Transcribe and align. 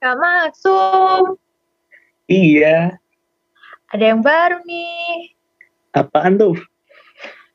Kak 0.00 0.16
Maksum. 0.16 1.36
Iya. 2.24 2.96
Ada 3.92 4.04
yang 4.16 4.24
baru 4.24 4.64
nih. 4.64 5.36
Apaan 5.92 6.40
tuh? 6.40 6.56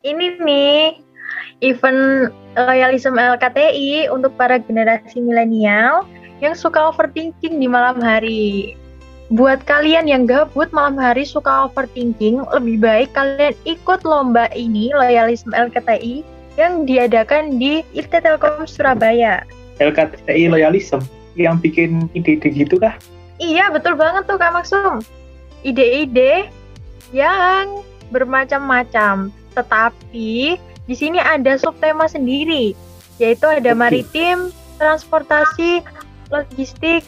Ini 0.06 0.38
nih, 0.38 1.02
event 1.66 2.30
loyalism 2.54 3.18
LKTI 3.18 4.14
untuk 4.14 4.38
para 4.38 4.62
generasi 4.62 5.26
milenial 5.26 6.06
yang 6.38 6.54
suka 6.54 6.94
overthinking 6.94 7.58
di 7.58 7.66
malam 7.66 7.98
hari. 7.98 8.78
Buat 9.34 9.66
kalian 9.66 10.06
yang 10.06 10.30
gabut 10.30 10.70
malam 10.70 11.02
hari 11.02 11.26
suka 11.26 11.66
overthinking, 11.66 12.46
lebih 12.54 12.78
baik 12.78 13.10
kalian 13.18 13.58
ikut 13.66 14.06
lomba 14.06 14.54
ini, 14.54 14.94
loyalism 14.94 15.50
LKTI, 15.50 16.22
yang 16.62 16.86
diadakan 16.86 17.58
di 17.58 17.82
IT 17.98 18.14
Telkom 18.14 18.70
Surabaya. 18.70 19.42
LKTI 19.82 20.46
Loyalism 20.54 21.02
yang 21.36 21.60
bikin 21.60 22.08
ide-ide 22.16 22.52
gitu 22.52 22.80
kah? 22.80 22.96
Iya, 23.38 23.68
betul 23.72 24.00
banget 24.00 24.24
tuh 24.28 24.40
Kak 24.40 24.56
Maksum. 24.56 25.04
Ide-ide 25.68 26.48
yang 27.12 27.84
bermacam-macam. 28.10 29.30
Tetapi 29.56 30.60
di 30.86 30.96
sini 30.96 31.20
ada 31.20 31.60
subtema 31.60 32.08
sendiri, 32.08 32.76
yaitu 33.20 33.46
ada 33.48 33.72
Oke. 33.76 33.80
maritim, 33.80 34.52
transportasi, 34.80 35.84
logistik, 36.32 37.04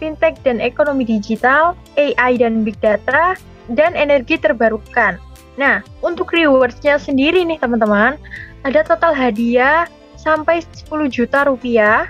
fintech 0.00 0.38
dan 0.42 0.58
ekonomi 0.58 1.04
digital, 1.04 1.76
AI 2.00 2.40
dan 2.40 2.64
big 2.64 2.78
data, 2.80 3.36
dan 3.70 3.94
energi 3.94 4.40
terbarukan. 4.40 5.20
Nah, 5.60 5.84
untuk 6.00 6.32
rewards-nya 6.32 6.96
sendiri 6.96 7.44
nih 7.44 7.60
teman-teman, 7.60 8.16
ada 8.64 8.80
total 8.80 9.12
hadiah 9.12 9.84
sampai 10.16 10.64
10 10.64 11.08
juta 11.12 11.44
rupiah 11.44 12.08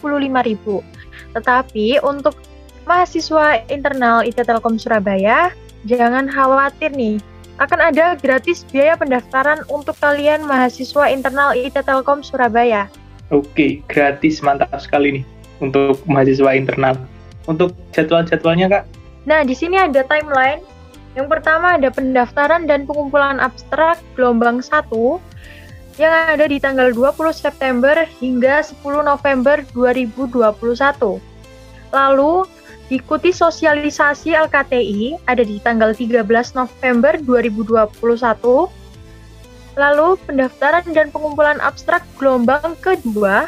Tetapi 1.38 2.02
untuk 2.02 2.34
mahasiswa 2.82 3.62
internal 3.70 4.26
IT 4.26 4.42
Telkom 4.42 4.74
Surabaya, 4.74 5.54
jangan 5.86 6.26
khawatir 6.26 6.90
nih. 6.90 7.22
Akan 7.62 7.78
ada 7.78 8.18
gratis 8.18 8.66
biaya 8.66 8.98
pendaftaran 8.98 9.62
untuk 9.70 9.94
kalian 10.02 10.42
mahasiswa 10.46 11.06
internal 11.06 11.54
IT 11.54 11.78
Telkom 11.78 12.26
Surabaya. 12.26 12.90
Oke, 13.30 13.86
gratis 13.86 14.42
mantap 14.42 14.74
sekali 14.82 15.22
nih 15.22 15.24
untuk 15.62 16.02
mahasiswa 16.10 16.50
internal. 16.58 16.98
Untuk 17.46 17.74
jadwal-jadwalnya 17.94 18.66
Kak? 18.66 18.84
Nah, 19.30 19.46
di 19.46 19.54
sini 19.54 19.78
ada 19.78 20.02
timeline. 20.06 20.58
Yang 21.14 21.28
pertama 21.38 21.78
ada 21.78 21.90
pendaftaran 21.90 22.66
dan 22.66 22.86
pengumpulan 22.86 23.42
abstrak 23.42 23.98
gelombang 24.14 24.62
1 24.62 24.90
yang 25.98 26.14
ada 26.30 26.46
di 26.46 26.62
tanggal 26.62 26.94
20 26.94 27.34
September 27.34 28.06
hingga 28.22 28.62
10 28.62 29.02
November 29.02 29.66
2021. 29.74 31.27
Lalu 31.92 32.44
diikuti 32.88 33.32
sosialisasi 33.32 34.32
LKTI 34.32 35.28
ada 35.28 35.44
di 35.44 35.60
tanggal 35.60 35.92
13 35.92 36.24
November 36.56 37.20
2021. 37.20 38.68
Lalu 39.78 40.08
pendaftaran 40.26 40.86
dan 40.90 41.12
pengumpulan 41.14 41.62
abstrak 41.62 42.02
gelombang 42.18 42.74
kedua 42.82 43.46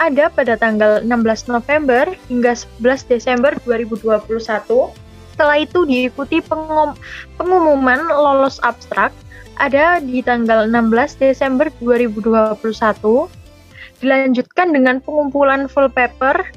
ada 0.00 0.32
pada 0.32 0.56
tanggal 0.56 1.04
16 1.04 1.48
November 1.48 2.08
hingga 2.28 2.52
11 2.82 3.08
Desember 3.08 3.52
2021. 3.64 4.92
Setelah 5.32 5.56
itu 5.60 5.88
diikuti 5.88 6.44
pengum- 6.44 6.96
pengumuman 7.40 8.00
lolos 8.12 8.60
abstrak 8.60 9.12
ada 9.60 10.00
di 10.00 10.24
tanggal 10.24 10.68
16 10.68 11.20
Desember 11.20 11.68
2021. 11.80 13.28
Dilanjutkan 14.00 14.72
dengan 14.72 15.04
pengumpulan 15.04 15.68
full 15.68 15.92
paper 15.92 16.48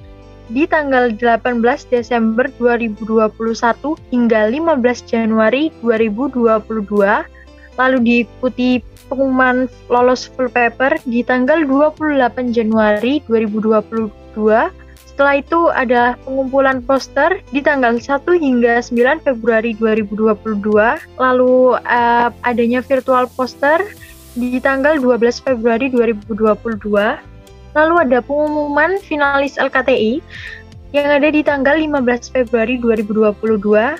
di 0.52 0.68
tanggal 0.68 1.14
18 1.16 1.92
Desember 1.92 2.50
2021 2.60 3.96
hingga 4.12 4.42
15 4.50 5.08
Januari 5.08 5.70
2022. 5.80 6.60
Lalu 7.74 7.98
diikuti 8.06 8.84
pengumuman 9.08 9.66
lolos 9.90 10.30
full 10.30 10.50
paper 10.50 10.98
di 11.06 11.22
tanggal 11.22 11.66
28 11.66 12.56
Januari 12.56 13.22
2022 13.26 14.84
setelah 15.14 15.38
itu 15.38 15.70
ada 15.70 16.18
pengumpulan 16.26 16.82
poster 16.82 17.38
di 17.54 17.62
tanggal 17.62 18.02
1 18.02 18.26
hingga 18.34 18.82
9 18.82 19.22
Februari 19.22 19.78
2022. 19.78 20.58
Lalu 21.22 21.78
eh, 21.86 22.28
adanya 22.42 22.82
virtual 22.82 23.30
poster 23.30 23.86
di 24.34 24.58
tanggal 24.58 24.98
12 24.98 25.46
Februari 25.46 25.94
2022. 25.94 27.33
Lalu 27.74 28.10
ada 28.10 28.20
pengumuman 28.22 29.02
finalis 29.02 29.58
LKTI 29.58 30.22
yang 30.94 31.10
ada 31.10 31.28
di 31.34 31.42
tanggal 31.42 31.74
15 31.78 32.30
Februari 32.30 32.78
2022. 32.78 33.98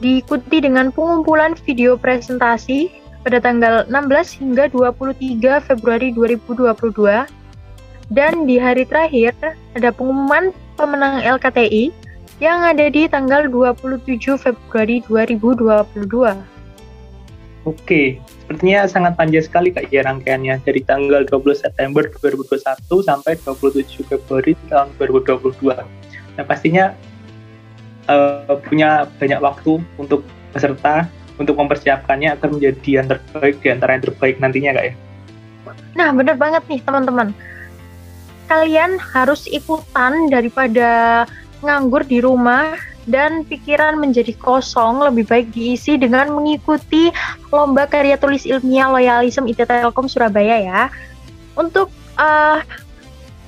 Diikuti 0.00 0.56
dengan 0.64 0.88
pengumpulan 0.90 1.54
video 1.64 2.00
presentasi 2.00 2.88
pada 3.24 3.40
tanggal 3.40 3.84
16 3.88 4.40
hingga 4.40 4.64
23 4.72 5.68
Februari 5.68 6.12
2022. 6.16 7.28
Dan 8.12 8.44
di 8.44 8.56
hari 8.60 8.84
terakhir 8.84 9.32
ada 9.76 9.88
pengumuman 9.92 10.52
pemenang 10.76 11.24
LKTI 11.24 11.92
yang 12.42 12.66
ada 12.66 12.90
di 12.90 13.08
tanggal 13.08 13.46
27 13.48 14.36
Februari 14.36 15.00
2022. 15.08 16.36
Oke, 17.64 18.20
sepertinya 18.44 18.84
sangat 18.84 19.16
panjang 19.16 19.40
sekali 19.40 19.72
Kak 19.72 19.88
ya 19.88 20.04
rangkaiannya 20.04 20.60
dari 20.68 20.84
tanggal 20.84 21.24
20 21.24 21.56
September 21.56 22.04
2021 22.20 22.60
sampai 23.00 23.40
27 23.40 24.04
Februari 24.04 24.52
tahun 24.68 24.92
2022. 25.00 25.72
Nah, 26.36 26.44
pastinya 26.44 26.92
eh, 28.04 28.54
punya 28.68 29.08
banyak 29.16 29.40
waktu 29.40 29.80
untuk 29.96 30.28
peserta 30.52 31.08
untuk 31.40 31.56
mempersiapkannya 31.56 32.36
agar 32.36 32.52
menjadi 32.52 32.90
yang 33.00 33.08
terbaik 33.08 33.64
di 33.64 33.68
antara 33.72 33.96
yang 33.96 34.04
terbaik 34.04 34.36
nantinya 34.36 34.76
Kak 34.76 34.84
ya. 34.84 34.94
Nah, 35.96 36.12
bener 36.12 36.36
banget 36.36 36.62
nih 36.68 36.84
teman-teman. 36.84 37.32
Kalian 38.44 39.00
harus 39.00 39.48
ikutan 39.48 40.28
daripada 40.28 41.24
nganggur 41.62 42.02
di 42.08 42.18
rumah 42.24 42.74
dan 43.04 43.44
pikiran 43.44 44.00
menjadi 44.00 44.32
kosong 44.40 45.04
lebih 45.04 45.28
baik 45.28 45.52
diisi 45.52 46.00
dengan 46.00 46.32
mengikuti 46.32 47.12
lomba 47.52 47.84
karya 47.84 48.16
tulis 48.16 48.48
ilmiah 48.48 48.88
loyalism 48.88 49.44
IT 49.44 49.68
Telkom 49.68 50.08
Surabaya 50.08 50.56
ya. 50.64 50.82
Untuk 51.54 51.92
eh, 52.16 52.58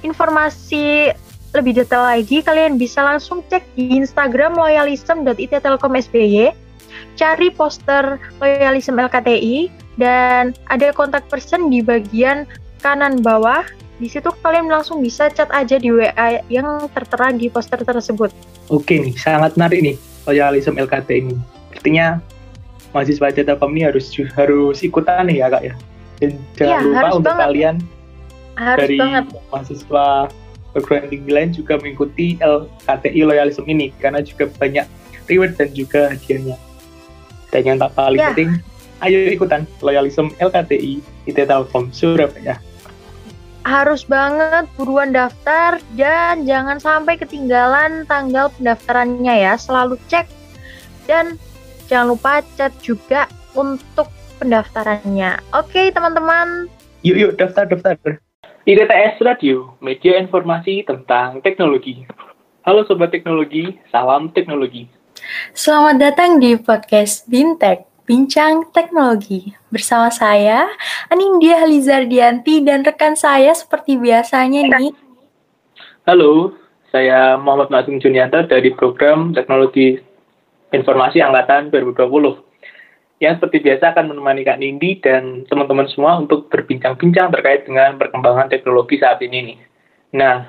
informasi 0.04 1.10
lebih 1.56 1.72
detail 1.72 2.04
lagi 2.04 2.44
kalian 2.44 2.76
bisa 2.76 3.00
langsung 3.00 3.40
cek 3.48 3.64
di 3.72 3.96
Instagram 3.96 4.52
loyalism.ittelkom.sby 4.60 6.52
cari 7.16 7.48
poster 7.48 8.20
loyalism 8.44 9.00
LKTI 9.00 9.72
dan 9.96 10.52
ada 10.68 10.92
kontak 10.92 11.24
person 11.32 11.72
di 11.72 11.80
bagian 11.80 12.44
kanan 12.84 13.24
bawah 13.24 13.64
di 13.96 14.06
situ 14.06 14.28
kalian 14.40 14.68
langsung 14.68 15.00
bisa 15.00 15.28
chat 15.28 15.48
aja 15.48 15.76
di 15.76 15.88
WA 15.88 16.12
yang 16.46 16.84
tertera 16.92 17.32
di 17.32 17.48
poster 17.48 17.80
tersebut. 17.80 18.28
Oke 18.68 19.00
nih, 19.00 19.16
sangat 19.16 19.56
menarik 19.56 19.80
nih 19.80 19.96
loyalism 20.24 20.76
LKT 20.76 21.08
ini. 21.16 21.36
Artinya 21.72 22.20
mahasiswa 22.92 23.32
Telkom 23.32 23.72
ini 23.72 23.88
harus 23.88 24.08
harus 24.34 24.80
ikutan 24.80 25.24
nih 25.24 25.40
ya 25.40 25.48
kak 25.48 25.62
ya. 25.64 25.74
Dan 26.16 26.30
jangan 26.54 26.72
Iya, 26.72 26.78
lupa 26.82 27.08
untuk 27.12 27.24
banget. 27.30 27.44
kalian 27.44 27.76
Harus 28.56 28.80
dari 28.84 28.96
banget. 28.96 29.24
mahasiswa 29.48 30.06
perguruan 30.72 31.06
tinggi 31.08 31.30
lain 31.32 31.50
juga 31.52 31.74
mengikuti 31.76 32.26
LKTI 32.36 33.20
loyalism 33.24 33.64
ini 33.64 33.92
karena 33.96 34.20
juga 34.20 34.48
banyak 34.50 34.84
reward 35.24 35.56
dan 35.56 35.72
juga 35.72 36.12
hadiahnya. 36.12 36.56
Dan 37.48 37.62
yang 37.64 37.78
tak 37.78 37.92
paling 37.92 38.20
Ya. 38.20 38.32
penting, 38.32 38.50
ayo 39.00 39.18
ikutan 39.28 39.64
loyalism 39.80 40.32
LKTI 40.36 41.00
IT 41.24 41.38
Telkom 41.38 41.88
Surabaya. 41.92 42.60
Harus 43.66 44.06
banget 44.06 44.70
buruan 44.78 45.10
daftar 45.10 45.82
dan 45.98 46.46
jangan 46.46 46.78
sampai 46.78 47.18
ketinggalan 47.18 48.06
tanggal 48.06 48.46
pendaftarannya 48.54 49.42
ya. 49.42 49.58
Selalu 49.58 49.98
cek 50.06 50.30
dan 51.10 51.34
jangan 51.90 52.14
lupa 52.14 52.46
chat 52.54 52.70
juga 52.78 53.26
untuk 53.58 54.06
pendaftarannya. 54.38 55.42
Oke, 55.50 55.90
teman-teman. 55.90 56.70
Yuk 57.02 57.18
yuk 57.18 57.32
daftar 57.42 57.66
daftar. 57.66 58.22
IDTS 58.70 59.18
Radio, 59.26 59.74
media 59.82 60.14
informasi 60.22 60.86
tentang 60.86 61.42
teknologi. 61.42 62.06
Halo 62.62 62.86
sobat 62.86 63.10
teknologi, 63.10 63.74
salam 63.90 64.30
teknologi. 64.30 64.86
Selamat 65.58 65.98
datang 65.98 66.38
di 66.38 66.54
podcast 66.54 67.26
Bintek, 67.26 67.82
Bincang 68.06 68.70
Teknologi. 68.70 69.50
Bersama 69.66 70.14
saya, 70.14 70.70
Anindya 71.10 71.58
Halizardianti 71.66 72.62
dan 72.62 72.86
rekan 72.86 73.18
saya 73.18 73.50
seperti 73.50 73.98
biasanya 73.98 74.62
nih. 74.78 74.94
Halo, 76.06 76.54
saya 76.94 77.34
Muhammad 77.34 77.74
Masum 77.74 77.98
Junianto 77.98 78.46
dari 78.46 78.70
program 78.78 79.34
Teknologi 79.34 79.98
Informasi 80.70 81.18
Angkatan 81.18 81.74
2020. 81.74 82.38
Yang 83.18 83.42
seperti 83.42 83.58
biasa 83.66 83.84
akan 83.90 84.14
menemani 84.14 84.46
Kak 84.46 84.62
Nindi 84.62 85.02
dan 85.02 85.42
teman-teman 85.50 85.90
semua 85.90 86.22
untuk 86.22 86.46
berbincang-bincang 86.46 87.34
terkait 87.34 87.66
dengan 87.66 87.98
perkembangan 87.98 88.46
teknologi 88.46 89.02
saat 89.02 89.18
ini 89.18 89.50
nih. 89.50 89.58
Nah, 90.14 90.46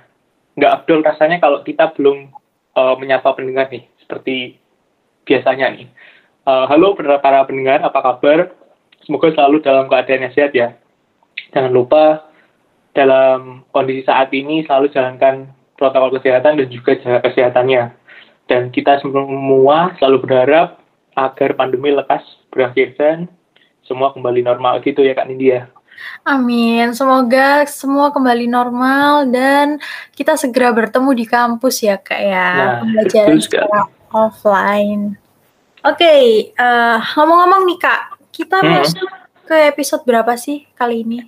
nggak 0.54 0.86
abdul 0.86 1.02
rasanya 1.02 1.42
kalau 1.42 1.66
kita 1.66 1.90
belum 1.98 2.30
uh, 2.78 2.94
menyapa 3.02 3.34
pendengar 3.34 3.74
nih, 3.74 3.90
seperti 3.98 4.62
biasanya 5.26 5.74
nih. 5.74 5.90
Uh, 6.48 6.64
halo 6.72 6.96
para 6.96 7.20
para 7.20 7.44
pendengar, 7.44 7.84
apa 7.84 8.00
kabar? 8.00 8.56
Semoga 9.04 9.36
selalu 9.36 9.60
dalam 9.60 9.92
keadaan 9.92 10.32
yang 10.32 10.32
sehat 10.32 10.56
ya. 10.56 10.80
Jangan 11.52 11.76
lupa 11.76 12.24
dalam 12.96 13.68
kondisi 13.76 14.08
saat 14.08 14.32
ini 14.32 14.64
selalu 14.64 14.88
jalankan 14.96 15.52
protokol 15.76 16.16
kesehatan 16.16 16.56
dan 16.56 16.68
juga 16.72 16.96
jaga 17.04 17.20
kesehatannya. 17.28 17.92
Dan 18.48 18.72
kita 18.72 19.04
semua 19.04 19.92
selalu 20.00 20.24
berharap 20.24 20.80
agar 21.20 21.52
pandemi 21.60 21.92
lekas 21.92 22.24
berakhir 22.48 22.96
dan 22.96 23.28
semua 23.84 24.16
kembali 24.16 24.40
normal 24.48 24.80
gitu 24.88 25.04
ya 25.04 25.20
Kak 25.20 25.28
Nindya. 25.28 25.68
Amin. 26.24 26.96
Semoga 26.96 27.68
semua 27.68 28.16
kembali 28.16 28.48
normal 28.48 29.28
dan 29.36 29.84
kita 30.16 30.40
segera 30.40 30.72
bertemu 30.72 31.12
di 31.12 31.26
kampus 31.28 31.84
ya 31.84 32.00
kak 32.00 32.22
ya. 32.24 32.50
Nah, 32.56 32.76
Pembelajaran 32.88 33.36
secara 33.44 33.80
offline. 34.16 35.27
Oke, 35.88 36.14
eh, 36.52 36.98
ngomong-ngomong 37.16 37.64
nih 37.64 37.80
kak, 37.80 38.02
kita 38.30 38.60
Hmm. 38.60 38.84
masuk 38.84 39.08
ke 39.48 39.56
episode 39.72 40.04
berapa 40.04 40.36
sih 40.36 40.68
kali 40.76 41.08
ini? 41.08 41.24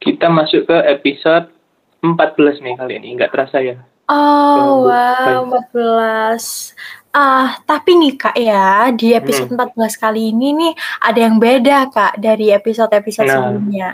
Kita 0.00 0.32
masuk 0.32 0.64
ke 0.64 0.76
episode 0.88 1.52
14 2.00 2.56
nih 2.64 2.74
kali 2.74 2.92
ini, 2.96 3.08
nggak 3.20 3.28
terasa 3.28 3.60
ya. 3.60 3.76
Oh, 4.08 4.88
wow, 4.88 5.44
14. 5.44 6.72
Ah, 7.08 7.60
tapi 7.64 7.96
nih 7.96 8.14
Kak 8.16 8.36
ya, 8.36 8.88
di 8.92 9.12
episode 9.12 9.52
14 9.52 9.96
kali 9.96 10.32
ini 10.32 10.52
nih 10.54 10.72
ada 11.02 11.18
yang 11.18 11.36
beda 11.36 11.88
Kak 11.92 12.16
dari 12.16 12.48
episode-episode 12.48 13.28
Nah. 13.28 13.36
sebelumnya. 13.36 13.88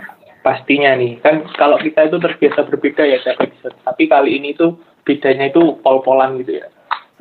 Pastinya 0.45 0.93
nih, 0.95 1.19
kan 1.19 1.43
kalau 1.57 1.81
kita 1.81 2.05
itu 2.05 2.21
terbiasa 2.21 2.63
berbeda 2.63 3.03
ya 3.03 3.19
tiap 3.25 3.41
episode. 3.41 3.75
Tapi 3.81 4.07
kali 4.07 4.39
ini 4.39 4.53
tuh 4.53 4.77
bedanya 5.03 5.49
itu 5.49 5.79
pol-polan 5.81 6.37
gitu 6.39 6.61
ya. 6.61 6.67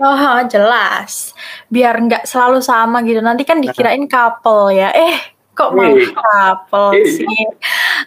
Oh, 0.02 0.38
jelas. 0.50 1.38
Biar 1.70 1.94
nggak 2.02 2.26
selalu 2.26 2.60
sama 2.66 3.06
gitu. 3.06 3.22
Nanti 3.22 3.46
kan 3.46 3.62
dikirain 3.62 4.10
couple 4.10 4.74
ya. 4.74 4.90
Eh, 4.90 5.18
kok 5.54 5.70
malah 5.78 6.10
couple 6.10 6.98
sih? 7.06 7.46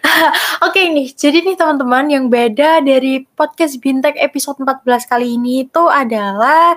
Oke 0.67 0.91
nih, 0.91 1.15
jadi 1.15 1.47
nih 1.47 1.55
teman-teman 1.55 2.07
yang 2.11 2.27
beda 2.27 2.83
dari 2.83 3.23
podcast 3.23 3.79
Bintek 3.79 4.19
episode 4.19 4.59
14 4.59 4.83
kali 5.07 5.39
ini 5.39 5.63
itu 5.63 5.87
adalah 5.87 6.75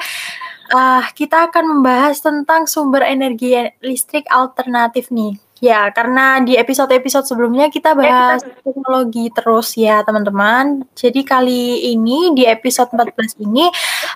ah, 0.70 1.06
kita 1.18 1.50
akan 1.50 1.78
membahas 1.78 2.22
tentang 2.22 2.70
sumber 2.70 3.02
energi 3.02 3.58
listrik 3.82 4.30
alternatif 4.30 5.10
nih. 5.10 5.49
Ya, 5.60 5.92
karena 5.92 6.40
di 6.40 6.56
episode-episode 6.56 7.28
sebelumnya 7.28 7.68
kita 7.68 7.92
bahas 7.92 8.40
teknologi 8.64 9.28
terus 9.36 9.76
ya, 9.76 10.00
teman-teman. 10.08 10.88
Jadi 10.96 11.28
kali 11.28 11.92
ini 11.92 12.32
di 12.32 12.48
episode 12.48 12.96
14 12.96 13.44
ini 13.44 13.68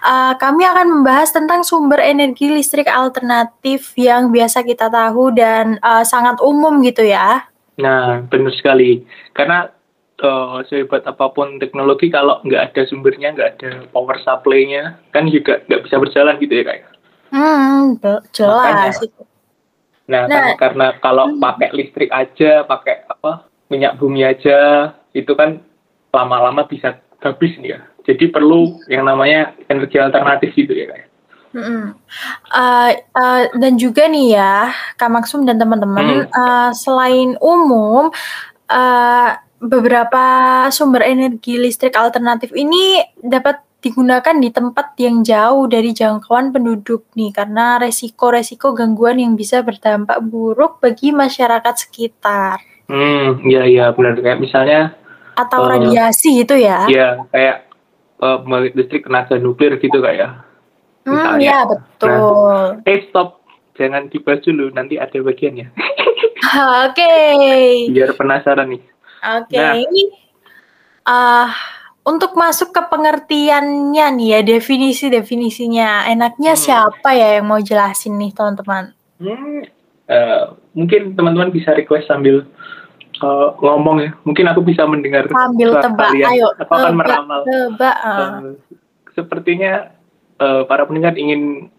uh, 0.08 0.40
kami 0.40 0.64
akan 0.64 0.88
membahas 1.00 1.36
tentang 1.36 1.68
sumber 1.68 2.00
energi 2.00 2.48
listrik 2.48 2.88
alternatif 2.88 3.92
yang 4.00 4.32
biasa 4.32 4.64
kita 4.64 4.88
tahu 4.88 5.36
dan 5.36 5.76
uh, 5.84 6.08
sangat 6.08 6.40
umum 6.40 6.80
gitu 6.80 7.04
ya. 7.04 7.44
Nah, 7.76 8.24
benar 8.30 8.54
sekali. 8.54 9.02
Karena 9.34 9.66
eh, 10.22 10.58
sehebat 10.70 11.04
apa 11.10 11.34
pun 11.34 11.58
teknologi, 11.58 12.14
kalau 12.14 12.38
nggak 12.46 12.72
ada 12.72 12.82
sumbernya, 12.86 13.34
nggak 13.34 13.50
ada 13.58 13.72
power 13.90 14.22
supply-nya, 14.22 15.02
kan 15.10 15.26
juga 15.26 15.66
nggak 15.66 15.90
bisa 15.90 15.98
berjalan 15.98 16.38
gitu 16.38 16.54
ya 16.54 16.64
kayak. 16.64 16.86
Hmm, 17.34 17.98
be- 17.98 18.22
jelas. 18.30 19.02
Nah, 20.14 20.54
Nah. 20.54 20.56
karena 20.62 20.86
kalau 21.02 21.34
pakai 21.42 21.74
listrik 21.74 22.14
aja, 22.14 22.62
pakai 22.62 23.10
apa 23.10 23.50
minyak 23.74 23.98
bumi 23.98 24.22
aja, 24.22 24.92
itu 25.18 25.34
kan 25.34 25.58
lama-lama 26.14 26.70
bisa 26.70 27.02
habis 27.24 27.58
nih 27.58 27.78
ya. 27.78 27.82
Jadi 28.04 28.30
perlu 28.30 28.78
yang 28.92 29.08
namanya 29.08 29.58
energi 29.66 29.98
alternatif 29.98 30.54
gitu 30.54 30.76
ya 30.76 30.86
kayak. 30.92 31.08
Mm-mm. 31.54 31.94
Uh, 32.50 32.92
uh, 33.14 33.42
dan 33.58 33.78
juga 33.78 34.10
nih 34.10 34.38
ya, 34.38 34.74
Kak 34.98 35.10
Maksum 35.10 35.46
dan 35.46 35.62
teman-teman, 35.62 36.26
uh, 36.34 36.74
selain 36.74 37.38
umum, 37.38 38.10
uh, 38.74 39.30
beberapa 39.64 40.26
sumber 40.74 41.08
energi 41.08 41.56
listrik 41.56 41.96
alternatif 41.96 42.52
ini 42.52 43.00
dapat 43.24 43.64
digunakan 43.84 44.36
di 44.40 44.50
tempat 44.50 44.96
yang 44.96 45.22
jauh 45.22 45.68
dari 45.68 45.92
jangkauan 45.92 46.50
penduduk 46.50 47.04
nih, 47.14 47.36
karena 47.36 47.76
resiko-resiko 47.78 48.72
gangguan 48.72 49.20
yang 49.20 49.36
bisa 49.36 49.60
berdampak 49.60 50.24
buruk 50.24 50.80
bagi 50.80 51.12
masyarakat 51.12 51.76
sekitar 51.76 52.64
Hmm, 52.84 53.40
iya 53.48 53.64
iya 53.64 53.86
benar 53.92 54.20
kayak 54.20 54.40
misalnya 54.40 54.92
atau 55.36 55.66
Oh. 55.66 55.72
radiasi 55.72 56.44
gitu 56.44 56.54
ya. 56.54 56.84
ya 56.88 57.16
kayak 57.32 57.68
eh, 58.20 58.38
pembangkit 58.44 58.74
listrik 58.76 59.04
tenaga 59.04 59.36
nuklir 59.36 59.80
gitu 59.80 60.00
kayak. 60.00 60.44
Hmm, 61.04 61.16
misalnya. 61.16 61.44
ya 61.44 61.58
betul. 61.64 62.64
Eh 62.84 63.08
stop, 63.08 63.40
jangan 63.76 64.08
dibahas 64.08 64.44
dulu, 64.44 64.72
nanti 64.72 64.96
ada 64.96 65.16
bagiannya. 65.16 65.68
Oke. 66.86 67.14
Biar 67.90 68.12
penasaran 68.14 68.68
nih. 68.68 68.84
Oke. 69.42 69.58
Nah. 69.58 69.74
Ah, 71.04 71.52
untuk 72.04 72.36
masuk 72.36 72.70
ke 72.70 72.82
pengertiannya 72.84 74.06
nih 74.14 74.28
ya, 74.30 74.40
definisi-definisinya. 74.42 76.06
Enaknya 76.06 76.54
Hmm. 76.54 76.62
siapa 76.62 77.10
ya 77.12 77.38
yang 77.38 77.48
mau 77.48 77.60
jelasin 77.60 78.16
nih, 78.16 78.32
teman-teman? 78.32 78.92
Hmm, 79.18 79.64
eh, 80.06 80.42
mungkin 80.74 81.14
teman-teman 81.14 81.50
bisa 81.50 81.72
request 81.72 82.08
sambil 82.08 82.44
eh, 83.16 83.50
ngomong 83.58 83.98
ya. 84.00 84.12
Mungkin 84.22 84.46
aku 84.46 84.60
bisa 84.62 84.84
mendengar 84.84 85.26
Sambil 85.26 85.80
tebak, 85.80 86.12
kalian. 86.12 86.28
ayo. 86.30 86.48
Aku 86.58 86.72
akan 86.72 86.84
tebak, 86.84 87.00
meramal. 87.00 87.40
Tebak. 87.42 87.98
ah. 87.98 88.20
Eh, 88.42 88.56
sepertinya 89.14 89.72
eh, 90.36 90.62
para 90.66 90.84
pendengar 90.84 91.16
ingin 91.16 91.72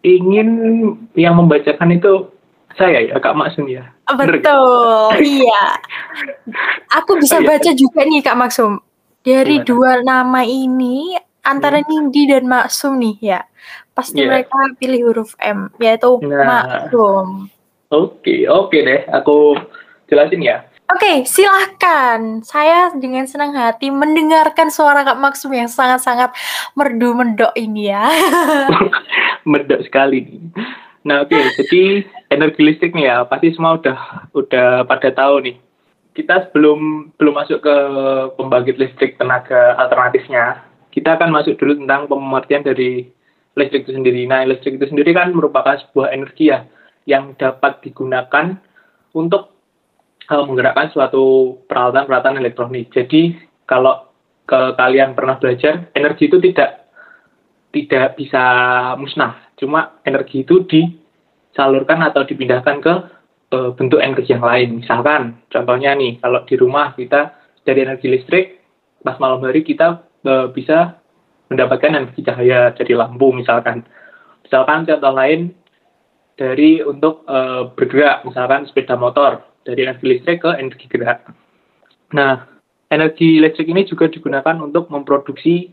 ingin 0.00 0.48
yang 1.12 1.34
membacakan 1.34 1.90
itu 1.90 2.30
saya 2.72 3.02
ya 3.02 3.18
Kak 3.18 3.34
Maksum 3.34 3.66
ya. 3.66 3.90
Bener? 4.08 4.38
Betul, 4.38 5.10
iya. 5.42 5.62
Aku 6.94 7.18
bisa 7.18 7.36
Oh, 7.36 7.42
iya. 7.42 7.48
baca 7.50 7.70
juga 7.74 8.00
nih 8.04 8.22
Kak 8.22 8.38
Maksum. 8.38 8.78
Dari 9.28 9.60
Gimana? 9.60 9.68
dua 9.68 9.92
nama 10.00 10.40
ini 10.40 11.12
antara 11.44 11.84
Nindi 11.84 12.24
dan 12.24 12.48
Maksum 12.48 12.96
nih 12.96 13.16
ya. 13.20 13.40
Pasti 13.92 14.24
Iya. 14.24 14.28
mereka 14.30 14.56
pilih 14.78 15.00
huruf 15.04 15.36
M, 15.36 15.68
yaitu 15.76 16.16
Nah. 16.24 16.44
Maksum. 16.48 17.52
Oke, 17.88 18.48
oke 18.48 18.76
deh. 18.78 19.04
Aku 19.12 19.52
jelasin 20.06 20.40
ya. 20.40 20.64
Oke, 20.88 21.28
silahkan. 21.28 22.40
Saya 22.40 22.88
dengan 22.96 23.28
senang 23.28 23.52
hati 23.52 23.92
mendengarkan 23.92 24.72
suara 24.72 25.04
Kak 25.04 25.20
Maksum 25.20 25.52
yang 25.52 25.68
sangat-sangat 25.68 26.32
merdu 26.72 27.12
mendok 27.12 27.52
ini 27.52 27.92
ya. 27.92 28.08
Medok 29.50 29.84
sekali 29.84 30.24
nih. 30.24 30.40
Nah, 31.04 31.24
oke. 31.24 31.36
Jadi 31.36 32.04
energi 32.28 32.60
listrik 32.64 32.92
nih 32.92 33.04
ya, 33.04 33.16
pasti 33.24 33.52
semua 33.52 33.76
udah 33.76 33.98
udah 34.32 34.68
pada 34.84 35.12
tahu 35.12 35.44
nih. 35.44 35.56
Kita 36.18 36.50
sebelum 36.50 37.14
belum 37.14 37.34
masuk 37.38 37.62
ke 37.62 37.76
pembangkit 38.34 38.74
listrik 38.74 39.14
tenaga 39.22 39.78
alternatifnya, 39.78 40.66
kita 40.90 41.14
akan 41.14 41.30
masuk 41.30 41.54
dulu 41.62 41.78
tentang 41.78 42.10
pengertian 42.10 42.66
dari 42.66 43.06
listrik 43.54 43.86
itu 43.86 43.94
sendiri. 43.94 44.26
Nah, 44.26 44.42
listrik 44.42 44.82
itu 44.82 44.90
sendiri 44.90 45.14
kan 45.14 45.30
merupakan 45.30 45.78
sebuah 45.78 46.10
energi 46.10 46.50
ya 46.50 46.66
yang 47.06 47.38
dapat 47.38 47.86
digunakan 47.86 48.58
untuk 49.14 49.54
eh, 50.26 50.42
menggerakkan 50.42 50.90
suatu 50.90 51.54
peralatan-peralatan 51.70 52.42
elektronik. 52.42 52.90
Jadi 52.90 53.38
kalau 53.62 54.10
ke 54.42 54.74
kalian 54.74 55.14
pernah 55.14 55.38
belajar, 55.38 55.86
energi 55.94 56.26
itu 56.26 56.42
tidak 56.42 56.90
tidak 57.70 58.18
bisa 58.18 58.42
musnah. 58.98 59.54
Cuma 59.54 60.02
energi 60.02 60.42
itu 60.42 60.66
disalurkan 60.66 62.02
atau 62.02 62.26
dipindahkan 62.26 62.76
ke 62.82 62.94
uh, 63.52 63.70
bentuk 63.76 64.00
energi 64.00 64.34
yang 64.34 64.44
lain. 64.44 64.80
Misalkan, 64.82 65.40
contohnya 65.48 65.94
nih, 65.96 66.20
kalau 66.20 66.44
di 66.44 66.54
rumah 66.56 66.92
kita 66.96 67.34
dari 67.64 67.84
energi 67.84 68.08
listrik, 68.08 68.46
pas 69.04 69.16
malam 69.20 69.44
hari 69.44 69.64
kita 69.64 70.04
uh, 70.24 70.46
bisa 70.52 70.98
mendapatkan 71.48 71.96
energi 71.96 72.20
cahaya 72.24 72.72
dari 72.76 72.92
lampu 72.92 73.32
misalkan. 73.32 73.84
Misalkan 74.44 74.84
contoh 74.84 75.12
lain 75.12 75.52
dari 76.36 76.80
untuk 76.84 77.24
uh, 77.28 77.72
bergerak, 77.72 78.24
misalkan 78.24 78.68
sepeda 78.68 78.94
motor 78.94 79.42
dari 79.64 79.84
energi 79.84 80.04
listrik 80.06 80.44
ke 80.44 80.50
energi 80.56 80.86
gerak. 80.88 81.28
Nah, 82.16 82.46
energi 82.88 83.40
listrik 83.40 83.68
ini 83.68 83.84
juga 83.84 84.08
digunakan 84.08 84.56
untuk 84.60 84.88
memproduksi 84.88 85.72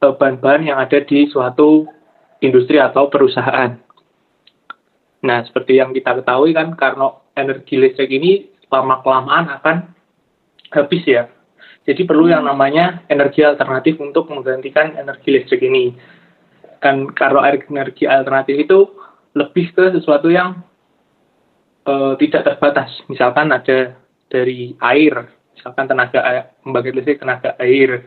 bahan 0.00 0.16
bahan-bahan 0.16 0.62
yang 0.64 0.78
ada 0.80 1.04
di 1.04 1.28
suatu 1.28 1.84
industri 2.40 2.80
atau 2.80 3.12
perusahaan. 3.12 3.76
Nah, 5.20 5.44
seperti 5.44 5.76
yang 5.76 5.92
kita 5.92 6.16
ketahui 6.20 6.56
kan, 6.56 6.72
karena 6.76 7.12
energi 7.36 7.76
listrik 7.76 8.08
ini 8.08 8.48
lama-kelamaan 8.72 9.52
akan 9.60 9.76
habis 10.72 11.02
ya. 11.04 11.28
Jadi 11.84 12.06
perlu 12.06 12.30
yang 12.30 12.46
namanya 12.46 13.02
energi 13.10 13.42
alternatif 13.42 13.98
untuk 13.98 14.30
menggantikan 14.30 14.94
energi 14.94 15.28
listrik 15.32 15.64
ini. 15.64 15.96
Kan 16.80 17.12
kalau 17.12 17.42
energi 17.44 18.06
alternatif 18.06 18.56
itu 18.56 18.78
lebih 19.34 19.72
ke 19.74 19.84
sesuatu 19.96 20.30
yang 20.30 20.60
uh, 21.88 22.14
tidak 22.20 22.46
terbatas. 22.46 22.92
Misalkan 23.08 23.50
ada 23.50 23.96
dari 24.30 24.76
air, 24.78 25.28
misalkan 25.56 25.88
tenaga 25.90 26.20
air, 26.22 26.44
pembangkit 26.62 26.92
listrik 26.94 27.18
tenaga 27.20 27.56
air, 27.58 28.06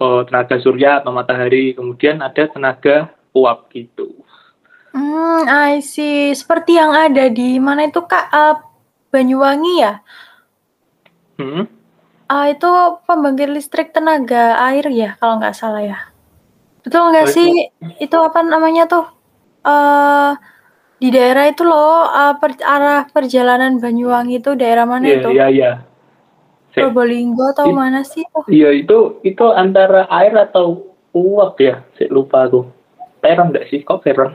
uh, 0.00 0.24
tenaga 0.26 0.56
surya 0.58 1.04
atau 1.04 1.12
matahari, 1.14 1.76
kemudian 1.76 2.24
ada 2.24 2.48
tenaga 2.50 3.12
uap 3.36 3.70
gitu. 3.70 4.23
Hmm, 4.94 5.50
I 5.50 5.82
see. 5.82 6.30
Seperti 6.30 6.78
yang 6.78 6.94
ada 6.94 7.26
di 7.26 7.58
mana 7.58 7.90
itu 7.90 7.98
Kak 8.06 8.30
uh, 8.30 8.62
Banyuwangi 9.10 9.74
ya? 9.82 9.98
Hmm? 11.42 11.66
Uh, 12.30 12.46
itu 12.54 12.70
pembangkit 13.04 13.50
listrik 13.50 13.90
tenaga 13.90 14.54
air 14.70 14.86
ya 14.94 15.18
kalau 15.18 15.42
nggak 15.42 15.58
salah 15.58 15.82
ya. 15.82 15.98
Betul 16.86 17.10
nggak 17.10 17.26
sih? 17.26 17.74
Itu 17.98 18.22
apa 18.22 18.46
namanya 18.46 18.86
tuh? 18.86 19.06
Uh, 19.66 20.38
di 21.02 21.10
daerah 21.10 21.50
itu 21.50 21.66
loh 21.66 22.06
uh, 22.06 22.38
per, 22.38 22.54
arah 22.62 23.10
perjalanan 23.10 23.82
Banyuwangi 23.82 24.38
itu 24.38 24.54
daerah 24.54 24.86
mana 24.86 25.10
yeah, 25.10 25.18
itu? 25.18 25.28
Iya 25.34 25.46
iya. 25.50 25.70
Probolinggo 26.74 27.50
atau 27.50 27.70
mana 27.74 28.06
sih? 28.06 28.22
Iya 28.46 28.70
itu 28.74 29.18
itu 29.26 29.46
antara 29.50 30.06
air 30.06 30.34
atau 30.38 30.94
uap 31.14 31.58
ya, 31.58 31.82
saya 31.98 32.10
lupa 32.14 32.46
aku. 32.46 32.66
Peron 33.22 33.50
enggak 33.50 33.70
sih? 33.70 33.82
Kok 33.82 34.02
peron? 34.02 34.34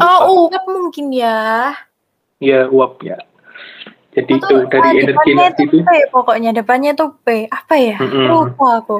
Oh 0.00 0.48
uap 0.48 0.64
mungkin 0.70 1.12
ya. 1.12 1.76
Iya 2.40 2.70
uap 2.72 3.04
ya. 3.04 3.20
Jadi 4.12 4.32
itu, 4.36 4.44
itu 4.44 4.56
dari 4.68 4.88
energi 5.04 5.30
energi 5.32 5.64
itu. 5.68 5.76
P, 5.84 5.90
pokoknya 6.12 6.52
depannya 6.52 6.92
tuh 6.92 7.16
P. 7.24 7.48
Apa 7.48 7.74
ya? 7.76 7.96
Mm 8.00 8.08
-hmm. 8.08 8.26
Lupa 8.28 8.68
aku. 8.84 8.96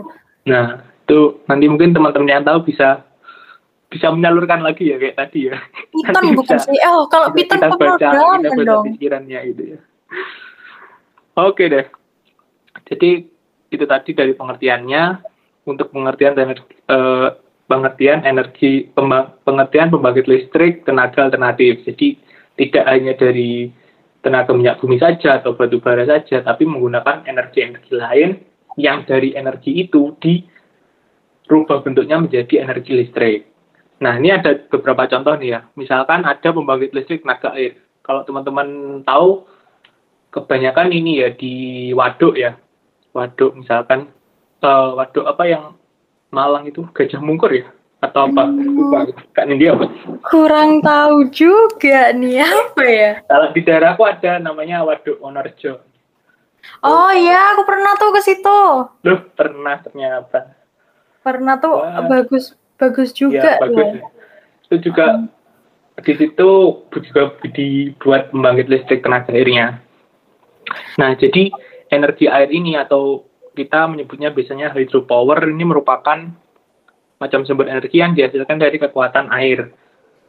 Nah 0.48 0.80
itu 1.04 1.44
nanti 1.44 1.64
mungkin 1.68 1.92
teman-teman 1.92 2.28
yang 2.32 2.44
tahu 2.44 2.64
bisa 2.64 3.04
bisa 3.92 4.08
menyalurkan 4.08 4.64
lagi 4.64 4.88
ya 4.88 4.96
kayak 4.96 5.16
tadi 5.20 5.52
ya. 5.52 5.56
Piton 5.92 6.32
bukan 6.32 6.56
sih. 6.56 6.80
Oh, 6.88 7.04
kalau 7.12 7.28
Piton 7.36 7.60
pemrograman 7.60 8.40
dong. 8.64 8.84
pikirannya 8.96 9.40
itu 9.52 9.62
ya. 9.76 9.78
Oke 11.36 11.68
deh. 11.68 11.86
Jadi 12.88 13.28
itu 13.68 13.84
tadi 13.84 14.10
dari 14.16 14.32
pengertiannya 14.32 15.02
untuk 15.68 15.92
pengertian 15.92 16.32
dan 16.32 16.56
eh, 16.56 17.28
pengertian 17.72 18.20
energi 18.28 18.92
pengertian 19.48 19.88
pembangkit 19.88 20.28
listrik 20.28 20.84
tenaga 20.84 21.32
alternatif. 21.32 21.80
Jadi 21.88 22.20
tidak 22.60 22.84
hanya 22.84 23.16
dari 23.16 23.72
tenaga 24.20 24.52
minyak 24.52 24.76
bumi 24.84 25.00
saja 25.00 25.40
atau 25.40 25.56
batu 25.56 25.80
bara 25.80 26.04
saja, 26.04 26.44
tapi 26.44 26.68
menggunakan 26.68 27.24
energi-energi 27.24 27.92
lain 27.96 28.30
yang 28.76 29.08
dari 29.08 29.32
energi 29.32 29.88
itu 29.88 30.12
dirubah 30.20 31.80
bentuknya 31.80 32.20
menjadi 32.20 32.68
energi 32.68 32.92
listrik. 32.92 33.48
Nah, 34.04 34.20
ini 34.20 34.36
ada 34.36 34.60
beberapa 34.68 35.08
contoh 35.08 35.40
nih 35.40 35.56
ya. 35.56 35.60
Misalkan 35.80 36.28
ada 36.28 36.48
pembangkit 36.52 36.92
listrik 36.92 37.24
tenaga 37.24 37.56
air. 37.56 37.80
Kalau 38.04 38.26
teman-teman 38.26 39.00
tahu, 39.06 39.46
kebanyakan 40.32 40.90
ini 40.90 41.22
ya 41.22 41.28
di 41.32 41.54
waduk 41.92 42.34
ya 42.34 42.56
waduk 43.12 43.52
misalkan 43.52 44.08
uh, 44.64 44.96
waduk 44.96 45.28
apa 45.28 45.44
yang 45.44 45.64
Malang 46.32 46.64
itu 46.64 46.88
Gajah 46.96 47.20
Mungkur 47.20 47.52
ya 47.52 47.68
atau 48.02 48.26
apa? 48.26 48.50
Hmm. 48.50 49.14
Kan 49.30 49.52
ini 49.54 49.70
apa? 49.70 49.86
Kurang 50.26 50.82
tahu 50.82 51.30
juga 51.30 52.10
nih 52.10 52.42
apa 52.42 52.82
ya. 52.82 53.12
Kalau 53.30 53.48
di 53.54 53.60
daerahku 53.62 54.02
ada 54.02 54.42
namanya 54.42 54.82
Waduk 54.82 55.22
Wonorejo. 55.22 55.78
Oh 56.82 57.10
iya, 57.14 57.54
aku 57.54 57.62
pernah 57.62 57.94
tuh 57.94 58.10
ke 58.10 58.20
situ. 58.26 58.60
Loh, 59.06 59.20
pernah 59.38 59.78
ternyata. 59.78 60.56
Pernah 61.22 61.54
tuh 61.62 61.78
Wah. 61.78 62.02
bagus 62.10 62.58
bagus 62.74 63.14
juga. 63.14 63.58
Ya, 63.58 63.62
bagus. 63.62 63.86
Ya. 63.86 64.02
Itu 64.66 64.76
juga 64.90 65.06
hmm. 65.22 66.02
di 66.02 66.12
situ 66.18 66.50
juga 66.90 67.22
dibuat 67.54 68.34
pembangkit 68.34 68.66
listrik 68.66 69.06
tenaga 69.06 69.30
airnya. 69.30 69.78
Nah, 70.98 71.14
jadi 71.14 71.54
energi 71.92 72.26
air 72.26 72.50
ini 72.50 72.74
atau 72.74 73.30
kita 73.52 73.88
menyebutnya 73.88 74.32
biasanya 74.32 74.72
hydropower 74.72 75.38
ini 75.48 75.64
merupakan 75.68 76.18
macam 77.22 77.40
sumber 77.46 77.70
energi 77.70 78.02
yang 78.02 78.18
dihasilkan 78.18 78.58
dari 78.58 78.82
kekuatan 78.82 79.30
air. 79.30 79.70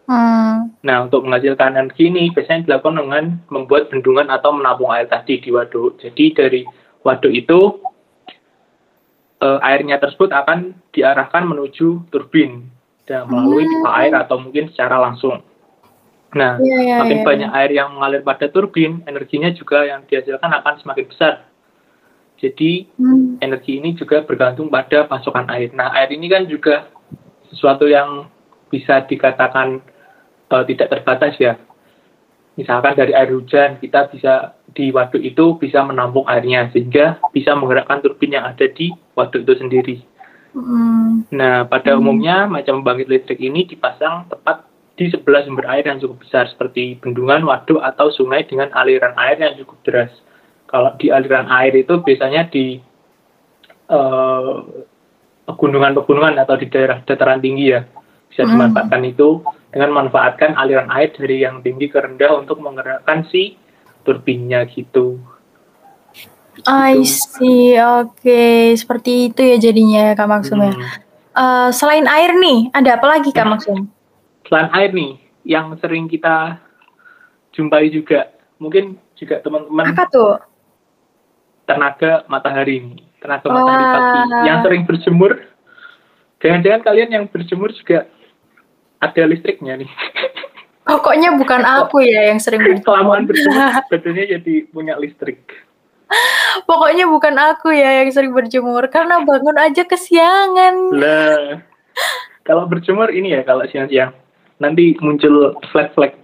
Hmm. 0.03 0.75
Nah, 0.83 1.07
untuk 1.07 1.23
menghasilkan 1.23 1.79
energi 1.79 2.11
ini 2.11 2.29
biasanya 2.35 2.67
dilakukan 2.67 2.99
dengan 2.99 3.25
membuat 3.47 3.87
bendungan 3.87 4.27
atau 4.27 4.51
menampung 4.51 4.91
air 4.91 5.07
tadi 5.07 5.39
di 5.39 5.49
waduk. 5.49 5.97
Jadi 6.03 6.35
dari 6.35 6.61
waduk 7.01 7.31
itu 7.31 7.81
eh, 9.41 9.59
airnya 9.63 9.97
tersebut 9.97 10.29
akan 10.35 10.75
diarahkan 10.91 11.47
menuju 11.47 12.11
turbin 12.11 12.67
dan 13.07 13.31
melalui 13.31 13.63
pipa 13.63 13.89
hmm. 13.89 13.99
air 14.03 14.13
atau 14.19 14.37
mungkin 14.43 14.67
secara 14.75 14.99
langsung. 14.99 15.39
Nah, 16.33 16.57
yeah, 16.59 16.81
yeah, 16.81 16.97
makin 16.99 17.21
yeah. 17.21 17.25
banyak 17.25 17.51
air 17.53 17.71
yang 17.71 17.93
mengalir 17.93 18.25
pada 18.25 18.49
turbin, 18.49 19.05
energinya 19.05 19.53
juga 19.53 19.85
yang 19.85 20.01
dihasilkan 20.09 20.49
akan 20.49 20.81
semakin 20.81 21.05
besar 21.05 21.52
jadi 22.43 22.83
hmm. 22.99 23.39
energi 23.39 23.79
ini 23.79 23.95
juga 23.95 24.27
bergantung 24.27 24.67
pada 24.67 25.07
pasokan 25.07 25.47
air. 25.47 25.71
Nah, 25.71 25.95
air 25.95 26.11
ini 26.11 26.27
kan 26.27 26.43
juga 26.43 26.91
sesuatu 27.47 27.87
yang 27.87 28.27
bisa 28.67 29.07
dikatakan 29.07 29.79
uh, 30.51 30.63
tidak 30.67 30.91
terbatas 30.91 31.39
ya. 31.39 31.55
Misalkan 32.59 32.99
dari 32.99 33.15
air 33.15 33.31
hujan 33.31 33.79
kita 33.79 34.11
bisa 34.11 34.59
di 34.75 34.91
waduk 34.91 35.23
itu 35.23 35.55
bisa 35.55 35.81
menampung 35.87 36.27
airnya 36.27 36.67
sehingga 36.75 37.23
bisa 37.31 37.55
menggerakkan 37.55 38.03
turbin 38.03 38.35
yang 38.35 38.45
ada 38.45 38.67
di 38.67 38.91
waduk 39.15 39.47
itu 39.47 39.53
sendiri. 39.55 39.95
Hmm. 40.51 41.23
Nah, 41.31 41.63
pada 41.65 41.95
hmm. 41.95 41.99
umumnya 42.03 42.45
macam 42.51 42.83
pembangkit 42.83 43.07
listrik 43.07 43.39
ini 43.39 43.65
dipasang 43.65 44.27
tepat 44.27 44.67
di 44.93 45.09
sebelah 45.09 45.41
sumber 45.47 45.65
air 45.71 45.87
yang 45.89 45.97
cukup 45.97 46.21
besar 46.21 46.45
seperti 46.51 47.01
bendungan, 47.01 47.47
waduk 47.47 47.81
atau 47.81 48.13
sungai 48.13 48.45
dengan 48.45 48.69
aliran 48.77 49.15
air 49.17 49.39
yang 49.41 49.57
cukup 49.57 49.79
deras. 49.87 50.13
Kalau 50.73 50.97
di 50.97 51.13
aliran 51.13 51.45
air 51.53 51.77
itu 51.77 52.01
biasanya 52.01 52.49
di 52.49 52.81
uh, 53.93 54.65
pegunungan-pegunungan 55.45 56.41
atau 56.41 56.57
di 56.57 56.65
daerah 56.65 57.05
dataran 57.05 57.37
tinggi 57.37 57.77
ya 57.77 57.85
bisa 58.33 58.49
hmm. 58.49 58.57
dimanfaatkan 58.57 59.01
itu 59.05 59.45
dengan 59.69 59.89
memanfaatkan 59.93 60.57
aliran 60.57 60.89
air 60.89 61.13
dari 61.13 61.45
yang 61.45 61.61
tinggi 61.61 61.93
ke 61.93 62.01
rendah 62.01 62.41
untuk 62.41 62.57
menggerakkan 62.57 63.29
si 63.29 63.53
turbinnya 64.01 64.65
gitu. 64.65 65.21
I 66.65 67.01
gitu. 67.01 67.09
see, 67.09 67.77
oke, 67.77 68.13
okay. 68.17 68.73
seperti 68.77 69.33
itu 69.33 69.41
ya 69.41 69.57
jadinya 69.57 70.13
Kak 70.13 70.29
Maksum 70.29 70.61
ya. 70.61 70.73
Hmm. 70.73 70.85
Uh, 71.33 71.69
selain 71.73 72.05
air 72.05 72.37
nih, 72.37 72.69
ada 72.73 73.01
apa 73.01 73.07
lagi 73.09 73.29
Kak 73.33 73.45
Maksum? 73.49 73.89
Selain 74.45 74.69
air 74.77 74.93
nih, 74.93 75.17
yang 75.45 75.73
sering 75.81 76.05
kita 76.05 76.61
jumpai 77.57 77.89
juga, 77.89 78.29
mungkin 78.61 79.01
juga 79.17 79.41
teman-teman. 79.41 79.97
Apa 79.97 80.05
tuh? 80.13 80.37
Tenaga 81.63 82.27
matahari 82.27 82.83
ini, 82.83 82.95
tenaga 83.19 83.47
Wah. 83.47 83.55
matahari 83.55 83.85
pagi 83.87 84.19
yang 84.47 84.57
sering 84.63 84.83
berjemur. 84.83 85.31
Jangan-jangan 86.43 86.81
kalian 86.83 87.09
yang 87.09 87.25
berjemur 87.31 87.71
juga 87.71 88.03
ada 88.99 89.23
listriknya 89.23 89.79
nih. 89.79 89.91
Pokoknya 90.83 91.31
bukan 91.39 91.63
aku 91.63 92.03
ya 92.03 92.27
yang 92.27 92.43
sering 92.43 92.59
berjemur. 92.67 92.83
Kelamaan 92.83 93.23
berjemur, 93.23 93.63
sebetulnya 93.87 94.23
jadi 94.39 94.55
punya 94.67 94.99
listrik. 94.99 95.39
Pokoknya 96.69 97.07
bukan 97.07 97.35
aku 97.39 97.71
ya 97.71 98.03
yang 98.03 98.11
sering 98.11 98.35
berjemur 98.35 98.83
karena 98.91 99.23
bangun 99.23 99.55
aja 99.55 99.87
kesiangan. 99.87 100.75
Lah, 100.91 101.63
kalau 102.43 102.67
berjemur 102.67 103.07
ini 103.15 103.39
ya 103.39 103.41
kalau 103.47 103.63
siang-siang 103.71 104.11
nanti 104.59 104.99
muncul 104.99 105.55
flag-flag. 105.71 106.19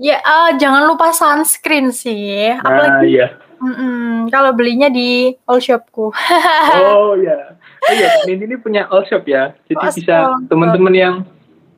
ya, 0.00 0.16
uh, 0.24 0.56
jangan 0.56 0.88
lupa 0.88 1.12
sunscreen 1.12 1.92
sih. 1.92 2.48
Apalagi 2.48 2.88
nah, 2.88 3.04
iya 3.04 3.28
Mm-mm. 3.58 4.28
Kalau 4.28 4.50
belinya 4.52 4.86
di 4.86 5.30
all 5.44 5.58
shopku. 5.58 6.10
oh 6.10 7.12
ya, 7.26 7.54
oh 7.56 7.92
iya, 7.92 8.08
Nindi 8.24 8.44
ini 8.44 8.56
punya 8.56 8.86
all 8.86 9.02
shop 9.04 9.24
ya, 9.24 9.54
jadi 9.66 9.78
Oh, 9.80 9.90
bisa 9.90 10.16
teman-teman 10.46 10.92
yang 10.92 11.14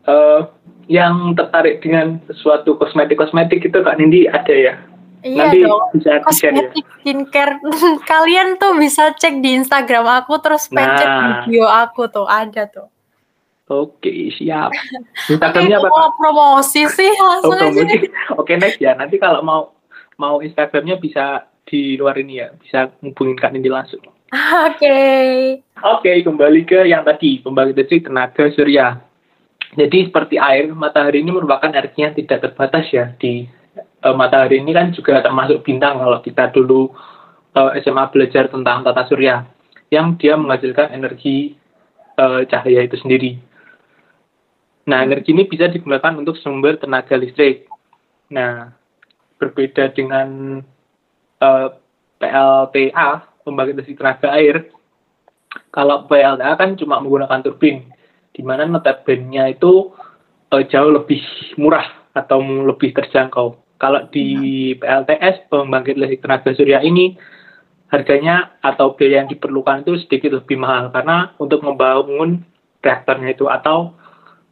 eh, 0.03 0.41
yang 0.87 1.33
tertarik 1.33 1.79
dengan 1.79 2.19
sesuatu 2.27 2.75
kosmetik-kosmetik 2.75 3.63
itu 3.63 3.79
Kak 3.79 3.97
Nindi 3.97 4.27
ada 4.27 4.51
ya. 4.51 4.75
Iya 5.21 5.37
Nanti 5.47 5.59
dong. 5.63 5.85
bisa 5.93 6.11
ya. 6.11 6.21
Kosmetik 6.21 6.85
skincare 6.97 7.55
kalian 8.11 8.57
tuh 8.57 8.73
bisa 8.75 9.13
cek 9.13 9.39
di 9.39 9.55
Instagram 9.55 10.09
aku 10.17 10.41
terus 10.41 10.65
pencet 10.67 11.05
Nah. 11.05 11.45
video 11.45 11.65
aku 11.65 12.09
tuh 12.09 12.25
ada 12.25 12.65
tuh. 12.67 12.89
Oke, 13.67 14.11
siap. 14.35 14.75
Instagramnya 15.31 15.79
apa? 15.79 16.11
promosi 16.17 16.91
sih 16.91 17.13
Oh, 17.15 17.27
langsung 17.29 17.55
aja. 17.55 17.71
promosi. 17.71 18.09
Oke, 18.35 18.53
next 18.57 18.81
ya. 18.81 18.97
Nanti 18.97 19.15
kalau 19.15 19.41
mau 19.41 19.77
mau 20.17 20.41
Instagramnya 20.41 20.97
bisa 20.97 21.47
di 21.71 21.95
luar 21.95 22.19
ini 22.19 22.43
ya, 22.43 22.51
bisa 22.59 22.91
hubungin 22.99 23.39
Kak 23.39 23.55
Nindi 23.55 23.71
langsung. 23.71 24.03
Oke. 24.67 24.99
Oke, 25.81 26.13
kembali 26.27 26.67
ke 26.67 26.91
yang 26.91 27.07
tadi, 27.07 27.39
pembangkit 27.39 27.79
listrik 27.79 28.11
tenaga 28.11 28.51
surya. 28.51 28.99
Jadi 29.79 30.11
seperti 30.11 30.35
air, 30.35 30.75
matahari 30.75 31.23
ini 31.23 31.31
merupakan 31.31 31.71
energi 31.71 32.03
yang 32.03 32.15
tidak 32.19 32.43
terbatas 32.43 32.91
ya. 32.91 33.15
Di 33.15 33.47
eh, 33.79 34.15
matahari 34.19 34.59
ini 34.59 34.75
kan 34.75 34.91
juga 34.91 35.23
termasuk 35.23 35.63
bintang 35.63 36.03
kalau 36.03 36.19
kita 36.19 36.51
dulu 36.51 36.91
eh, 37.55 37.79
SMA 37.87 38.11
belajar 38.11 38.51
tentang 38.51 38.83
tata 38.83 39.07
surya, 39.07 39.47
yang 39.95 40.19
dia 40.19 40.35
menghasilkan 40.35 40.91
energi 40.91 41.55
eh, 42.19 42.43
cahaya 42.51 42.83
itu 42.83 42.99
sendiri. 42.99 43.39
Nah, 44.91 45.07
energi 45.07 45.31
ini 45.31 45.47
bisa 45.47 45.71
digunakan 45.71 46.19
untuk 46.19 46.35
sumber 46.43 46.75
tenaga 46.83 47.15
listrik. 47.15 47.71
Nah, 48.35 48.75
berbeda 49.39 49.95
dengan 49.95 50.59
eh, 51.41 51.69
PLTA, 52.21 53.09
pembangkit 53.43 53.75
listrik 53.81 53.99
tenaga 53.99 54.29
air, 54.37 54.69
kalau 55.73 56.07
PLTA 56.07 56.55
kan 56.55 56.77
cuma 56.77 57.01
menggunakan 57.01 57.43
turbin, 57.43 57.89
di 58.31 58.43
mana 58.45 58.69
notabene-nya 58.69 59.57
itu 59.57 59.91
eh, 60.53 60.65
jauh 60.69 60.93
lebih 60.93 61.21
murah 61.57 62.13
atau 62.15 62.45
lebih 62.45 62.93
terjangkau. 62.95 63.57
Kalau 63.81 64.01
di 64.13 64.77
PLTS, 64.77 65.49
pembangkit 65.49 65.97
listrik 65.97 66.21
tenaga 66.21 66.53
surya 66.53 66.85
ini, 66.85 67.17
harganya 67.91 68.55
atau 68.63 68.95
biaya 68.95 69.25
yang 69.25 69.29
diperlukan 69.33 69.83
itu 69.83 70.05
sedikit 70.07 70.37
lebih 70.39 70.61
mahal, 70.61 70.93
karena 70.95 71.35
untuk 71.41 71.65
membangun 71.65 72.45
reaktornya 72.85 73.35
itu 73.35 73.49
atau 73.49 73.97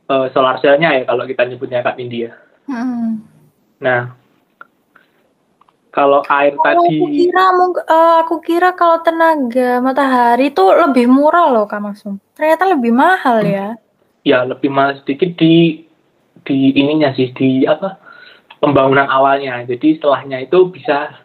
eh, 0.09 0.27
solar 0.33 0.59
cell-nya 0.59 0.99
ya 0.99 1.03
kalau 1.05 1.29
kita 1.29 1.45
nyebutnya 1.45 1.85
Kak 1.85 2.01
India. 2.01 2.35
Hmm. 2.67 3.25
Nah, 3.79 4.18
kalau 5.99 6.21
air 6.31 6.55
Oh, 6.55 6.63
tadi 6.63 6.79
aku 6.95 7.07
kira 7.11 7.45
eh, 7.83 8.15
aku 8.23 8.35
kira 8.39 8.71
kalau 8.79 9.03
tenaga 9.03 9.83
matahari 9.83 10.55
itu 10.55 10.63
lebih 10.63 11.11
murah 11.11 11.51
loh 11.51 11.67
Kak 11.67 11.83
Maksum. 11.83 12.23
Ternyata 12.39 12.71
lebih 12.71 12.95
mahal 12.95 13.43
ya. 13.43 13.75
ya 14.23 14.47
lebih 14.47 14.71
mahal 14.71 14.95
sedikit 15.03 15.35
di 15.35 15.83
di 16.47 16.59
ininya 16.79 17.11
sih 17.19 17.35
di 17.35 17.67
apa 17.67 17.99
pembangunan 18.63 19.11
awalnya. 19.11 19.67
Jadi 19.67 19.99
setelahnya 19.99 20.47
itu 20.47 20.71
bisa 20.71 21.19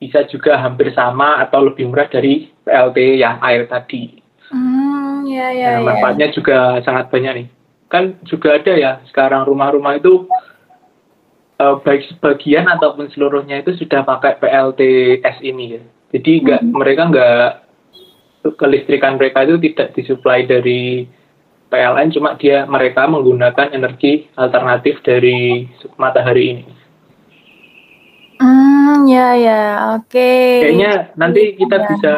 bisa 0.00 0.24
juga 0.32 0.56
hampir 0.60 0.92
sama 0.96 1.44
atau 1.44 1.68
lebih 1.68 1.92
murah 1.92 2.08
dari 2.08 2.48
PLT 2.64 3.20
yang 3.20 3.36
air 3.44 3.68
tadi. 3.68 4.20
Hmm, 4.48 5.28
ya 5.28 5.52
ya 5.52 5.68
Nah, 5.76 5.80
ya. 5.80 5.84
manfaatnya 5.84 6.28
juga 6.32 6.80
sangat 6.84 7.12
banyak 7.12 7.32
nih. 7.44 7.48
Kan 7.92 8.16
juga 8.24 8.56
ada 8.56 8.72
ya 8.74 8.92
sekarang 9.12 9.44
rumah-rumah 9.44 10.00
itu 10.00 10.24
eh, 11.56 11.76
baik 11.82 12.02
sebagian 12.10 12.66
ataupun 12.66 13.10
seluruhnya 13.12 13.62
itu 13.62 13.74
sudah 13.76 14.02
pakai 14.02 14.38
PLTS 14.38 15.38
ini 15.42 15.78
ya. 15.78 15.82
Jadi 16.14 16.30
nggak 16.46 16.62
mereka 16.70 17.02
nggak 17.10 17.48
kelistrikan 18.60 19.16
mereka 19.16 19.42
itu 19.48 19.56
tidak 19.70 19.96
disuplai 19.96 20.44
dari 20.44 21.08
PLN, 21.72 22.12
cuma 22.14 22.36
dia 22.36 22.68
mereka 22.68 23.08
menggunakan 23.08 23.72
energi 23.72 24.28
alternatif 24.36 25.00
dari 25.02 25.66
matahari 25.96 26.44
ini. 26.54 26.64
Hmm, 28.38 29.08
ya 29.08 29.34
ya. 29.34 29.62
Oke. 29.98 30.60
Kayaknya 30.70 31.16
nanti 31.16 31.56
kita 31.56 31.76
Ya. 31.80 31.86
bisa 31.88 32.12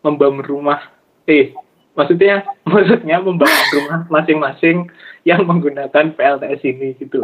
membangun 0.00 0.44
rumah, 0.46 0.80
eh 1.26 1.52
maksudnya 1.92 2.46
maksudnya 2.70 3.18
membangun 3.18 3.66
rumah 3.74 3.98
masing-masing 4.08 4.86
yang 5.26 5.42
menggunakan 5.44 6.14
PLTS 6.14 6.60
ini 6.64 6.94
gitu. 6.96 7.18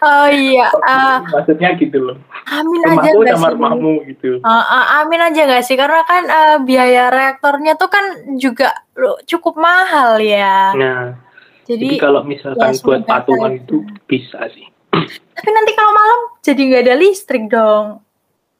Oh 0.00 0.28
iya, 0.30 0.70
ah, 0.86 1.20
maksudnya 1.28 1.74
gitu 1.76 1.98
loh. 2.00 2.16
amin 2.46 2.80
aja 2.86 3.10
Rumahku 3.10 3.18
nggak 3.20 3.36
sama 3.36 3.46
sih? 3.46 3.54
rumahmu 3.58 3.92
gitu. 4.08 4.30
Ah, 4.40 4.62
ah, 4.62 4.84
amin 5.02 5.20
aja 5.20 5.40
nggak 5.44 5.64
sih? 5.66 5.76
Karena 5.76 6.00
kan 6.06 6.22
eh, 6.24 6.56
biaya 6.62 7.10
reaktornya 7.10 7.74
tuh 7.76 7.90
kan 7.90 8.04
juga 8.38 8.72
lo- 8.96 9.20
cukup 9.26 9.58
mahal 9.58 10.22
ya. 10.22 10.72
Nah, 10.72 11.02
Jadi, 11.68 11.96
jadi 11.96 12.02
kalau 12.02 12.24
misalkan 12.24 12.72
ya, 12.74 12.82
buat 12.82 13.02
patungan 13.04 13.52
saja. 13.54 13.60
itu 13.62 13.76
bisa 14.06 14.40
sih. 14.50 14.66
tapi 15.36 15.50
nanti 15.52 15.72
kalau 15.74 15.92
malam 15.94 16.20
jadi 16.40 16.60
nggak 16.64 16.82
ada 16.86 16.94
listrik 16.96 17.44
dong. 17.46 18.02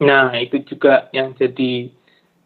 Nah, 0.00 0.32
itu 0.36 0.60
juga 0.64 1.08
yang 1.12 1.32
jadi 1.34 1.88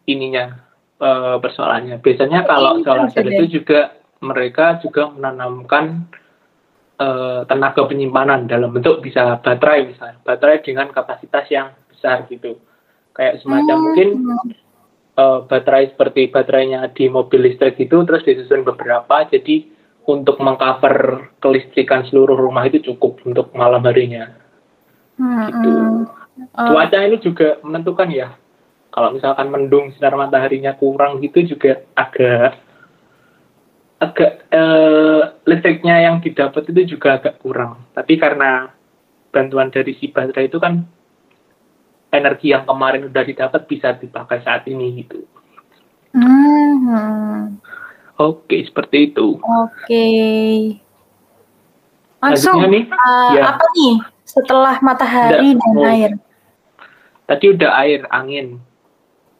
ininya 0.05 0.55
eh, 0.97 1.37
persoalannya. 1.39 1.99
Biasanya 1.99 2.47
kalau 2.47 2.79
cell 2.81 3.11
juga 3.11 3.29
itu 3.29 3.45
juga 3.59 3.79
mereka 4.23 4.79
juga 4.79 5.11
menanamkan 5.11 6.07
eh, 6.95 7.41
tenaga 7.45 7.81
penyimpanan 7.85 8.47
dalam 8.47 8.71
bentuk 8.71 9.03
bisa 9.03 9.39
baterai 9.43 9.91
misalnya, 9.91 10.17
baterai 10.23 10.63
dengan 10.63 10.89
kapasitas 10.91 11.45
yang 11.51 11.75
besar 11.91 12.23
gitu. 12.27 12.55
Kayak 13.15 13.43
semacam 13.43 13.75
Hmm. 13.75 13.83
mungkin 13.83 14.09
eh, 15.15 15.39
baterai 15.47 15.95
seperti 15.95 16.27
baterainya 16.27 16.91
di 16.91 17.07
mobil 17.07 17.47
listrik 17.47 17.79
itu 17.79 18.03
terus 18.03 18.23
disusun 18.27 18.67
beberapa 18.67 19.23
jadi 19.27 19.63
untuk 20.05 20.37
mengcover 20.37 21.31
kelistrikan 21.39 22.05
seluruh 22.05 22.35
rumah 22.37 22.67
itu 22.67 22.83
cukup 22.93 23.23
untuk 23.25 23.49
malam 23.55 23.81
harinya. 23.87 24.29
Hmm, 25.15 25.47
Gitu. 25.47 25.71
hmm. 25.71 26.03
Oh, 26.59 26.75
Cuaca 26.75 26.99
ini 26.99 27.15
juga 27.23 27.63
menentukan 27.63 28.11
ya. 28.11 28.35
Kalau 28.91 29.15
misalkan 29.15 29.47
mendung 29.51 29.91
sinar 29.95 30.15
mataharinya 30.19 30.75
kurang 30.75 31.23
gitu 31.23 31.55
juga 31.55 31.83
agak 31.95 32.59
agak 33.99 34.31
eh, 34.51 35.21
listriknya 35.47 35.95
yang 36.03 36.19
didapat 36.19 36.67
itu 36.71 36.97
juga 36.97 37.19
agak 37.21 37.39
kurang. 37.39 37.87
Tapi 37.95 38.19
karena 38.19 38.71
bantuan 39.31 39.71
dari 39.71 39.95
si 39.99 40.11
baterai 40.11 40.47
itu 40.47 40.59
kan 40.59 40.83
energi 42.11 42.55
yang 42.55 42.63
kemarin 42.63 43.11
udah 43.11 43.23
didapat 43.23 43.67
bisa 43.67 43.95
dipakai 43.95 44.39
saat 44.43 44.63
ini 44.67 45.03
gitu. 45.03 45.19
hmm. 46.15 47.59
Oke, 48.15 48.63
seperti 48.63 49.11
itu. 49.11 49.35
Oke. 49.43 50.07
Langsung 52.23 52.63
Lanjutnya 52.63 52.71
nih, 52.71 52.83
eh, 52.87 53.31
ya. 53.35 53.43
apa 53.51 53.65
nih 53.75 53.95
setelah 54.23 54.75
matahari 54.79 55.51
Udah, 55.51 55.59
dan 55.59 55.75
oh. 55.75 55.83
air? 55.83 56.11
Tadi 57.27 57.45
udah 57.51 57.71
air, 57.83 58.01
angin, 58.07 58.47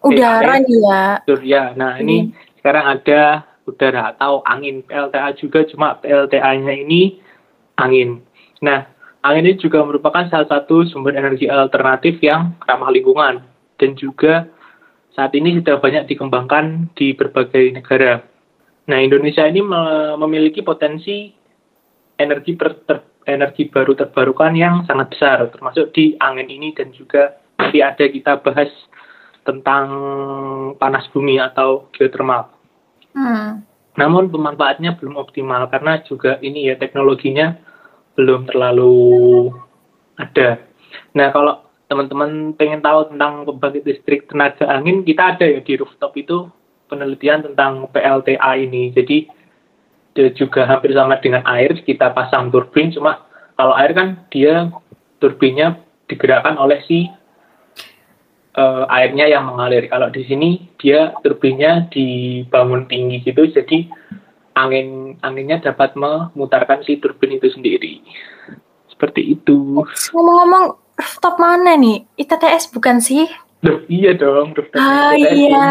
Udara 0.03 0.59
air. 0.59 0.67
nih 0.67 0.79
ya. 0.83 1.03
surya. 1.23 1.63
Nah, 1.79 1.97
ini 2.03 2.35
sekarang 2.59 2.85
ada 2.99 3.21
udara 3.65 4.13
atau 4.13 4.45
angin 4.45 4.85
PLTA 4.85 5.35
juga 5.37 5.65
cuma 5.65 5.97
PLTA-nya 5.99 6.73
ini 6.85 7.17
angin. 7.81 8.21
Nah, 8.61 8.85
angin 9.25 9.49
ini 9.49 9.57
juga 9.57 9.81
merupakan 9.81 10.29
salah 10.29 10.47
satu 10.47 10.85
sumber 10.85 11.17
energi 11.17 11.49
alternatif 11.49 12.21
yang 12.21 12.55
ramah 12.63 12.93
lingkungan 12.93 13.41
dan 13.81 13.91
juga 13.97 14.47
saat 15.17 15.33
ini 15.33 15.57
sudah 15.59 15.79
banyak 15.81 16.05
dikembangkan 16.11 16.93
di 16.93 17.15
berbagai 17.15 17.71
negara. 17.73 18.21
Nah, 18.85 18.99
Indonesia 19.01 19.47
ini 19.47 19.65
me- 19.65 20.15
memiliki 20.21 20.61
potensi 20.61 21.33
energi 22.21 22.53
per- 22.53 22.85
ter- 22.85 23.23
energi 23.25 23.65
baru 23.67 23.97
terbarukan 23.97 24.53
yang 24.53 24.85
sangat 24.85 25.17
besar, 25.17 25.49
termasuk 25.49 25.89
di 25.91 26.13
angin 26.21 26.45
ini 26.45 26.71
dan 26.77 26.93
juga 26.93 27.41
nanti 27.57 27.81
ada 27.81 28.05
kita 28.05 28.37
bahas 28.45 28.69
tentang 29.41 29.87
panas 30.77 31.09
bumi 31.09 31.41
atau 31.41 31.89
geothermal. 31.93 32.54
Hmm. 33.15 33.63
Namun 33.95 34.27
pemanfaatnya 34.27 34.99
belum 34.99 35.15
optimal 35.15 35.71
karena 35.71 36.03
juga 36.03 36.35
ini 36.43 36.67
ya 36.67 36.75
teknologinya 36.75 37.55
belum 38.19 38.51
terlalu 38.51 39.55
ada. 40.19 40.59
Nah 41.15 41.31
kalau 41.31 41.63
teman-teman 41.87 42.51
pengen 42.59 42.83
tahu 42.83 43.15
tentang 43.15 43.47
pembangkit 43.47 43.83
listrik 43.87 44.27
tenaga 44.27 44.67
angin, 44.67 45.07
kita 45.07 45.35
ada 45.37 45.45
ya 45.47 45.63
di 45.63 45.73
rooftop 45.79 46.11
itu 46.19 46.51
penelitian 46.91 47.47
tentang 47.51 47.87
PLTA 47.87 48.51
ini. 48.59 48.91
Jadi 48.91 49.31
juga 50.35 50.63
hampir 50.63 50.95
sama 50.95 51.19
dengan 51.19 51.43
air, 51.43 51.75
kita 51.83 52.15
pasang 52.15 52.47
turbin, 52.47 52.87
cuma 52.95 53.27
kalau 53.59 53.75
air 53.75 53.91
kan 53.91 54.23
dia 54.31 54.71
turbinnya 55.19 55.79
digerakkan 56.07 56.55
oleh 56.55 56.79
si 56.87 57.11
eh, 58.55 58.83
airnya 58.89 59.25
yang 59.27 59.47
mengalir. 59.47 59.85
Kalau 59.91 60.07
di 60.09 60.23
sini 60.25 60.71
dia 60.79 61.11
turbinnya 61.21 61.87
dibangun 61.91 62.87
tinggi 62.87 63.21
gitu, 63.23 63.45
jadi 63.51 63.87
angin 64.55 65.19
anginnya 65.19 65.59
dapat 65.59 65.93
memutarkan 65.99 66.81
si 66.87 66.97
turbin 66.97 67.35
itu 67.35 67.51
sendiri. 67.51 67.99
Seperti 68.87 69.35
itu. 69.35 69.83
Ngomong-ngomong 70.15 70.79
rooftop 70.95 71.35
mana 71.37 71.75
nih? 71.75 72.07
ITTS 72.15 72.71
bukan 72.71 73.03
sih? 73.03 73.27
Loh, 73.65 73.81
iya 73.91 74.15
dong, 74.15 74.55
rooftop 74.55 74.77
Ah 74.79 75.11
BTS 75.17 75.35
iya, 75.35 75.67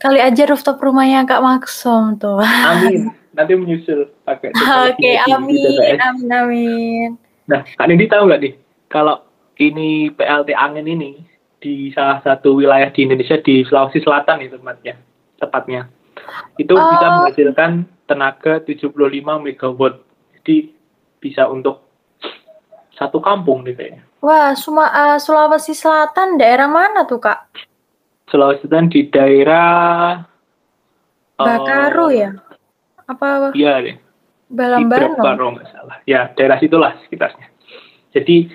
kali 0.00 0.18
aja 0.18 0.42
rooftop 0.48 0.80
rumahnya 0.80 1.28
Kak 1.28 1.44
Maksum 1.44 2.18
tuh. 2.18 2.42
Amin. 2.42 3.12
Nanti 3.36 3.52
menyusul 3.56 4.12
pakai 4.28 4.52
Oke, 4.52 5.00
di 5.00 5.16
amin, 5.24 5.96
amin, 5.96 6.28
amin. 6.28 7.10
Nah, 7.48 7.64
Kak 7.64 7.88
Nindi 7.88 8.04
tahu 8.08 8.28
nggak 8.28 8.40
nih, 8.44 8.54
kalau 8.92 9.24
ini 9.56 10.12
PLT 10.12 10.52
angin 10.52 10.88
ini 10.88 11.31
di 11.62 11.94
salah 11.94 12.18
satu 12.26 12.58
wilayah 12.58 12.90
di 12.90 13.06
Indonesia 13.06 13.38
di 13.38 13.62
Sulawesi 13.62 14.02
Selatan 14.02 14.42
itu 14.42 14.58
tepatnya, 14.58 14.98
tepatnya. 15.38 15.82
Itu 16.58 16.74
bisa 16.74 17.06
Oh. 17.06 17.12
menghasilkan 17.22 17.70
tenaga 18.10 18.58
75 18.66 19.38
megawatt. 19.38 20.02
Jadi 20.42 20.74
bisa 21.22 21.46
untuk 21.46 21.86
satu 22.98 23.22
kampung 23.22 23.62
nih 23.62 23.78
kayaknya. 23.78 24.02
Wah, 24.18 24.52
Suma, 24.58 24.90
eh, 24.90 25.18
Sulawesi 25.22 25.72
Selatan 25.72 26.36
daerah 26.36 26.66
mana 26.66 27.06
tuh 27.06 27.22
Kak? 27.22 27.54
Sulawesi 28.26 28.66
Selatan 28.66 28.90
di 28.90 29.06
daerah 29.06 30.18
eh, 31.38 31.46
Bakaru 31.46 32.06
ya? 32.10 32.30
Apa 33.06 33.54
Iya 33.54 33.82
deh. 33.82 33.96
Di 34.52 34.84
kalau 35.16 35.56
nggak 35.56 35.68
salah. 35.72 35.96
Ya, 36.04 36.28
daerah 36.36 36.60
situlah 36.60 36.92
sekitarnya. 37.06 37.48
Jadi 38.12 38.52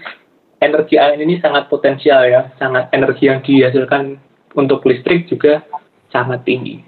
energi 0.61 0.95
angin 0.97 1.25
ini 1.27 1.35
sangat 1.41 1.69
potensial 1.69 2.25
ya, 2.25 2.49
sangat 2.57 2.89
energi 2.93 3.29
yang 3.29 3.39
dihasilkan 3.45 4.17
untuk 4.57 4.81
listrik 4.89 5.29
juga 5.29 5.61
sangat 6.09 6.41
tinggi. 6.47 6.81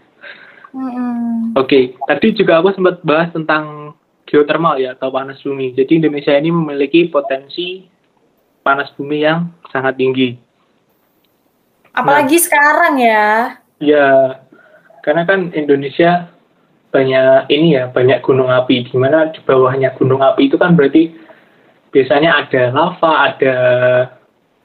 Mm-mm. 0.74 1.58
Oke, 1.58 1.98
tadi 2.06 2.34
juga 2.38 2.62
aku 2.62 2.74
sempat 2.78 3.02
bahas 3.02 3.34
tentang 3.34 3.94
geothermal 4.30 4.78
ya 4.78 4.94
atau 4.94 5.10
panas 5.10 5.42
bumi. 5.42 5.74
Jadi 5.74 5.98
Indonesia 5.98 6.34
ini 6.38 6.54
memiliki 6.54 7.10
potensi 7.10 7.90
panas 8.62 8.94
bumi 8.94 9.26
yang 9.26 9.50
sangat 9.74 9.98
tinggi. 9.98 10.38
Apalagi 11.98 12.38
sekarang 12.38 13.02
ya. 13.02 13.58
Ya, 13.82 14.08
karena 15.02 15.26
kan 15.26 15.50
Indonesia 15.58 16.30
banyak 16.94 17.50
ini 17.50 17.82
ya, 17.82 17.90
banyak 17.90 18.22
gunung 18.22 18.54
api. 18.54 18.86
Di 18.86 18.98
mana 18.98 19.34
di 19.34 19.42
bawahnya 19.42 19.98
gunung 19.98 20.22
api 20.22 20.54
itu 20.54 20.58
kan 20.62 20.78
berarti 20.78 21.10
biasanya 21.90 22.46
ada 22.46 22.72
lava, 22.72 23.12
ada 23.34 23.56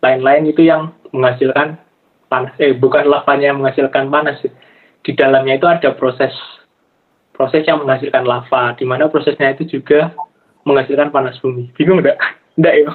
lain-lain 0.05 0.53
itu 0.53 0.69
yang 0.69 0.93
menghasilkan 1.13 1.81
panas. 2.29 2.53
Eh, 2.61 2.77
bukan 2.77 3.09
lavanya 3.09 3.53
yang 3.55 3.59
menghasilkan 3.63 4.11
panas. 4.13 4.41
Di 5.05 5.13
dalamnya 5.13 5.61
itu 5.61 5.69
ada 5.69 5.93
proses 5.93 6.33
proses 7.35 7.67
yang 7.67 7.83
menghasilkan 7.83 8.25
lava, 8.25 8.73
di 8.79 8.87
mana 8.87 9.11
prosesnya 9.11 9.53
itu 9.53 9.79
juga 9.79 10.15
menghasilkan 10.65 11.11
panas 11.11 11.37
bumi. 11.43 11.69
Bingung 11.75 12.01
enggak? 12.01 12.17
Enggak 12.57 12.75
ya? 12.83 12.91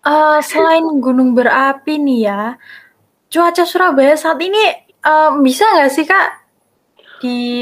Eh, 0.00 0.38
selain 0.40 0.86
gunung 1.00 1.36
berapi 1.36 2.00
nih 2.00 2.20
ya, 2.24 2.40
cuaca 3.28 3.64
Surabaya 3.68 4.16
saat 4.16 4.40
ini 4.40 4.64
eh, 5.04 5.30
bisa 5.44 5.64
nggak 5.76 5.92
sih 5.92 6.08
Kak 6.08 6.28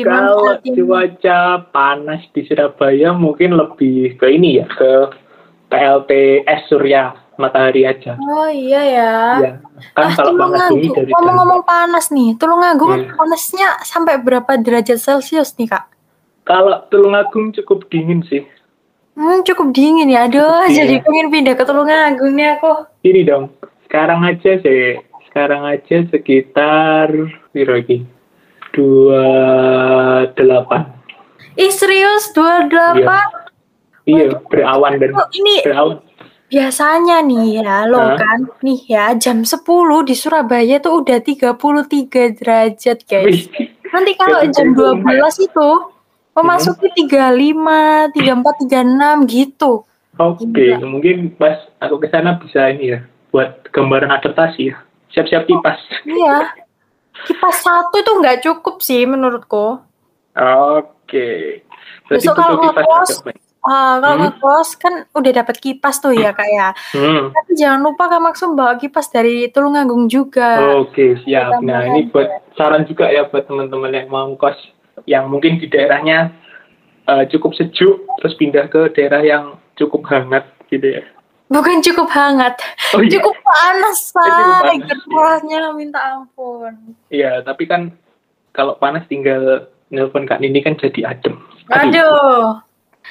Kalau 0.07 0.55
dimanfaatin? 0.55 0.75
cuaca 0.79 1.39
panas 1.75 2.23
di 2.31 2.47
Surabaya 2.47 3.11
mungkin 3.11 3.59
lebih 3.59 4.15
ke 4.15 4.27
ini 4.31 4.63
ya, 4.63 4.67
ke 4.71 4.91
PLTS 5.69 6.61
Surya 6.67 7.13
matahari 7.37 7.85
aja. 7.85 8.17
Oh 8.19 8.47
iya 8.47 8.81
ya. 8.83 9.11
Ya, 9.39 9.51
kan 9.95 10.05
Ah, 10.05 10.13
kalau 10.13 10.33
panas 10.35 10.61
bumi 10.67 10.83
Tulungagung. 10.83 10.95
dari 10.97 11.11
Ngomong-ngomong 11.13 11.61
panas 11.63 12.07
nih, 12.09 12.29
Tulungagung 12.35 12.91
Hmm. 12.99 13.15
panasnya 13.15 13.69
sampai 13.83 14.15
berapa 14.19 14.57
derajat 14.57 14.97
Celcius 14.97 15.55
nih 15.55 15.69
Kak? 15.69 15.85
Kalau 16.43 16.83
Tulungagung 16.89 17.53
cukup 17.53 17.87
dingin 17.87 18.25
sih. 18.25 18.43
Hmm, 19.15 19.43
cukup 19.43 19.71
dingin 19.71 20.09
ya. 20.09 20.25
Aduh, 20.25 20.67
Iya. 20.67 20.83
jadi 20.83 20.95
pengen 21.01 21.29
pindah 21.29 21.55
ke 21.55 21.63
Tulungagung 21.63 22.33
nih 22.33 22.55
aku. 22.55 22.71
Ini 23.03 23.21
dong. 23.23 23.45
Sekarang 23.85 24.21
aja 24.21 24.59
sih, 24.59 24.99
sekarang 25.27 25.65
aja 25.65 25.97
sekitar 26.09 27.09
piro 27.49 27.75
iki? 27.77 28.05
28. 28.73 30.85
Ih 31.55 31.71
serius 31.71 32.31
28? 32.31 33.38
Iya, 34.09 34.41
berawan 34.49 34.97
dan 34.97 35.13
Oh, 35.13 35.29
ini 35.37 35.61
berawan. 35.61 36.01
biasanya 36.49 37.21
nih 37.21 37.61
ya, 37.61 37.85
lo 37.85 38.01
Hah? 38.01 38.17
kan, 38.17 38.39
nih 38.65 38.81
ya 38.89 39.13
jam 39.21 39.45
10 39.45 39.61
di 40.09 40.17
Surabaya 40.17 40.81
tuh 40.81 41.05
udah 41.05 41.21
33 41.21 42.33
derajat 42.41 43.05
guys. 43.05 43.53
Nanti 43.93 44.13
kalau 44.17 44.41
jam 44.49 44.73
gitu. 44.73 44.97
12 45.05 45.45
itu 45.45 45.69
memasuki 46.33 46.89
35, 47.05 48.09
34, 48.17 48.65
36 48.65 49.29
gitu. 49.29 49.85
Oke, 50.19 50.49
Gila. 50.51 50.83
mungkin 50.83 51.37
pas 51.37 51.69
aku 51.79 52.01
ke 52.01 52.09
sana 52.09 52.41
bisa 52.41 52.73
ini 52.73 52.97
ya, 52.97 53.05
buat 53.29 53.69
gambaran 53.71 54.09
adaptasi 54.09 54.73
ya. 54.73 54.77
Siap-siap 55.13 55.45
kipas. 55.45 55.79
Iya. 56.05 56.53
Kipas 57.29 57.57
satu 57.61 57.97
itu 57.99 58.13
nggak 58.19 58.41
cukup 58.41 58.81
sih 58.81 59.05
menurutku. 59.05 59.79
Oke. 60.33 61.61
Berarti 62.07 62.25
Besok 62.25 62.35
kalau 62.35 62.57
butuh 62.63 63.48
Ah, 63.61 63.99
kalau 63.99 64.17
Hmm. 64.17 64.25
ngekos 64.31 64.69
kan 64.77 64.95
udah 65.11 65.33
dapat 65.35 65.57
kipas 65.59 65.99
tuh 65.99 66.15
ya 66.15 66.31
kayak. 66.31 66.79
Hmm. 66.95 67.31
Tapi 67.31 67.53
jangan 67.53 67.83
lupa 67.83 68.07
Kak 68.07 68.23
Maksum 68.23 68.55
bawa 68.55 68.79
kipas 68.79 69.11
dari 69.11 69.51
Tulungagung 69.51 70.07
juga. 70.07 70.79
Oke, 70.79 71.19
siap. 71.23 71.59
Kita 71.59 71.67
Nah, 71.67 71.83
ini 71.85 72.07
buat 72.07 72.29
saran 72.55 72.87
juga 72.87 73.11
ya 73.11 73.27
buat 73.27 73.45
teman-teman 73.45 73.93
yang 73.93 74.09
mau 74.09 74.31
kos 74.35 74.57
yang 75.05 75.27
mungkin 75.27 75.59
di 75.59 75.67
daerahnya 75.67 76.33
eh, 77.05 77.25
cukup 77.29 77.57
sejuk 77.57 78.05
terus 78.17 78.37
pindah 78.37 78.69
ke 78.69 78.93
daerah 78.93 79.21
yang 79.21 79.45
cukup 79.75 80.05
hangat 80.07 80.45
gitu 80.69 81.01
ya. 81.01 81.03
Bukan 81.49 81.81
cukup 81.81 82.13
hangat, 82.13 82.61
Oh 82.93 83.01
iya. 83.01 83.17
cukup 83.17 83.33
panas, 83.41 83.99
panas, 84.17 84.69
Gerahnya 85.09 85.73
minta 85.73 85.97
ampun. 86.13 86.93
Iya, 87.09 87.41
tapi 87.41 87.65
kan 87.65 87.97
kalau 88.53 88.77
panas 88.77 89.09
tinggal 89.09 89.65
nelpon 89.89 90.29
Kak 90.29 90.45
Nini 90.45 90.61
kan 90.61 90.77
jadi 90.77 91.09
adem. 91.09 91.41
Aduh, 91.73 91.89
Aduh, 91.89 92.45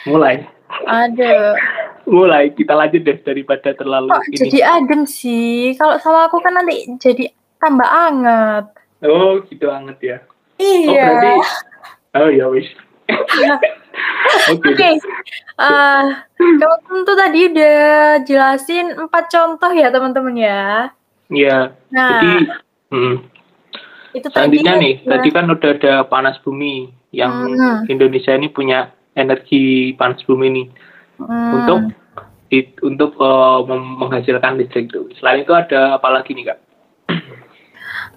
mulai. 0.06 0.46
aduh. 0.84 1.56
Mulai 2.04 2.52
kita 2.52 2.72
lanjut 2.72 3.02
deh 3.02 3.20
daripada 3.20 3.72
terlalu 3.72 4.08
Kok 4.10 4.24
ini. 4.30 4.38
jadi 4.40 4.60
adem 4.64 5.04
sih? 5.04 5.76
Kalau 5.76 5.96
sama 5.98 6.28
aku 6.28 6.40
kan 6.40 6.54
nanti 6.54 6.88
jadi 6.98 7.28
tambah 7.58 7.84
anget. 7.84 8.66
Oh, 9.02 9.44
gitu 9.44 9.68
anget 9.68 9.98
ya. 10.02 10.18
Oh, 10.20 10.64
Iya. 10.88 11.04
berarti 11.06 11.32
Oh 12.16 12.30
ya 12.30 12.46
wis. 12.48 12.68
Oke. 14.52 14.72
Deh. 14.72 14.96
eh 15.58 16.04
kamu 16.38 16.76
tentu 16.86 17.14
tadi 17.14 17.40
udah 17.50 17.78
jelasin 18.24 18.86
empat 18.96 19.28
contoh 19.28 19.72
ya 19.72 19.88
teman-teman 19.90 20.36
ya. 20.38 20.64
Iya. 21.28 21.76
Nah, 21.90 22.10
Jadi 22.14 22.32
hmm, 22.88 23.16
itu 24.14 24.28
tadi. 24.30 24.58
nih, 24.64 24.94
ya. 25.02 25.08
tadi 25.12 25.28
kan 25.30 25.46
udah 25.46 25.72
ada 25.76 25.94
panas 26.06 26.40
bumi 26.40 26.88
yang 27.12 27.52
Hmm. 27.52 27.84
Indonesia 27.86 28.32
ini 28.32 28.48
punya 28.48 28.96
energi 29.18 29.98
panas 29.98 30.22
bumi 30.24 30.46
ini 30.54 30.64
Hmm. 31.18 31.52
untuk 31.58 31.80
it- 32.54 32.78
untuk 32.86 33.18
mem- 33.66 33.98
menghasilkan 33.98 34.62
listrik 34.62 34.94
itu. 34.94 35.10
Selain 35.18 35.42
itu 35.42 35.52
ada 35.52 35.98
apa 35.98 36.08
lagi 36.14 36.38
nih 36.38 36.54
kak? 36.54 36.60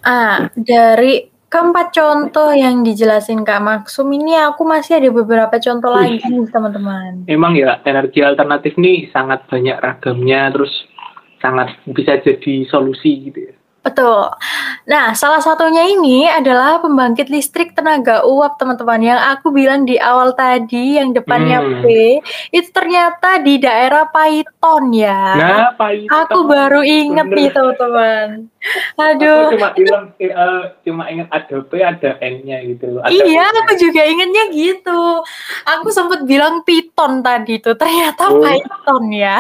Ah, 0.04 0.48
dari 0.56 1.28
keempat 1.50 1.92
contoh 1.92 2.54
yang 2.54 2.80
dijelasin 2.86 3.44
Kak 3.44 3.60
Maksum 3.60 4.06
ini 4.14 4.38
aku 4.38 4.62
masih 4.64 5.02
ada 5.02 5.10
beberapa 5.10 5.58
contoh 5.58 5.90
lagi 5.92 6.22
nih 6.22 6.46
teman-teman. 6.48 7.26
Emang 7.26 7.52
ya 7.58 7.82
energi 7.84 8.22
alternatif 8.22 8.78
nih 8.78 9.10
sangat 9.10 9.44
banyak 9.50 9.76
ragamnya, 9.76 10.48
terus 10.54 10.72
sangat 11.42 11.74
bisa 11.90 12.16
jadi 12.22 12.64
solusi 12.70 13.28
gitu 13.28 13.50
ya. 13.50 13.54
Betul. 13.90 14.22
Nah, 14.86 15.12
salah 15.12 15.38
satunya 15.38 15.84
ini 15.84 16.24
adalah 16.24 16.78
pembangkit 16.78 17.26
listrik 17.26 17.74
tenaga 17.74 18.22
uap, 18.22 18.56
teman-teman. 18.56 19.02
Yang 19.02 19.20
aku 19.28 19.46
bilang 19.50 19.82
di 19.82 19.98
awal 19.98 20.32
tadi, 20.32 20.96
yang 20.96 21.10
depannya 21.10 21.58
Hmm. 21.60 21.82
P, 21.82 21.86
itu 22.50 22.68
ternyata 22.70 23.38
di 23.38 23.58
daerah 23.58 24.06
Paiton 24.06 24.90
ya. 24.90 25.20
Nah, 25.34 25.90
itu 25.90 26.08
aku 26.08 26.38
baru 26.44 26.80
inget 26.80 27.26
Bener. 27.26 27.36
nih, 27.36 27.48
teman-teman. 27.50 28.26
Aku 28.92 29.02
Aduh. 29.16 29.44
cuma 29.56 29.68
bilang 29.72 30.04
eh, 30.18 30.32
cuma 30.82 31.02
ingat 31.08 31.28
ada 31.30 31.56
P 31.60 31.72
ada 31.78 32.10
N-nya 32.20 32.58
gitu. 32.62 33.00
Ada 33.00 33.08
Iya, 33.10 33.24
P-nya. 33.24 33.60
aku 33.64 33.72
juga 33.76 34.02
ingetnya 34.04 34.44
gitu. 34.52 35.00
Aku 35.66 35.88
sempat 35.88 36.22
bilang 36.22 36.60
Piton 36.62 37.20
tadi 37.20 37.58
tuh, 37.58 37.74
ternyata 37.74 38.28
Oh. 38.28 38.38
Python 38.38 39.04
ya. 39.10 39.38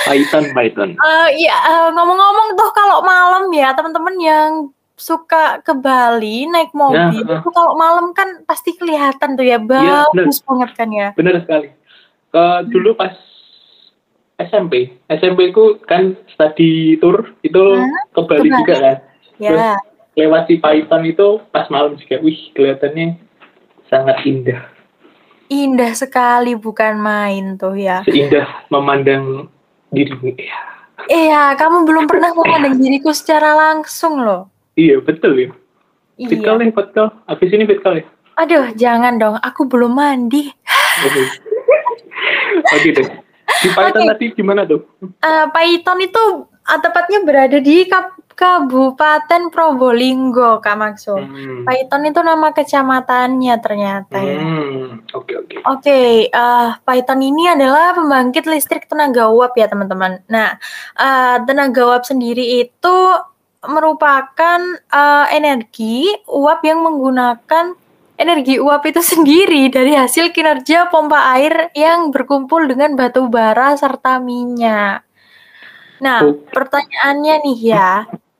Python 0.00 0.44
Python. 0.50 0.90
Eh, 0.92 1.28
Iya, 1.38 1.56
eh, 1.56 1.88
ngomong-ngomong 1.90 2.54
tuh 2.54 2.70
kalau 2.70 3.00
malam 3.00 3.50
ya 3.50 3.70
teman-teman 3.72 4.16
yang 4.16 4.50
suka 4.94 5.60
ke 5.60 5.72
Bali 5.72 6.44
naik 6.44 6.72
mobil, 6.72 7.24
Nah, 7.24 7.40
itu 7.40 7.48
kalau 7.50 7.72
malam 7.72 8.12
kan 8.12 8.44
pasti 8.44 8.74
kelihatan 8.74 9.32
tuh 9.32 9.42
ya 9.42 9.56
Iya, 9.56 10.04
bagus 10.10 10.40
banget 10.40 10.70
kan 10.74 10.88
ya. 10.90 11.08
Bener 11.12 11.40
sekali. 11.40 11.72
Ke 12.28 12.44
dulu 12.64 12.92
pas 12.94 13.16
SMP, 14.36 14.72
SMP 15.06 15.50
ku 15.50 15.76
kan 15.80 16.16
study 16.28 16.96
tour 16.96 17.32
itu 17.40 17.60
Hmm, 17.76 17.92
ke 18.10 18.20
Bali 18.22 18.40
ke 18.40 18.44
Bali. 18.46 18.58
juga 18.58 18.74
kan. 18.78 18.96
Ya, 19.36 19.76
Lewat 20.12 20.46
si 20.46 20.56
Python 20.56 21.02
itu 21.06 21.40
pas 21.48 21.64
malam 21.68 21.96
juga, 21.96 22.20
wih 22.20 22.52
kelihatannya 22.52 23.16
sangat 23.86 24.20
indah. 24.24 24.60
indah 25.48 25.90
sekali 25.92 26.54
bukan 26.54 26.94
main 26.96 27.56
tuh 27.56 27.74
ya. 27.74 28.06
Seindah 28.06 28.46
memandang 28.68 29.50
diri. 29.90 30.14
Ya, 30.36 30.58
Iya, 31.06 31.42
kamu 31.56 31.88
belum 31.88 32.04
pernah 32.04 32.30
memandang 32.30 32.76
diriku 32.76 33.10
secara 33.10 33.56
langsung 33.56 34.20
loh. 34.20 34.52
Iya, 34.76 35.00
betul 35.00 35.32
ya. 35.34 35.50
Fit 36.20 36.38
call 36.38 36.60
Iya. 36.60 36.62
nih, 36.62 36.70
fit 36.70 36.88
call. 36.92 37.08
Habis 37.24 37.50
ini 37.50 37.64
fit 37.64 37.80
call 37.80 37.94
ya. 37.98 38.04
Aduh, 38.36 38.66
jangan 38.74 39.16
dong. 39.16 39.36
Aku 39.36 39.64
belum 39.64 39.92
mandi. 39.92 40.48
Oke. 41.02 41.22
Oke 42.70 42.88
deh. 42.92 43.06
Di 43.60 43.68
Python 43.68 44.04
Oke. 44.04 44.10
tadi 44.14 44.24
gimana 44.32 44.62
tuh? 44.62 44.84
Eh, 45.02 45.46
Python 45.50 45.98
itu 45.98 46.22
ah, 46.62 46.78
tepatnya 46.78 47.20
berada 47.20 47.58
di 47.58 47.84
Kap- 47.84 48.20
Kabupaten 48.30 49.52
Probolinggo, 49.52 50.60
Kak 50.60 50.76
Maksum. 50.76 51.20
Hmm. 51.20 51.60
Python 51.64 52.04
itu 52.04 52.20
nama 52.20 52.48
kecamatannya 52.50 53.54
ternyata 53.60 54.16
ya. 54.16 54.38
Hmm, 54.90 55.06
Oke, 55.14 55.38
oke. 55.38 55.56
Oke, 55.62 55.98
eh, 56.26 56.68
Python 56.82 57.22
ini 57.22 57.46
adalah 57.46 57.94
pembangkit 57.94 58.42
listrik 58.50 58.90
tenaga 58.90 59.30
uap 59.30 59.54
ya 59.54 59.70
teman-teman. 59.70 60.18
Nah, 60.26 60.58
eh, 60.98 61.36
tenaga 61.46 61.94
uap 61.94 62.02
sendiri 62.02 62.58
itu 62.58 62.96
merupakan 63.62 64.58
eh, 64.90 65.26
energi 65.30 66.10
uap 66.26 66.58
yang 66.66 66.82
menggunakan 66.82 67.78
energi 68.18 68.58
uap 68.58 68.82
itu 68.84 68.98
sendiri 69.14 69.70
dari 69.70 69.94
hasil 69.94 70.34
kinerja 70.34 70.90
pompa 70.90 71.38
air 71.38 71.70
yang 71.72 72.10
berkumpul 72.10 72.66
dengan 72.66 72.98
batu 72.98 73.30
bara 73.30 73.78
serta 73.78 74.18
minyak. 74.18 75.06
Nah, 76.02 76.24
Oh. 76.24 76.34
pertanyaannya 76.50 77.34
nih 77.46 77.58
ya, 77.76 77.90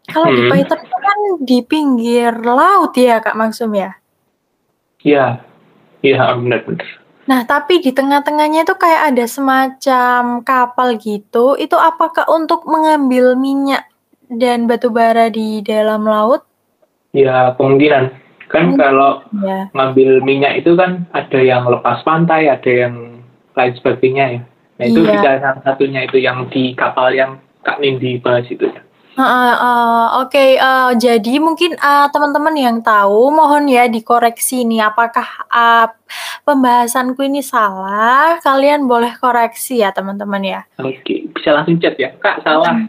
kalau 0.09 0.33
di 0.33 0.43
Hmm. 0.43 0.51
Python 0.51 0.81
itu 0.83 0.97
kan 0.99 1.19
di 1.45 1.59
pinggir 1.63 2.33
laut 2.43 2.91
ya 2.97 3.21
Kak 3.23 3.37
Maksum 3.37 3.71
ya? 3.77 3.95
Iya. 5.01 5.47
Iya, 6.01 6.33
benar-benar. 6.37 6.89
Nah, 7.29 7.47
tapi 7.47 7.79
di 7.79 7.95
tengah-tengahnya 7.95 8.67
itu 8.67 8.75
kayak 8.75 9.15
ada 9.15 9.25
semacam 9.29 10.43
kapal 10.43 10.99
gitu. 10.99 11.55
Itu 11.55 11.77
apakah 11.79 12.27
untuk 12.27 12.67
mengambil 12.67 13.37
minyak 13.39 13.87
dan 14.27 14.67
batu 14.67 14.91
bara 14.91 15.31
di 15.31 15.63
dalam 15.63 16.09
laut? 16.09 16.43
Ya, 17.15 17.55
kemungkinan. 17.55 18.19
Kan 18.51 18.75
Hmm. 18.75 18.79
kalau 18.83 19.23
Ya. 19.47 19.71
ngambil 19.71 20.27
minyak 20.27 20.59
itu 20.59 20.75
kan 20.75 21.07
ada 21.15 21.39
yang 21.39 21.71
lepas 21.71 22.03
pantai, 22.03 22.51
ada 22.51 22.67
yang 22.67 23.23
lain 23.55 23.73
sebagainya 23.79 24.25
ya. 24.27 24.41
Nah, 24.81 24.85
itu 24.91 25.01
Iya. 25.07 25.13
bisa 25.15 25.31
salah 25.39 25.63
satunya 25.63 26.01
itu 26.03 26.19
yang 26.19 26.51
di 26.51 26.75
kapal 26.75 27.15
yang 27.15 27.39
Kak 27.63 27.79
Nindi 27.79 28.19
bahas 28.19 28.49
itu. 28.51 28.67
Heeh, 29.21 29.53
eh, 29.53 30.07
Oke, 30.25 30.57
eh, 30.57 30.91
jadi 30.97 31.37
mungkin 31.37 31.77
eh, 31.77 32.07
teman-teman 32.09 32.57
yang 32.57 32.81
tahu, 32.81 33.29
mohon 33.29 33.69
ya 33.69 33.85
dikoreksi 33.85 34.65
nih. 34.65 34.89
Apakah 34.89 35.29
eh, 35.53 35.87
pembahasanku 36.49 37.21
ini 37.29 37.45
salah? 37.45 38.41
Kalian 38.41 38.89
boleh 38.89 39.13
koreksi 39.21 39.85
ya, 39.85 39.93
teman-teman 39.93 40.41
ya. 40.41 40.61
Oke, 40.81 41.29
bisa 41.37 41.53
langsung 41.53 41.77
chat 41.77 42.01
ya. 42.01 42.17
Kak, 42.17 42.41
salah. 42.41 42.89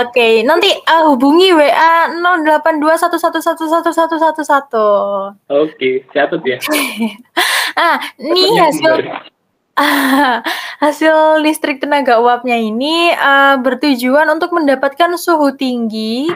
Oke, 0.00 0.40
nanti 0.48 0.72
eh, 0.72 1.02
hubungi 1.04 1.52
WA 1.52 2.08
0821111111. 2.56 5.36
Oke, 5.50 6.06
catat 6.08 6.42
ya. 6.46 6.58
Ah, 7.78 8.02
nih 8.18 8.50
Takutnya 8.50 8.66
hasil 8.66 8.92
benar. 8.98 9.30
hasil 10.84 11.40
listrik 11.40 11.80
tenaga 11.80 12.20
uapnya 12.20 12.56
ini 12.56 13.12
eh, 13.12 13.56
bertujuan 13.60 14.28
untuk 14.32 14.52
mendapatkan 14.52 15.16
suhu 15.16 15.54
tinggi 15.56 16.28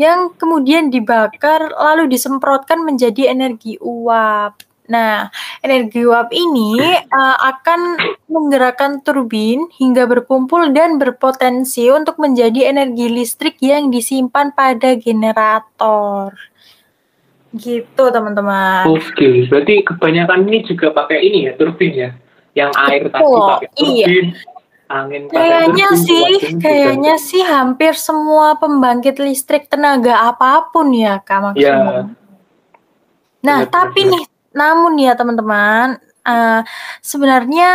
yang 0.00 0.32
kemudian 0.32 0.88
dibakar 0.88 1.68
lalu 1.76 2.08
disemprotkan 2.08 2.80
menjadi 2.88 3.28
energi 3.28 3.76
uap. 3.76 4.64
Nah, 4.90 5.30
energi 5.62 6.02
uap 6.02 6.34
ini 6.34 6.80
eh, 6.98 7.36
akan 7.46 7.80
menggerakkan 8.26 9.04
turbin 9.04 9.70
hingga 9.78 10.08
berkumpul 10.08 10.74
dan 10.74 10.98
berpotensi 10.98 11.86
untuk 11.92 12.18
menjadi 12.18 12.72
energi 12.72 13.06
listrik 13.06 13.60
yang 13.62 13.92
disimpan 13.92 14.50
pada 14.50 14.98
generator. 14.98 16.34
Gitu, 17.50 18.02
teman-teman. 18.14 18.86
Oke, 18.86 19.50
berarti 19.50 19.82
kebanyakan 19.82 20.46
ini 20.46 20.62
juga 20.62 20.94
pakai 20.94 21.18
ini 21.18 21.50
ya, 21.50 21.52
turbin 21.58 21.92
ya. 21.94 22.10
Yang 22.60 22.72
air 22.76 23.02
tadi 23.08 23.24
Betul, 23.24 23.40
pakai 23.40 23.68
iya. 23.80 24.06
turbin, 24.06 24.26
angin 24.90 25.22
pakai 25.26 25.40
Kayaknya 25.40 25.88
turbin, 25.88 26.04
sih, 26.04 26.24
juga. 26.28 26.60
kayaknya 26.60 27.14
sih 27.16 27.42
hampir 27.46 27.92
semua 27.96 28.46
pembangkit 28.60 29.16
listrik 29.16 29.72
tenaga 29.72 30.28
apa 30.28 30.68
pun 30.68 30.92
ya, 30.92 31.16
Kak 31.24 31.56
Ya, 31.56 31.72
maksudnya. 31.80 32.12
Nah, 33.40 33.58
benar, 33.64 33.72
tapi 33.72 34.00
benar. 34.04 34.12
nih, 34.12 34.24
namun 34.52 34.92
ya 35.00 35.12
teman-teman, 35.16 35.96
eh, 36.20 36.60
sebenarnya 37.00 37.70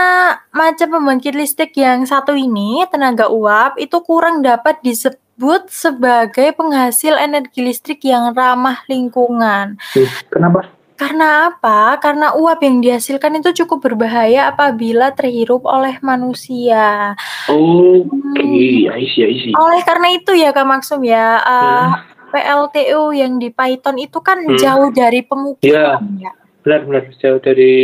macam 0.54 0.88
pembangkit 0.94 1.34
listrik 1.34 1.74
yang 1.74 2.06
satu 2.06 2.38
ini, 2.38 2.86
tenaga 2.94 3.26
uap, 3.34 3.82
itu 3.82 3.98
kurang 4.06 4.46
dapat 4.46 4.78
disebut 4.86 5.74
sebagai 5.74 6.54
penghasil 6.54 7.18
energi 7.18 7.66
listrik 7.66 8.06
yang 8.06 8.38
ramah 8.38 8.86
lingkungan. 8.86 9.82
Kenapa? 10.30 10.75
Karena 10.96 11.52
apa? 11.52 12.00
Karena 12.00 12.32
uap 12.40 12.64
yang 12.64 12.80
dihasilkan 12.80 13.44
itu 13.44 13.52
cukup 13.64 13.92
berbahaya 13.92 14.48
apabila 14.48 15.12
terhirup 15.12 15.68
oleh 15.68 16.00
manusia. 16.00 17.12
Oke, 17.52 18.88
I 18.88 19.04
see, 19.12 19.24
I 19.28 19.34
see. 19.44 19.54
Oleh 19.60 19.84
karena 19.84 20.16
itu 20.16 20.32
ya 20.32 20.56
Kak 20.56 20.64
Maksum 20.64 21.04
ya, 21.04 21.44
eh, 21.44 21.88
Hmm. 21.92 22.00
PLTU 22.32 23.12
yang 23.16 23.40
di 23.40 23.52
Python 23.52 24.00
itu 24.00 24.24
kan 24.24 24.40
Hmm. 24.40 24.56
jauh 24.56 24.90
dari 24.92 25.20
pemukiman 25.24 26.20
ya. 26.20 26.32
Benar-benar 26.64 27.12
jauh 27.20 27.40
dari 27.44 27.76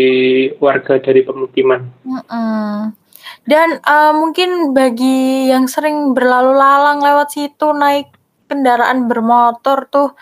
warga 0.57 0.97
dari 0.97 1.21
pemukiman. 1.21 1.91
Mm-mm. 2.07 2.95
Dan 3.43 3.69
eh, 3.75 4.13
mungkin 4.15 4.71
bagi 4.71 5.51
yang 5.51 5.67
sering 5.67 6.15
berlalu 6.15 6.55
lalang 6.55 7.03
lewat 7.03 7.35
situ 7.35 7.75
naik 7.75 8.07
kendaraan 8.47 9.07
bermotor 9.07 9.87
tuh 9.87 10.15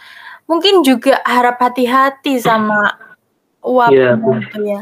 mungkin 0.50 0.82
juga 0.82 1.22
harap 1.22 1.62
hati-hati 1.62 2.42
sama 2.42 2.90
uap 3.62 3.94
Iya, 3.94 4.18
itu 4.18 4.60
ya. 4.66 4.82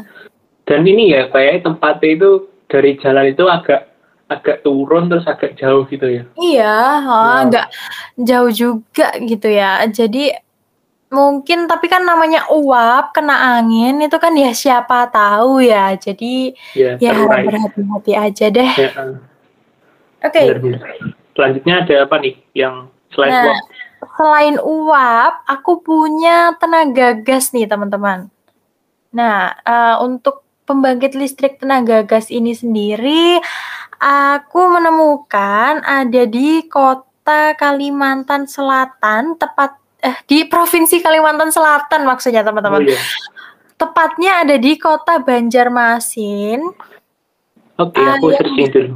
Dan 0.64 0.84
ini 0.84 1.12
ya, 1.12 1.28
kayak 1.28 1.64
tempatnya 1.64 2.08
itu 2.16 2.30
dari 2.66 2.96
jalan 2.96 3.28
itu 3.28 3.44
agak 3.44 3.88
agak 4.28 4.60
turun 4.60 5.08
terus 5.08 5.24
agak 5.24 5.56
jauh 5.56 5.84
gitu 5.88 6.04
ya. 6.04 6.22
Iya, 6.36 6.76
Ya. 7.00 7.04
ha, 7.04 7.44
nggak 7.44 7.66
jauh 8.20 8.52
juga 8.52 9.08
gitu 9.20 9.48
ya. 9.48 9.80
Jadi 9.88 10.32
mungkin 11.08 11.64
tapi 11.64 11.88
kan 11.88 12.04
namanya 12.04 12.44
uap 12.52 13.16
kena 13.16 13.56
angin 13.56 13.96
itu 14.04 14.16
kan 14.20 14.36
ya 14.36 14.52
siapa 14.52 15.08
tahu 15.08 15.64
ya. 15.64 15.96
Jadi 15.96 16.52
Ya, 16.76 17.00
ya 17.00 17.16
harap 17.16 17.40
terurai. 17.40 17.48
berhati-hati 17.48 18.12
aja 18.12 18.46
deh. 18.52 18.72
Ya, 18.76 18.90
Oke. 20.20 20.40
benar-benar. 20.44 20.88
Selanjutnya 21.32 21.74
ada 21.80 21.94
apa 22.04 22.16
nih 22.20 22.34
yang 22.52 22.74
selain 23.08 23.32
Nah, 23.32 23.44
uap? 23.48 23.56
Selain 24.16 24.56
uap, 24.58 25.44
aku 25.46 25.82
punya 25.82 26.54
tenaga 26.58 27.18
gas 27.18 27.50
nih 27.50 27.66
teman-teman. 27.66 28.30
Nah, 29.14 29.54
eh, 29.58 29.96
untuk 30.02 30.44
pembangkit 30.64 31.16
listrik 31.16 31.56
tenaga 31.58 32.04
gas 32.04 32.28
ini 32.28 32.52
sendiri, 32.52 33.40
aku 33.98 34.60
menemukan 34.68 35.80
ada 35.80 36.22
di 36.28 36.62
kota 36.68 37.56
Kalimantan 37.56 38.44
Selatan, 38.44 39.36
tepat 39.36 39.74
eh 39.98 40.14
di 40.30 40.46
provinsi 40.46 41.02
Kalimantan 41.02 41.50
Selatan 41.50 42.06
maksudnya 42.06 42.46
Oh, 42.46 42.48
teman-teman. 42.52 42.86
iya. 42.86 43.00
Tepatnya 43.74 44.42
ada 44.46 44.54
di 44.58 44.74
kota 44.74 45.18
Banjarmasin, 45.22 46.62
Oke, 47.78 47.98
Ah, 48.02 48.18
aku 48.18 48.34
searching 48.34 48.70
dulu. 48.74 48.94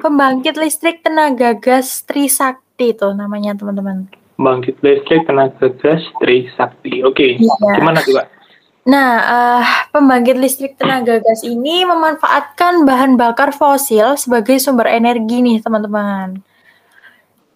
pembangkit 0.00 0.56
listrik 0.56 1.04
tenaga 1.04 1.52
gas 1.52 2.00
Trisakti 2.04 2.96
itu 2.96 3.08
namanya 3.12 3.52
teman-teman. 3.52 4.08
Bangkit 4.44 4.76
listrik 4.84 5.24
tenaga 5.24 5.72
gas 5.80 6.04
Trisakti. 6.20 7.00
Oke, 7.00 7.40
Iya. 7.40 7.80
gimana 7.80 8.04
tuh, 8.04 8.20
Kak? 8.20 8.28
Nah, 8.84 9.10
eh, 9.24 9.64
pembangkit 9.96 10.36
listrik 10.36 10.76
tenaga 10.76 11.16
gas 11.16 11.40
ini 11.40 11.88
memanfaatkan 11.88 12.84
bahan 12.84 13.16
bakar 13.16 13.56
fosil 13.56 14.20
sebagai 14.20 14.60
sumber 14.60 14.92
energi 14.92 15.40
nih, 15.40 15.64
teman-teman. 15.64 16.44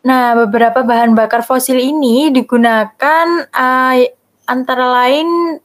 Nah, 0.09 0.33
beberapa 0.33 0.81
bahan 0.81 1.13
bakar 1.13 1.45
fosil 1.45 1.77
ini 1.77 2.33
digunakan 2.33 3.27
eh, 3.45 4.17
antara 4.49 5.05
lain 5.05 5.61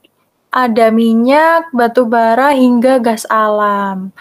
ada 0.52 0.92
minyak, 0.92 1.72
batu 1.72 2.04
bara, 2.04 2.52
hingga 2.52 3.00
gas 3.00 3.24
alam. 3.32 4.12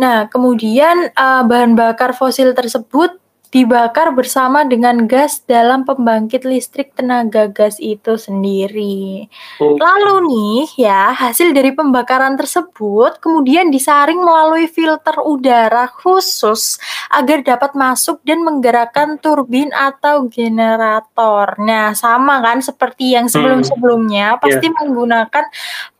Nah, 0.00 0.24
kemudian 0.32 1.12
eh, 1.12 1.42
bahan 1.44 1.76
bakar 1.76 2.16
fosil 2.16 2.56
tersebut 2.56 3.20
dibakar 3.50 4.14
bersama 4.14 4.62
dengan 4.62 5.10
gas 5.10 5.42
dalam 5.42 5.82
pembangkit 5.82 6.46
listrik 6.46 6.94
tenaga 6.94 7.50
gas 7.50 7.82
itu 7.82 8.14
sendiri. 8.14 9.26
Oh, 9.58 9.74
Lalu 9.74 10.30
nih 10.30 10.86
ya, 10.86 11.10
hasil 11.10 11.50
dari 11.50 11.74
pembakaran 11.74 12.38
tersebut 12.38 13.18
kemudian 13.18 13.74
disaring 13.74 14.22
melalui 14.22 14.70
filter 14.70 15.18
udara 15.18 15.90
khusus 15.90 16.78
agar 17.10 17.42
dapat 17.42 17.74
masuk 17.74 18.22
dan 18.22 18.46
menggerakkan 18.46 19.18
turbin 19.18 19.74
atau 19.74 20.30
generator. 20.30 21.58
Nah, 21.58 21.90
sama 21.98 22.38
kan 22.38 22.62
seperti 22.62 23.18
yang 23.18 23.26
sebelum-sebelumnya 23.26 24.38
pasti 24.38 24.70
menggunakan 24.70 25.44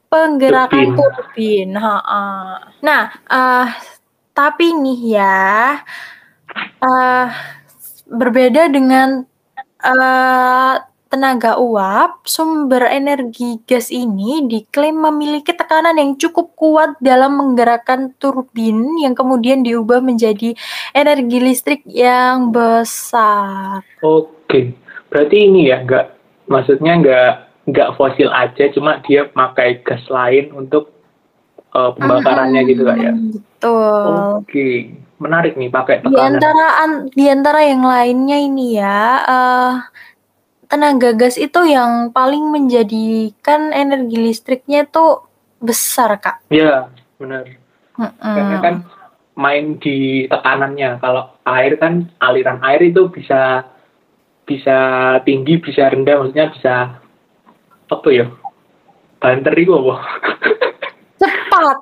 penggerakan 0.07 0.87
turbin. 0.95 1.75
Ha-ha. 1.75 2.23
Nah, 2.79 3.03
eh, 3.27 3.67
tapi 4.31 4.71
nih 4.71 5.19
ya, 5.19 5.83
uh, 6.83 7.27
berbeda 8.11 8.69
dengan 8.71 9.25
uh, 9.85 10.77
tenaga 11.11 11.59
uap, 11.59 12.23
sumber 12.23 12.87
energi 12.87 13.59
gas 13.67 13.91
ini 13.91 14.47
diklaim 14.47 14.95
memiliki 14.95 15.51
tekanan 15.51 15.99
yang 15.99 16.15
cukup 16.15 16.55
kuat 16.55 16.95
dalam 17.03 17.35
menggerakkan 17.35 18.15
turbin 18.23 18.95
yang 19.03 19.19
kemudian 19.19 19.67
diubah 19.67 19.99
menjadi 19.99 20.55
energi 20.95 21.39
listrik 21.43 21.83
yang 21.83 22.55
besar. 22.55 23.83
Oke, 24.07 24.71
berarti 25.11 25.37
ini 25.51 25.75
ya 25.75 25.83
nggak, 25.83 26.07
maksudnya 26.47 26.95
nggak 27.03 27.33
nggak 27.75 27.91
fosil 27.99 28.31
aja, 28.31 28.71
cuma 28.71 29.03
dia 29.03 29.27
pakai 29.27 29.83
gas 29.83 30.07
lain 30.07 30.55
untuk 30.55 30.95
uh, 31.75 31.91
pembakarannya 31.91 32.63
hmm, 32.63 32.71
gitu 32.71 32.83
kak 32.87 32.99
ya. 33.03 33.13
Betul. 33.19 34.03
Oke, 34.47 34.69
menarik 35.21 35.55
nih 35.55 35.69
pakai 35.69 36.01
tekanan. 36.01 36.17
Di 36.17 36.21
antara 36.25 36.67
di 37.13 37.25
antara 37.29 37.61
yang 37.63 37.85
lainnya 37.85 38.39
ini 38.41 38.67
ya. 38.81 39.01
Uh, 39.29 39.75
tenaga 40.71 41.11
gas 41.19 41.35
itu 41.35 41.61
yang 41.67 42.15
paling 42.15 42.47
menjadikan 42.47 43.75
energi 43.75 44.23
listriknya 44.23 44.87
itu 44.87 45.19
besar 45.59 46.15
kak. 46.23 46.47
Iya 46.49 46.89
benar. 47.19 47.45
Mm 47.99 48.07
-mm. 48.07 48.35
Karena 48.39 48.57
kan 48.63 48.75
main 49.35 49.77
di 49.83 50.31
tekanannya. 50.31 51.03
Kalau 51.03 51.35
air 51.45 51.75
kan 51.77 52.09
aliran 52.23 52.63
air 52.63 52.87
itu 52.87 53.11
bisa 53.11 53.67
bisa 54.47 54.79
tinggi, 55.27 55.59
bisa 55.59 55.91
rendah, 55.91 56.23
maksudnya 56.23 56.47
bisa 56.55 56.75
apa 57.91 58.09
ya? 58.15 58.27
Banter 59.19 59.55
itu 59.59 59.75
apa? 59.75 59.95
cepat 61.51 61.77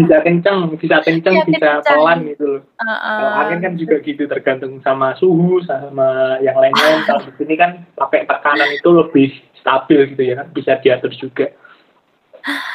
bisa 0.00 0.16
kenceng 0.24 0.58
bisa 0.80 0.96
kenceng 1.04 1.34
ya, 1.36 1.44
bisa 1.44 1.68
kenceng. 1.78 1.98
pelan 2.00 2.18
gitu 2.24 2.44
loh. 2.48 2.62
Uh, 2.80 2.88
uh. 2.88 2.96
kalau 2.96 3.32
angin 3.44 3.58
kan 3.60 3.72
juga 3.76 3.96
gitu 4.00 4.22
tergantung 4.24 4.80
sama 4.80 5.12
suhu 5.20 5.60
sama 5.68 6.40
yang 6.40 6.56
lainnya 6.56 7.04
kalau 7.08 7.20
di 7.28 7.32
sini 7.36 7.54
kan 7.60 7.84
pakai 7.92 8.24
tekanan 8.24 8.70
itu 8.72 8.88
lebih 8.88 9.28
stabil 9.60 10.00
gitu 10.16 10.22
ya 10.24 10.34
kan? 10.40 10.46
Bisa 10.56 10.80
diatur 10.80 11.12
juga. 11.12 11.52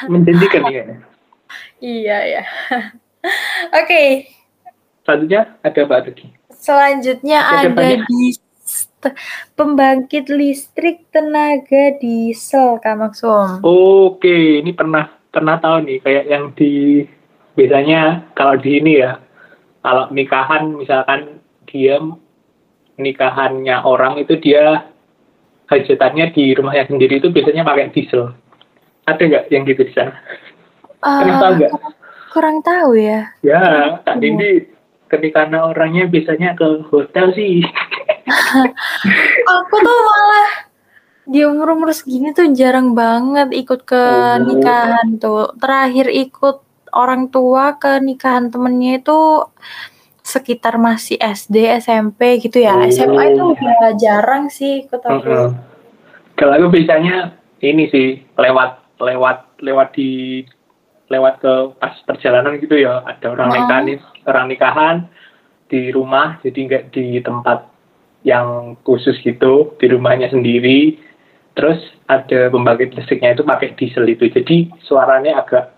Menjanjikan 0.06 0.70
ya 0.70 0.84
iya 1.82 2.18
ya 2.38 2.42
oke. 3.74 3.84
Okay. 3.84 4.08
selanjutnya 5.02 5.58
ada 5.66 5.80
apa 5.82 5.94
lagi? 6.00 6.26
Selanjutnya 6.54 7.38
ada, 7.44 7.68
ada 7.68 8.00
di 8.08 8.32
pembangkit 9.52 10.32
listrik 10.32 11.12
tenaga 11.12 11.92
diesel 12.00 12.80
Kak 12.80 12.96
Maksum. 12.96 13.60
Oke, 13.60 14.64
ini 14.64 14.72
pernah 14.72 15.23
pernah 15.34 15.58
tahu 15.58 15.82
nih 15.82 15.98
kayak 16.00 16.24
yang 16.30 16.54
di 16.54 17.02
biasanya 17.58 18.30
kalau 18.38 18.54
di 18.54 18.78
ini 18.78 19.02
ya 19.02 19.18
kalau 19.82 20.06
nikahan 20.14 20.78
misalkan 20.78 21.42
dia 21.66 21.98
nikahannya 22.94 23.82
orang 23.82 24.22
itu 24.22 24.38
dia 24.38 24.86
hajatannya 25.66 26.30
di 26.30 26.54
rumahnya 26.54 26.86
sendiri 26.86 27.18
itu 27.18 27.34
biasanya 27.34 27.66
pakai 27.66 27.90
diesel. 27.90 28.30
Ada 29.10 29.20
nggak 29.20 29.44
yang 29.50 29.66
gitu 29.66 29.82
di 29.82 29.92
sana? 29.92 30.14
Uh, 31.02 31.20
pernah 31.20 31.36
tahu 31.42 31.52
nggak? 31.58 31.72
kurang 32.34 32.58
tahu 32.66 32.98
ya. 32.98 33.30
Ya 33.46 33.62
tak 34.02 34.18
Dindi 34.18 34.66
ketika 35.06 35.46
orangnya 35.46 36.10
biasanya 36.10 36.58
ke 36.58 36.82
hotel 36.90 37.30
sih. 37.34 37.62
Aku 39.54 39.76
tuh 39.78 39.98
malah 40.02 40.50
di 41.24 41.40
umur-umur 41.40 41.90
segini 41.96 42.36
tuh 42.36 42.52
jarang 42.52 42.92
banget 42.92 43.48
ikut 43.52 43.84
ke 43.88 43.96
oh. 43.96 44.36
nikahan 44.44 45.16
tuh. 45.16 45.56
Terakhir 45.56 46.12
ikut 46.12 46.60
orang 46.92 47.32
tua 47.32 47.80
ke 47.80 47.98
nikahan 48.00 48.52
temennya 48.52 49.00
itu 49.00 49.48
sekitar 50.24 50.80
masih 50.80 51.20
SD, 51.20 51.80
SMP 51.80 52.40
gitu 52.40 52.60
ya. 52.60 52.76
Oh. 52.76 52.88
SMA 52.88 53.22
itu 53.36 53.44
udah 53.56 53.92
jarang 53.96 54.52
sih 54.52 54.84
ikut 54.84 55.00
aku. 55.00 55.28
Uh. 55.28 55.50
Kalau 56.34 56.58
aku 56.58 56.74
biasanya 56.74 57.36
ini 57.62 57.88
sih 57.88 58.20
lewat 58.36 59.00
lewat 59.00 59.60
lewat 59.62 59.88
di 59.96 60.42
lewat 61.12 61.40
ke 61.40 61.52
pas 61.78 61.94
perjalanan 62.08 62.56
gitu 62.58 62.80
ya 62.80 63.04
ada 63.04 63.32
orang 63.32 63.48
oh. 63.52 63.54
nikahan 63.54 63.84
orang 64.24 64.46
nikahan 64.48 64.96
di 65.68 65.92
rumah 65.92 66.40
jadi 66.40 66.58
nggak 66.64 66.84
di 66.92 67.20
tempat 67.20 67.68
yang 68.24 68.74
khusus 68.82 69.20
gitu 69.20 69.76
di 69.76 69.86
rumahnya 69.92 70.32
sendiri 70.32 70.96
terus 71.54 71.80
ada 72.10 72.50
pembangkit 72.50 72.98
listriknya 72.98 73.34
itu 73.34 73.42
pakai 73.46 73.74
diesel 73.78 74.04
itu. 74.10 74.28
Jadi 74.28 74.70
suaranya 74.84 75.40
agak 75.40 75.74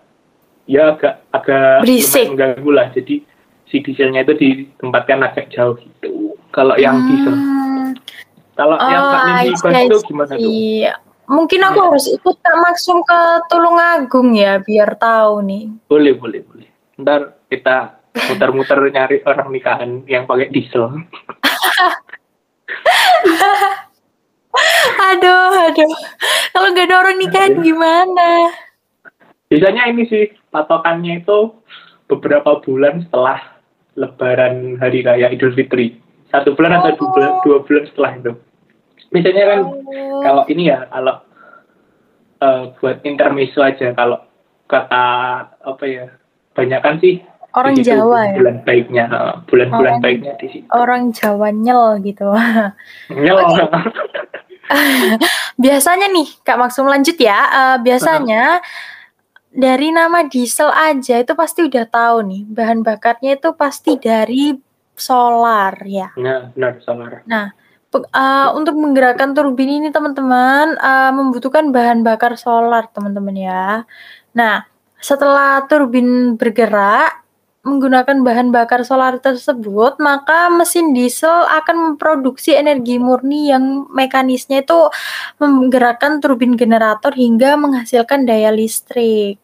ya 0.67 0.97
agak 0.97 1.23
agak 1.31 1.85
Berisik. 1.85 2.33
mengganggu 2.33 2.71
lah. 2.73 2.87
Jadi 2.91 3.23
si 3.69 3.79
dieselnya 3.81 4.25
itu 4.25 4.33
ditempatkan 4.35 5.23
agak 5.23 5.53
jauh 5.53 5.77
gitu. 5.79 6.35
Kalau 6.51 6.75
yang 6.75 6.97
hmm. 6.97 7.07
diesel. 7.07 7.35
Kalau 8.57 8.73
oh, 8.73 8.89
yang 8.89 9.03
Kak 9.53 9.85
itu 9.85 9.97
gimana 10.09 10.33
tuh? 10.33 10.49
Mungkin 11.27 11.59
aku 11.59 11.77
ya. 11.77 11.85
harus 11.91 12.05
ikut 12.09 12.35
Kak 12.39 12.57
Maksum 12.57 13.03
ke 13.03 13.19
Tulungagung 13.51 14.33
ya 14.33 14.57
biar 14.63 14.97
tahu 14.97 15.45
nih. 15.45 15.69
Boleh 15.85 16.17
boleh 16.17 16.41
boleh. 16.41 16.67
Ntar 16.97 17.37
kita 17.53 18.01
muter-muter 18.17 18.81
nyari 18.89 19.21
orang 19.29 19.53
nikahan 19.53 20.01
yang 20.09 20.25
pakai 20.25 20.49
diesel 20.49 20.89
aduh, 25.13 25.51
aduh. 25.71 25.93
Kalau 26.51 26.67
nggak 26.73 26.87
ada 26.89 26.95
orang 26.99 27.17
nikahan 27.21 27.53
gimana? 27.61 28.51
Biasanya 29.47 29.83
ini 29.93 30.03
sih 30.11 30.33
patokannya 30.51 31.23
itu 31.23 31.55
beberapa 32.11 32.59
bulan 32.59 33.07
setelah 33.07 33.39
Lebaran 33.95 34.77
Hari 34.81 34.99
Raya 35.05 35.27
Idul 35.31 35.55
Fitri. 35.55 35.95
Satu 36.27 36.53
bulan 36.53 36.77
oh. 36.77 36.79
atau 36.83 36.91
dua 36.99 37.09
bulan, 37.15 37.31
dua 37.43 37.57
bulan 37.63 37.83
setelah 37.87 38.11
itu. 38.19 38.31
Biasanya 39.07 39.43
kan 39.47 39.59
oh. 39.63 40.21
kalau 40.21 40.43
ini 40.51 40.63
ya 40.67 40.83
kalau 40.91 41.15
uh, 42.43 42.61
buat 42.77 43.01
intermezzo 43.07 43.63
aja 43.63 43.95
kalau 43.95 44.19
kata 44.67 45.05
apa 45.63 45.83
ya 45.87 46.05
banyak 46.51 46.81
kan 46.83 46.99
sih 46.99 47.23
orang 47.55 47.75
Jawa 47.79 48.19
ya 48.33 48.37
bulan 48.37 48.57
baiknya 48.67 49.05
bulan-bulan 49.47 49.93
baiknya 50.03 50.33
di 50.37 50.47
situ 50.51 50.67
orang 50.75 51.15
Jawa 51.15 51.49
nyel 51.55 52.03
gitu 52.03 52.27
nyel 53.15 53.37
biasanya 55.63 56.07
nih 56.11 56.27
Kak 56.43 56.57
Maksum 56.59 56.87
lanjut 56.87 57.17
ya. 57.17 57.39
Uh, 57.49 57.77
biasanya 57.81 58.59
dari 59.51 59.89
nama 59.89 60.27
diesel 60.27 60.69
aja 60.69 61.17
itu 61.17 61.33
pasti 61.33 61.65
udah 61.65 61.85
tahu 61.89 62.17
nih 62.27 62.43
bahan 62.45 62.85
bakarnya 62.85 63.39
itu 63.39 63.49
pasti 63.57 63.97
dari 63.97 64.53
solar 64.97 65.73
ya. 65.85 66.13
Nah, 66.17 66.51
benar 66.51 66.81
solar. 66.81 67.21
Nah, 67.25 67.53
uh, 67.93 68.49
untuk 68.57 68.75
menggerakkan 68.75 69.31
turbin 69.31 69.81
ini 69.81 69.89
teman-teman 69.93 70.75
uh, 70.77 71.11
membutuhkan 71.13 71.69
bahan 71.71 72.01
bakar 72.05 72.35
solar 72.35 72.89
teman-teman 72.91 73.35
ya. 73.37 73.65
Nah, 74.35 74.65
setelah 74.97 75.63
turbin 75.69 76.35
bergerak 76.35 77.26
menggunakan 77.67 78.23
bahan 78.23 78.55
bakar 78.55 78.87
solar 78.87 79.19
tersebut, 79.19 79.99
maka 79.99 80.47
mesin 80.47 80.95
diesel 80.95 81.43
akan 81.45 81.93
memproduksi 81.93 82.55
energi 82.55 82.95
murni 82.97 83.51
yang 83.51 83.85
mekanisnya 83.91 84.63
itu 84.63 84.87
menggerakkan 85.43 86.23
turbin 86.23 86.55
generator 86.55 87.11
hingga 87.11 87.59
menghasilkan 87.59 88.23
daya 88.23 88.49
listrik. 88.55 89.35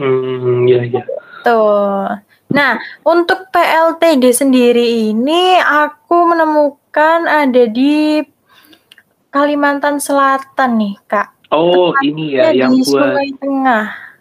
Hmm, 0.00 0.64
iya 0.64 0.82
iya. 0.88 1.02
Tuh. 1.44 2.08
Nah, 2.52 2.76
untuk 3.04 3.48
PLTD 3.48 4.24
sendiri 4.32 5.12
ini 5.12 5.56
aku 5.60 6.28
menemukan 6.28 7.24
ada 7.24 7.64
di 7.68 8.20
Kalimantan 9.32 9.96
Selatan 9.96 10.76
nih, 10.76 10.96
Kak. 11.08 11.28
Oh, 11.48 11.92
Tepatnya 11.96 12.08
ini 12.08 12.24
ya 12.32 12.44
yang 12.52 12.72
di 12.76 12.84
buat 12.84 13.00
Sungai 13.12 13.30
Tengah. 13.40 14.11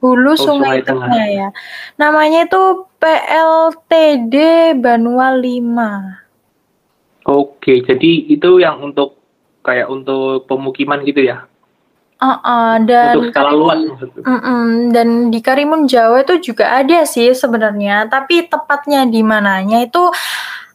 Hulu 0.00 0.32
oh, 0.32 0.36
Sungai, 0.36 0.80
Sungai 0.80 0.80
Tengah. 0.84 1.08
Tengah 1.08 1.26
ya. 1.32 1.48
Namanya 1.96 2.44
itu 2.44 2.62
PLTD 3.00 4.34
Banua 4.76 5.32
5. 5.34 6.26
Oke, 7.26 7.82
jadi 7.82 8.10
itu 8.30 8.62
yang 8.62 8.78
untuk 8.78 9.18
kayak 9.66 9.90
untuk 9.90 10.46
pemukiman 10.46 11.02
gitu 11.02 11.26
ya? 11.26 11.50
Uh, 12.16 12.32
uh, 12.40 12.72
dan 12.80 13.12
untuk 13.20 13.28
skala 13.34 13.52
luas 13.52 13.76
maksudnya. 13.82 14.22
Uh, 14.24 14.32
uh, 14.32 14.64
dan 14.88 15.28
di 15.28 15.42
Karimun 15.44 15.84
Jawa 15.84 16.24
itu 16.24 16.52
juga 16.52 16.80
ada 16.80 17.04
sih 17.04 17.34
sebenarnya, 17.36 18.08
tapi 18.08 18.48
tepatnya 18.48 19.04
di 19.04 19.20
mananya 19.20 19.84
itu 19.84 20.00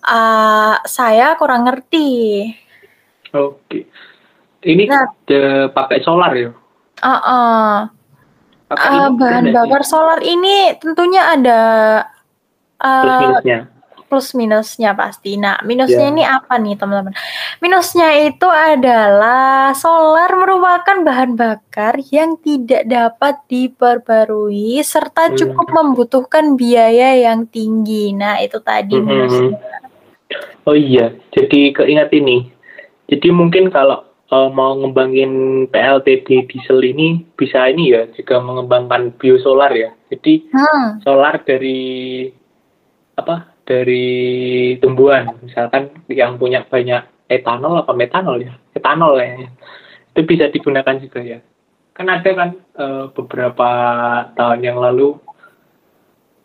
uh, 0.06 0.76
saya 0.86 1.34
kurang 1.42 1.66
ngerti. 1.66 2.46
Oke, 3.34 3.90
ini 4.68 4.86
nah, 4.86 5.08
pakai 5.74 6.04
solar 6.06 6.36
ya? 6.36 6.52
Uh, 7.02 7.10
uh. 7.10 8.01
Uh, 8.72 9.12
bahan 9.20 9.52
bakar 9.52 9.84
solar 9.84 10.24
ini 10.24 10.76
tentunya 10.80 11.36
ada 11.36 11.60
uh, 12.80 13.04
plus 13.04 13.20
minusnya. 13.20 13.60
Plus 14.12 14.28
minusnya 14.36 14.92
pasti. 14.92 15.40
Nah, 15.40 15.64
minusnya 15.64 16.08
yeah. 16.08 16.12
ini 16.12 16.24
apa 16.28 16.60
nih, 16.60 16.76
teman-teman? 16.76 17.16
Minusnya 17.64 18.12
itu 18.28 18.44
adalah 18.44 19.72
solar 19.72 20.28
merupakan 20.36 21.00
bahan 21.00 21.40
bakar 21.40 21.96
yang 22.12 22.36
tidak 22.44 22.84
dapat 22.92 23.40
diperbarui 23.48 24.84
serta 24.84 25.32
hmm. 25.32 25.36
cukup 25.40 25.68
membutuhkan 25.72 26.60
biaya 26.60 27.24
yang 27.24 27.48
tinggi. 27.48 28.12
Nah, 28.12 28.44
itu 28.44 28.60
tadi 28.60 29.00
mm 29.00 29.04
-hmm. 29.04 29.08
minusnya. 29.08 29.56
Oh 30.68 30.76
iya, 30.76 31.16
jadi 31.32 31.72
keingat 31.72 32.12
ini. 32.12 32.52
Jadi 33.08 33.28
mungkin 33.32 33.72
kalau 33.72 34.11
uh, 34.32 34.50
mau 34.50 34.74
ngembangin 34.80 35.66
PLTD 35.70 36.48
diesel 36.48 36.80
ini 36.82 37.22
bisa 37.36 37.68
ini 37.68 37.92
ya 37.92 38.08
juga 38.16 38.40
mengembangkan 38.40 39.14
biosolar 39.20 39.76
ya. 39.76 39.92
Jadi 40.10 40.48
Hmm. 40.50 41.04
solar 41.04 41.44
dari 41.44 42.32
apa? 43.20 43.52
Dari 43.62 44.76
tumbuhan, 44.84 45.38
misalkan 45.46 45.94
yang 46.12 46.36
punya 46.36 46.66
banyak 46.66 47.08
etanol 47.30 47.80
apa 47.80 47.94
metanol 47.96 48.42
ya? 48.42 48.52
Etanol 48.76 49.16
kayaknya. 49.16 49.48
Itu 50.12 50.22
bisa 50.28 50.52
digunakan 50.52 50.98
juga 51.00 51.22
ya. 51.24 51.40
Kan 51.96 52.10
ada 52.12 52.30
kan 52.36 52.58
eh, 52.58 53.06
beberapa 53.16 53.70
tahun 54.36 54.60
yang 54.66 54.82
lalu 54.82 55.16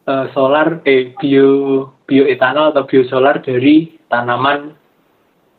eh, 0.07 0.27
solar 0.37 0.85
eh 0.87 1.17
bio 1.19 1.51
bioetanol 2.07 2.71
atau 2.77 2.87
biosolar 2.87 3.43
dari 3.43 3.97
tanaman 4.07 4.76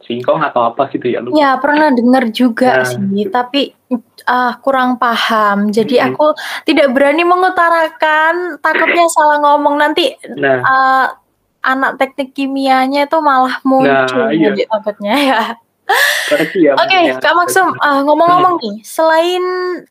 singkong 0.08 0.40
atau 0.40 0.72
apa 0.72 0.88
gitu 0.90 1.12
ya 1.12 1.20
lu. 1.20 1.36
Ya 1.36 1.60
pernah 1.60 1.92
dengar 1.92 2.32
juga 2.32 2.82
Nah, 2.82 2.88
sih, 2.88 3.28
tapi 3.28 3.76
ah 4.24 4.56
kurang 4.64 4.96
paham. 4.96 5.70
Jadi 5.70 6.00
Mm-mm. 6.00 6.16
aku 6.16 6.26
tidak 6.64 6.96
berani 6.96 7.28
mengutarakan, 7.28 8.58
takutnya 8.64 9.06
salah 9.12 9.38
ngomong 9.44 9.76
nanti 9.76 10.16
Nah, 10.40 10.64
ah, 10.64 11.06
anak 11.68 12.00
teknik 12.00 12.32
kimianya 12.32 13.06
itu 13.06 13.20
malah 13.20 13.60
muncul 13.68 14.32
Nah, 14.32 14.32
iya. 14.32 14.56
takutnya 14.72 15.16
ya. 15.16 15.42
ya. 16.56 16.74
Oke, 16.76 16.96
mungkin 16.96 17.16
ya. 17.16 17.24
Kak 17.24 17.36
Maksum, 17.36 17.68
ah, 17.80 18.04
ngomong-ngomong 18.04 18.60
nih, 18.60 18.76
selain 18.84 19.44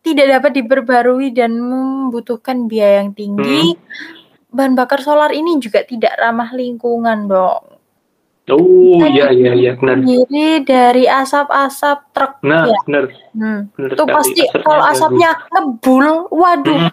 tidak 0.04 0.40
dapat 0.40 0.60
diperbarui 0.60 1.32
dan 1.32 1.56
membutuhkan 1.56 2.68
biaya 2.68 3.04
yang 3.04 3.16
tinggi, 3.16 3.76
bahan 4.52 4.76
bakar 4.76 5.00
solar 5.00 5.32
ini 5.32 5.56
juga 5.56 5.84
tidak 5.84 6.12
ramah 6.20 6.52
lingkungan 6.52 7.28
dong. 7.28 7.75
Oh 8.46 9.02
iya 9.02 9.34
iya 9.34 9.52
iya 9.52 9.72
benar. 9.74 9.98
Sendiri 9.98 10.62
dari 10.62 11.04
asap-asap 11.04 11.98
truk 12.14 12.32
Nah, 12.40 12.70
ya. 12.70 12.78
benar. 12.86 13.04
Hmm. 13.34 13.60
Benar 13.74 13.88
Tuh 13.92 14.06
pasti 14.06 14.38
Asapnya 14.40 14.62
kalau 14.62 14.84
asapnya 14.86 15.30
ngebul, 15.50 16.06
waduh, 16.30 16.78
Mm. 16.78 16.92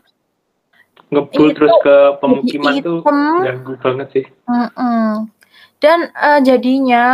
ngebul 1.14 1.46
Ini 1.46 1.54
terus 1.54 1.74
ke 1.80 1.96
pemukiman 2.18 2.74
jadi 2.74 2.80
tuh 2.82 2.98
ganggu 3.40 3.74
banget 3.78 4.08
sih. 4.12 4.26
Mm-mm. 4.44 5.30
Dan 5.78 6.00
eh, 6.10 6.40
jadinya 6.42 7.06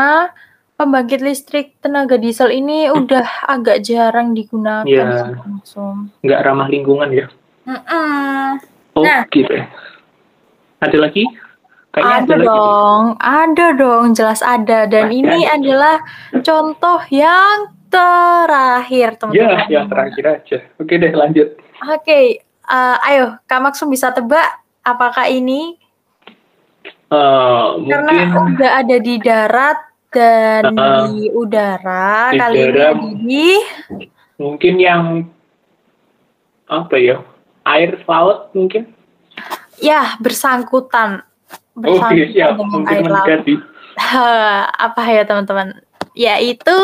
pembangkit 0.74 1.20
listrik 1.20 1.76
tenaga 1.78 2.16
diesel 2.16 2.48
ini 2.48 2.88
udah 2.90 3.28
agak 3.46 3.84
jarang 3.84 4.32
digunakan 4.32 4.88
Iya. 4.88 5.36
langsung. 5.36 6.16
Nggak 6.24 6.40
ramah 6.42 6.72
lingkungan 6.72 7.12
ya. 7.12 7.28
Mm-mm. 7.68 8.56
Oh 8.96 9.04
Nah. 9.04 9.28
gitu. 9.28 9.52
Ada 10.80 10.96
lagi? 10.96 11.28
Kayaknya 12.00 12.16
Ada 12.24 12.36
dong, 12.42 13.04
ada 13.20 13.66
dong, 13.76 14.06
jelas 14.14 14.40
ada. 14.40 14.80
Dan 14.86 15.04
Pasti 15.06 15.20
ini 15.20 15.40
ada. 15.44 15.54
adalah 15.54 15.96
contoh 16.40 17.00
yang 17.10 17.56
terakhir, 17.90 19.08
Ya, 19.10 19.18
teman-teman. 19.18 19.68
yang 19.68 19.86
terakhir 19.86 20.24
aja. 20.26 20.58
Oke 20.76 20.94
deh, 20.96 21.12
lanjut. 21.12 21.48
Oke, 21.82 22.20
eh, 22.40 22.98
ayo, 23.06 23.36
Kak 23.44 23.60
Maksum 23.60 23.88
bisa 23.88 24.10
tebak 24.10 24.48
apakah 24.82 25.26
ini 25.26 25.76
karena 27.10 28.12
mungkin 28.30 28.54
udah 28.54 28.72
ada 28.80 28.98
di 28.98 29.16
darat 29.18 29.78
dan 30.10 30.70
Uh-uh. 30.70 31.10
di 31.10 31.30
udara 31.30 32.30
Di 32.30 32.38
kali 32.38 32.58
ini 32.58 32.66
darat. 32.68 32.94
ada 32.94 33.10
di 33.18 33.48
mungkin 34.36 34.74
yang 34.78 35.04
apa 36.66 36.96
ya? 36.96 37.18
Air 37.64 37.98
laut 38.04 38.54
mungkin? 38.54 38.94
ya 39.80 40.20
bersangkutan 40.20 41.24
Oh 41.86 42.00
iya, 42.12 42.26
siap. 42.32 42.60
dengan 42.60 42.70
Mungkin 42.72 42.96
air 42.96 43.04
laut. 43.08 43.48
apa 44.88 45.02
ya 45.12 45.24
teman-teman? 45.28 45.84
Yaitu 46.16 46.80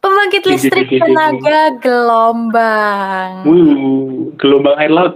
pembangkit 0.00 0.42
listrik 0.46 0.88
tenaga 0.88 1.76
gelombang. 1.82 3.44
Uh, 3.44 4.32
gelombang 4.38 4.76
air 4.78 4.92
laut. 4.92 5.14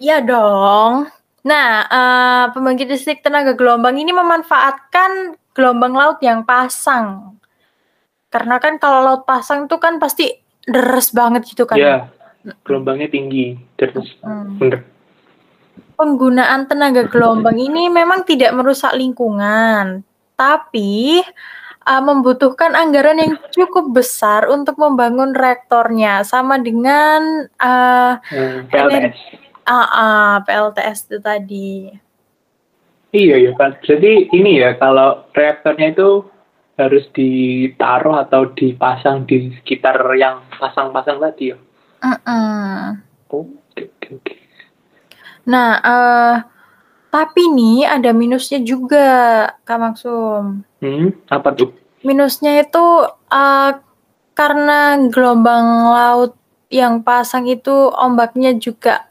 Iya 0.00 0.24
dong. 0.24 1.12
Nah, 1.40 1.68
eh, 1.88 2.44
pembangkit 2.52 2.88
listrik 2.88 3.24
tenaga 3.24 3.56
gelombang 3.56 3.96
ini 3.96 4.12
memanfaatkan 4.12 5.36
gelombang 5.56 5.96
laut 5.96 6.20
yang 6.20 6.44
pasang. 6.44 7.36
Karena 8.30 8.60
kan 8.62 8.76
kalau 8.76 9.02
laut 9.02 9.22
pasang 9.24 9.66
itu 9.66 9.76
kan 9.80 9.96
pasti 9.98 10.30
deres 10.68 11.10
banget 11.10 11.48
gitu 11.48 11.64
kan. 11.64 11.80
Ya, 11.80 12.08
gelombangnya 12.64 13.08
tinggi. 13.08 13.56
Terus 13.74 14.20
Hmm. 14.22 14.60
bener. 14.60 14.84
Penggunaan 16.00 16.64
tenaga 16.64 17.04
gelombang 17.12 17.60
ini 17.60 17.92
memang 17.92 18.24
tidak 18.24 18.56
merusak 18.56 18.96
lingkungan, 18.96 20.00
tapi 20.32 21.20
eh, 21.84 22.02
membutuhkan 22.02 22.72
anggaran 22.72 23.20
yang 23.20 23.36
cukup 23.52 23.92
besar 23.92 24.48
untuk 24.48 24.80
membangun 24.80 25.36
reaktornya, 25.36 26.24
sama 26.24 26.56
dengan 26.56 27.44
Eh, 27.60 28.12
PLTS. 28.72 29.12
AA, 29.68 30.40
PLTS 30.48 30.98
itu 31.04 31.18
tadi. 31.20 31.70
Iya 33.12 33.36
ya 33.36 33.52
kan. 33.60 33.76
Jadi 33.84 34.32
ini 34.32 34.62
ya 34.62 34.78
kalau 34.80 35.28
reaktornya 35.36 35.92
itu 35.92 36.24
harus 36.80 37.04
ditaruh 37.12 38.24
atau 38.24 38.48
dipasang 38.56 39.28
di 39.28 39.52
sekitar 39.60 40.00
yang 40.16 40.40
pasang-pasang 40.56 41.20
tadi 41.20 41.52
ya. 41.52 41.58
Mm-mm. 42.00 43.04
Oke 43.28 43.92
oke 43.92 44.08
oke. 44.16 44.34
Nah, 45.46 45.80
eh, 45.80 46.36
tapi 47.10 47.42
nih 47.50 47.88
ada 47.88 48.10
minusnya 48.14 48.60
juga, 48.62 49.08
Kak 49.64 49.78
Maksum. 49.78 50.62
Hmm, 50.82 51.06
apa 51.28 51.48
tuh? 51.56 51.72
Minusnya 52.04 52.64
itu 52.64 52.86
eh, 53.32 53.70
karena 54.32 54.96
gelombang 55.12 55.92
laut 55.92 56.32
yang 56.70 57.02
pasang 57.02 57.44
itu 57.50 57.72
ombaknya 57.92 58.56
juga 58.56 59.10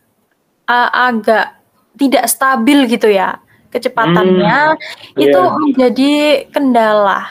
eh, 0.66 0.90
agak 0.94 1.60
tidak 2.00 2.26
stabil 2.32 2.88
gitu 2.88 3.12
ya. 3.12 3.38
Kecepatannya 3.70 4.82
itu 5.14 5.38
iya. 5.38 5.54
menjadi 5.62 6.12
kendala. 6.50 7.30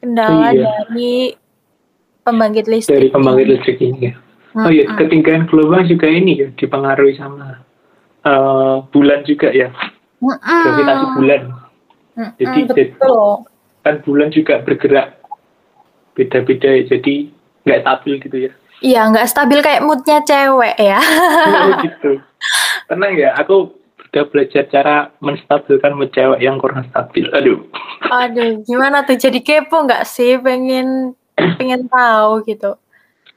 Kendala 0.00 0.56
Iya. 0.56 0.64
dari 0.64 1.36
pembangkit 2.24 2.64
listrik. 2.64 2.96
Dari 2.96 3.08
pembangkit 3.12 3.46
listrik 3.52 3.78
ini 3.84 4.08
ya. 4.08 4.14
Oh 4.56 4.72
iya, 4.72 4.88
Mm-mm. 4.88 4.96
ketinggian 4.96 5.44
gelombang 5.52 5.84
juga 5.84 6.08
ini 6.08 6.40
ya 6.40 6.48
dipengaruhi 6.56 7.20
sama 7.20 7.60
eh, 8.26 8.76
bulan 8.90 9.22
juga 9.22 9.48
ya, 9.54 9.70
Mm-mm. 10.18 10.42
gravitasi 10.42 11.06
bulan. 11.14 11.42
Mm-mm, 12.16 12.30
Jadi 12.42 12.60
betul. 12.66 13.46
kan 13.86 13.94
bulan 14.02 14.28
juga 14.34 14.58
bergerak 14.66 15.14
beda-beda 16.16 16.68
ya, 16.74 16.82
jadi 16.90 17.14
nggak 17.62 17.80
stabil 17.84 18.14
gitu 18.18 18.36
ya. 18.50 18.52
Iya, 18.80 19.00
nggak 19.08 19.28
stabil 19.30 19.58
kayak 19.64 19.84
moodnya 19.84 20.20
cewek 20.20 20.76
ya. 20.76 21.00
Oh, 21.00 21.70
gitu. 21.86 22.10
Tenang 22.88 23.14
ya, 23.16 23.32
aku 23.36 23.72
udah 24.12 24.24
belajar 24.32 24.64
cara 24.68 25.12
menstabilkan 25.20 25.92
mood 25.96 26.12
cewek 26.12 26.40
yang 26.40 26.56
kurang 26.56 26.84
stabil. 26.88 27.28
Aduh. 27.32 27.64
Aduh, 28.08 28.64
gimana 28.64 29.04
tuh? 29.04 29.16
Jadi 29.16 29.40
kepo 29.40 29.84
nggak 29.84 30.04
sih? 30.08 30.40
Pengen 30.40 31.12
pengen 31.36 31.84
tahu 31.88 32.44
gitu. 32.48 32.80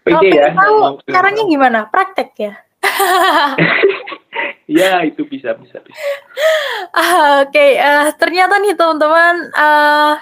Oke 0.07 0.31
ya. 0.31 0.49
pengen 0.51 0.55
tahu, 0.55 0.75
ngomong- 0.79 0.97
caranya 1.03 1.43
gimana? 1.45 1.79
Praktek 1.91 2.29
ya? 2.39 2.53
Ya, 4.69 5.01
itu 5.01 5.25
bisa 5.25 5.57
bisa 5.57 5.81
bisa. 5.81 5.97
Ah, 6.93 7.41
Oke, 7.41 7.73
eh, 7.73 8.07
ternyata 8.21 8.61
nih 8.61 8.77
teman-teman, 8.77 9.49
eh, 9.49 10.13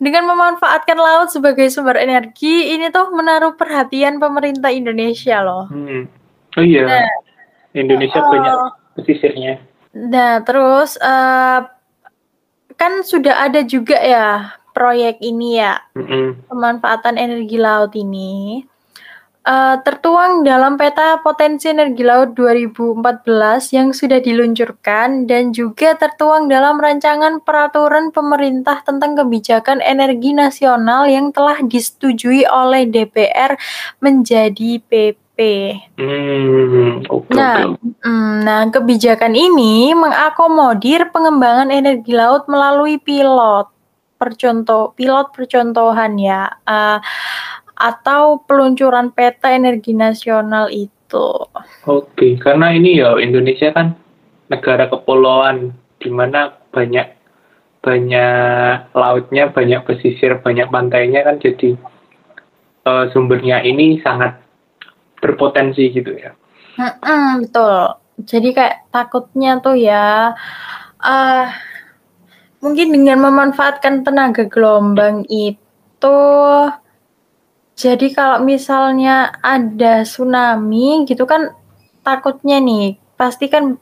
dengan 0.00 0.24
memanfaatkan 0.32 0.96
laut 0.96 1.28
sebagai 1.28 1.68
sumber 1.68 2.00
energi, 2.00 2.72
ini 2.72 2.88
tuh 2.88 3.12
menaruh 3.12 3.60
perhatian 3.60 4.16
pemerintah 4.16 4.72
Indonesia 4.72 5.44
loh. 5.44 5.68
Hmm. 5.68 6.08
Oh 6.56 6.64
iya. 6.64 6.88
Nah, 6.88 7.12
Indonesia 7.76 8.24
oh. 8.24 8.32
banyak 8.32 8.56
pesisirnya. 8.96 9.60
Nah, 9.92 10.40
terus 10.48 10.96
eh, 10.96 11.60
kan 12.72 12.92
sudah 13.04 13.52
ada 13.52 13.60
juga 13.68 14.00
ya 14.00 14.56
proyek 14.72 15.20
ini 15.20 15.60
ya, 15.60 15.76
Mm-mm. 15.92 16.48
pemanfaatan 16.48 17.20
energi 17.20 17.60
laut 17.60 17.92
ini 17.92 18.64
eh, 19.48 19.76
tertuang 19.80 20.44
dalam 20.44 20.76
peta 20.76 21.16
potensi 21.24 21.72
energi 21.72 22.04
laut 22.04 22.36
2014 22.36 23.72
yang 23.72 23.96
sudah 23.96 24.20
diluncurkan 24.20 25.24
dan 25.24 25.56
juga 25.56 25.96
tertuang 25.96 26.52
dalam 26.52 26.76
rancangan 26.76 27.40
peraturan 27.40 28.12
pemerintah 28.12 28.84
tentang 28.84 29.16
kebijakan 29.16 29.80
energi 29.80 30.36
nasional 30.36 31.08
yang 31.08 31.32
telah 31.32 31.64
disetujui 31.64 32.44
oleh 32.44 32.84
DPR 32.84 33.56
menjadi 34.04 34.84
PP. 34.84 35.38
Hmm. 35.96 37.00
Nah, 37.32 37.72
oke. 37.72 37.80
Mm, 38.04 38.28
Nah, 38.38 38.64
kebijakan 38.72 39.34
ini 39.36 39.92
mengakomodir 39.92 41.10
pengembangan 41.10 41.68
energi 41.68 42.16
laut 42.16 42.46
melalui 42.46 42.96
pilot 42.96 43.68
percontoh 44.18 44.92
pilot 44.98 45.30
percontohan 45.30 46.18
ya 46.18 46.50
eh, 46.66 46.98
atau 47.78 48.42
peluncuran 48.42 49.14
peta 49.14 49.54
energi 49.54 49.94
nasional 49.94 50.66
itu. 50.74 51.46
Oke, 51.86 52.34
karena 52.42 52.74
ini 52.74 52.98
ya 52.98 53.14
Indonesia 53.22 53.70
kan 53.70 53.94
negara 54.50 54.90
kepulauan 54.90 55.72
di 56.02 56.10
mana 56.10 56.58
banyak 56.74 57.14
banyak 57.78 58.90
lautnya, 58.92 59.48
banyak 59.54 59.80
pesisir, 59.86 60.42
banyak 60.42 60.66
pantainya 60.68 61.22
kan 61.22 61.38
jadi 61.38 61.78
uh, 62.84 63.06
sumbernya 63.14 63.62
ini 63.62 64.02
sangat 64.02 64.42
berpotensi 65.22 65.94
gitu 65.94 66.12
ya. 66.18 66.34
Mm-mm, 66.78 67.46
betul. 67.46 67.98
Jadi 68.26 68.48
kayak 68.50 68.90
takutnya 68.90 69.62
tuh 69.62 69.78
ya, 69.78 70.34
uh, 70.98 71.46
mungkin 72.58 72.90
dengan 72.90 73.22
memanfaatkan 73.22 74.02
tenaga 74.02 74.46
gelombang 74.50 75.22
itu, 75.30 76.18
jadi 77.78 78.10
kalau 78.10 78.42
misalnya 78.42 79.30
ada 79.38 80.02
tsunami 80.02 81.06
gitu 81.06 81.30
kan 81.30 81.54
takutnya 82.02 82.58
nih, 82.58 82.98
pasti 83.14 83.46
kan 83.46 83.78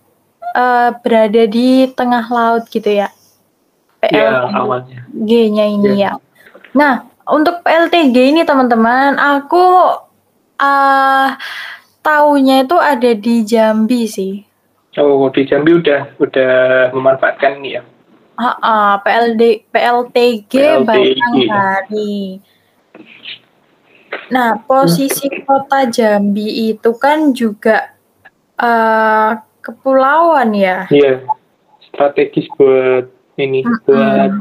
uh, 0.52 0.90
berada 1.00 1.48
di 1.48 1.88
tengah 1.96 2.28
laut 2.28 2.68
gitu 2.68 2.92
ya. 2.92 3.08
Iya, 4.04 4.52
awalnya. 4.52 5.08
G-nya 5.16 5.64
ini 5.72 6.04
ya. 6.04 6.12
ya. 6.12 6.20
Nah, 6.76 7.08
untuk 7.24 7.64
PLTG 7.64 8.36
ini 8.36 8.44
teman-teman, 8.44 9.16
aku 9.16 9.64
uh, 10.60 11.28
taunya 12.04 12.68
itu 12.68 12.76
ada 12.76 13.16
di 13.16 13.48
Jambi 13.48 14.04
sih. 14.04 14.44
Oh, 15.00 15.24
di 15.32 15.48
Jambi 15.48 15.72
udah 15.72 16.20
udah 16.20 16.54
memanfaatkan 16.92 17.64
ini 17.64 17.80
ya. 17.80 17.82
Uh, 18.36 18.52
uh, 18.60 18.92
PLD 19.00 19.64
PLTG, 19.72 20.52
PLTG. 20.84 21.48
Hari. 21.48 22.44
Nah, 24.32 24.58
posisi 24.66 25.30
kota 25.46 25.86
Jambi 25.86 26.72
itu 26.74 26.90
kan 26.98 27.30
juga 27.30 27.94
uh, 28.58 29.38
kepulauan 29.62 30.54
ya. 30.54 30.90
Iya. 30.90 31.22
Strategis 31.90 32.50
buat 32.58 33.08
ini, 33.38 33.62
uh 33.62 33.70
-uh. 33.70 33.80
buat 33.86 34.32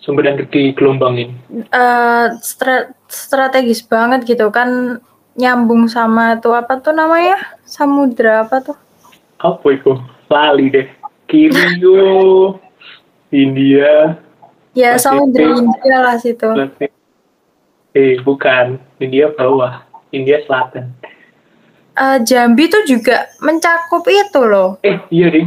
sumber 0.00 0.28
energi 0.28 0.76
gelombang 0.76 1.14
ini. 1.16 1.34
Uh, 1.72 2.36
stra 2.44 2.92
strategis 3.08 3.80
banget 3.84 4.28
gitu 4.28 4.52
kan 4.52 5.00
nyambung 5.34 5.90
sama 5.90 6.38
tuh 6.38 6.54
apa 6.54 6.78
tuh 6.78 6.94
namanya 6.94 7.34
samudra 7.66 8.46
apa 8.46 8.62
tuh 8.62 8.78
apa 9.42 9.66
itu 9.74 9.92
lali 10.30 10.70
deh 10.70 10.86
Kirio 11.26 12.54
India 13.34 14.14
ya 14.78 14.94
samudra 14.94 15.58
India 15.58 15.96
lah 15.98 16.16
situ 16.22 16.46
eh 17.94 18.18
bukan 18.26 18.76
India 18.98 19.30
bawah 19.30 19.86
India 20.10 20.42
selatan 20.44 20.90
uh, 21.94 22.18
Jambi 22.20 22.66
tuh 22.66 22.82
juga 22.84 23.30
mencakup 23.38 24.02
itu 24.10 24.40
loh 24.42 24.76
eh 24.82 24.98
iya 25.14 25.30
deh 25.30 25.46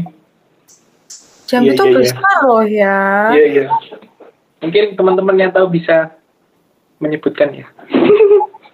Jambi 1.48 1.76
iya, 1.76 1.80
tuh 1.80 1.88
iya, 1.92 1.96
besar 2.00 2.24
iya. 2.24 2.48
loh 2.48 2.64
ya 2.64 2.98
iya 3.36 3.46
iya 3.46 3.66
mungkin 4.64 4.84
teman-teman 4.96 5.36
yang 5.38 5.52
tahu 5.54 5.68
bisa 5.70 6.16
menyebutkan 6.98 7.54
ya 7.54 7.68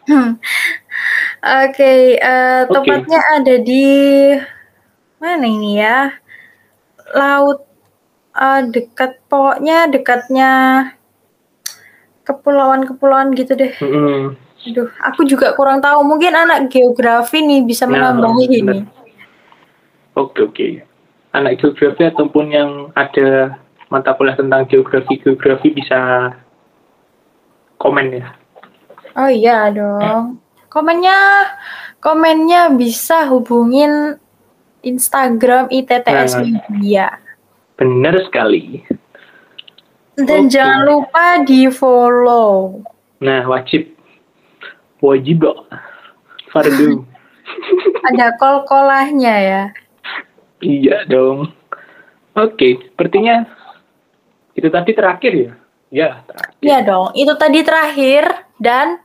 hmm. 0.07 0.39
Oke, 1.43 1.75
okay, 1.75 1.99
uh, 2.23 2.23
eh, 2.23 2.61
okay. 2.63 2.71
tempatnya 2.71 3.19
ada 3.35 3.55
di 3.59 3.91
mana 5.19 5.43
ini 5.43 5.75
ya? 5.75 6.15
Laut 7.11 7.67
uh, 8.31 8.63
dekat 8.63 9.19
pokoknya 9.27 9.91
dekatnya 9.91 10.51
kepulauan-kepulauan 12.23 13.35
gitu 13.35 13.55
deh. 13.55 13.71
Mm 13.79 13.91
-hmm. 13.91 14.19
Aduh, 14.63 14.87
aku 15.03 15.27
juga 15.27 15.51
kurang 15.53 15.83
tahu. 15.83 16.07
Mungkin 16.07 16.31
anak 16.31 16.71
geografi 16.71 17.43
nih 17.43 17.67
bisa 17.67 17.83
nah, 17.83 18.15
menambahi 18.15 18.45
nah, 18.47 18.55
ini. 18.55 18.77
Oke, 20.15 20.39
oke. 20.47 20.67
Anak 21.35 21.59
geografi 21.59 22.07
ataupun 22.07 22.45
yang 22.53 22.71
ada 22.95 23.59
mata 23.91 24.15
kuliah 24.15 24.39
tentang 24.39 24.63
geografi-geografi 24.69 25.75
bisa 25.75 26.31
komen 27.75 28.23
ya. 28.23 28.27
Oh 29.19 29.29
iya 29.29 29.67
dong. 29.69 30.39
Komennya 30.71 31.17
komennya 31.99 32.73
bisa 32.73 33.27
hubungin 33.29 34.17
Instagram 34.81 35.69
ITTS 35.69 36.39
nah, 36.39 36.41
Media. 36.41 37.07
Benar 37.75 38.15
sekali. 38.25 38.81
Dan 40.13 40.45
okay. 40.45 40.53
jangan 40.59 40.81
lupa 40.85 41.41
di 41.41 41.65
follow. 41.73 42.81
Nah, 43.23 43.41
wajib. 43.49 43.89
Wajib 45.01 45.41
dong. 45.41 45.65
Fardu. 46.53 47.01
Ada 48.07 48.37
kol-kolahnya 48.37 49.35
ya. 49.41 49.63
Iya 50.63 51.03
dong. 51.09 51.51
Oke, 52.33 52.55
okay, 52.55 52.71
sepertinya 52.81 53.45
itu 54.57 54.69
tadi 54.71 54.91
terakhir 54.95 55.31
ya? 55.33 55.51
Ya, 55.93 56.09
terakhir. 56.25 56.57
Iya 56.65 56.77
dong, 56.81 57.07
itu 57.13 57.33
tadi 57.37 57.59
terakhir 57.61 58.23
dan 58.57 59.02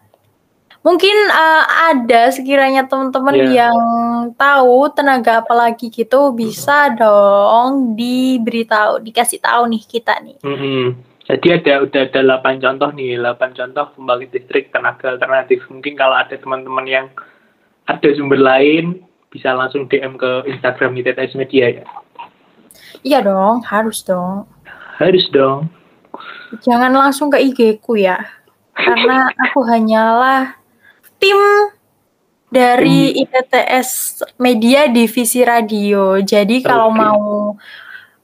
Mungkin 0.87 1.17
uh, 1.29 1.65
ada 1.91 2.31
sekiranya 2.31 2.87
teman-teman 2.87 3.35
yeah. 3.35 3.51
yang 3.67 3.77
tahu 4.39 4.89
tenaga 4.95 5.43
apalagi 5.43 5.91
gitu 5.91 6.31
bisa 6.33 6.95
dong 6.95 7.99
diberitahu, 7.99 9.03
dikasih 9.03 9.43
tahu 9.43 9.67
nih 9.69 9.83
kita 9.83 10.15
nih. 10.23 10.39
Mm 10.41 10.57
-hmm. 10.57 10.85
Jadi 11.29 11.47
ada 11.61 11.85
udah 11.85 12.03
ada 12.09 12.41
8 12.41 12.65
contoh 12.65 12.91
nih, 12.97 13.21
8 13.21 13.53
contoh 13.53 13.87
pembangkit 14.01 14.31
listrik 14.33 14.73
tenaga 14.73 15.13
alternatif. 15.13 15.61
Mungkin 15.69 15.93
kalau 15.93 16.17
ada 16.17 16.33
teman-teman 16.33 16.87
yang 16.89 17.07
ada 17.85 18.09
sumber 18.17 18.41
lain 18.41 19.05
bisa 19.29 19.53
langsung 19.53 19.85
DM 19.93 20.17
ke 20.17 20.49
Instagram 20.49 20.97
ITTS 21.05 21.37
Media 21.37 21.67
ya. 21.69 21.85
Iya 23.05 23.21
dong, 23.21 23.61
harus 23.69 24.01
dong. 24.01 24.49
Harus 24.97 25.29
dong. 25.29 25.69
Jangan 26.65 26.97
langsung 26.97 27.29
ke 27.29 27.39
IG 27.45 27.85
ku 27.85 27.95
ya. 28.01 28.19
Karena 28.73 29.29
aku 29.45 29.69
hanyalah 29.69 30.58
tim 31.21 31.39
dari 32.49 33.13
hmm. 33.13 33.21
ITTS 33.29 33.91
Media 34.41 34.89
Divisi 34.89 35.45
Radio. 35.45 36.17
Jadi 36.19 36.65
kalau 36.65 36.89
mau 36.89 37.55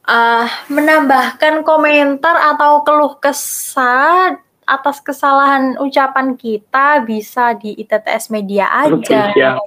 uh, 0.09 0.47
menambahkan 0.73 1.61
komentar 1.63 2.57
atau 2.57 2.81
keluh 2.83 3.21
kesah 3.21 4.41
atas 4.65 4.97
kesalahan 5.05 5.77
ucapan 5.77 6.41
kita 6.41 7.05
bisa 7.05 7.53
di 7.53 7.77
ITTS 7.77 8.33
Media 8.33 8.73
aja. 8.73 9.29
Okay, 9.29 9.37
ya. 9.37 9.61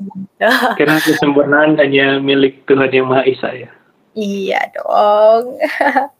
Karena 0.74 0.98
kesempurnaan 0.98 1.78
hanya 1.78 2.18
milik 2.18 2.66
Tuhan 2.66 2.90
Yang 2.90 3.06
Maha 3.06 3.24
Esa 3.30 3.50
ya. 3.54 3.70
Iya 4.18 4.62
dong. 4.74 5.62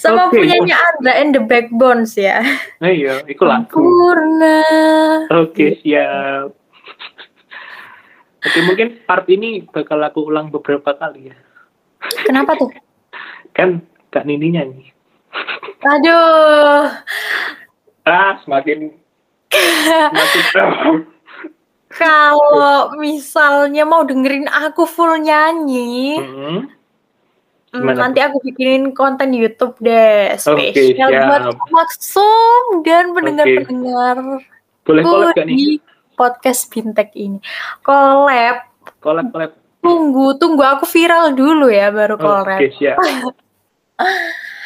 Sama 0.00 0.28
okay. 0.28 0.44
punyanya 0.44 0.76
Andra 0.76 1.12
and 1.20 1.32
the 1.36 1.42
Backbones 1.44 2.16
ya. 2.16 2.40
Nah, 2.80 2.88
iya, 2.88 3.20
itu 3.28 3.44
lagu. 3.44 3.68
Sempurna. 3.68 4.60
Oke, 5.28 5.52
okay, 5.52 5.70
siap. 5.84 6.56
Oke, 8.38 8.58
mungkin 8.64 8.88
part 9.04 9.28
ini 9.28 9.66
bakal 9.68 10.00
aku 10.00 10.24
ulang 10.24 10.48
beberapa 10.48 10.96
kali 10.96 11.34
ya. 11.34 11.36
Kenapa 12.24 12.56
tuh? 12.56 12.72
Kan 13.52 13.84
Kak 14.08 14.24
Nini 14.24 14.56
nyanyi. 14.56 14.88
Aduh. 15.84 16.88
Ah, 18.08 18.40
semakin 18.40 18.94
semakin 19.52 20.48
Kalau 21.88 22.94
misalnya 22.96 23.84
mau 23.84 24.06
dengerin 24.06 24.48
aku 24.48 24.88
full 24.88 25.18
nyanyi, 25.20 26.16
mm 26.16 26.32
-hmm 26.32 26.77
Hmm, 27.68 27.84
nanti 27.92 28.24
aku 28.24 28.40
bikinin 28.40 28.96
konten 28.96 29.36
YouTube 29.36 29.76
deh 29.84 30.32
spesial 30.40 31.12
okay, 31.12 31.20
buat 31.20 31.44
maksum 31.68 32.80
dan 32.80 33.12
pendengar-pendengar. 33.12 34.40
Boleh 34.88 35.02
collab 35.04 35.36
gak 35.36 35.44
nih? 35.44 35.76
podcast 36.18 36.66
Bintek 36.72 37.14
ini. 37.14 37.38
Collab. 37.86 38.66
Collab, 38.98 39.30
collab. 39.30 39.52
Tunggu, 39.78 40.34
tunggu 40.42 40.66
aku 40.66 40.84
viral 40.90 41.38
dulu 41.38 41.70
ya 41.70 41.94
baru 41.94 42.18
collab. 42.18 42.58
Oke, 42.58 42.66
okay, 42.66 42.70
siap. 42.74 42.96
Oke 42.98 43.22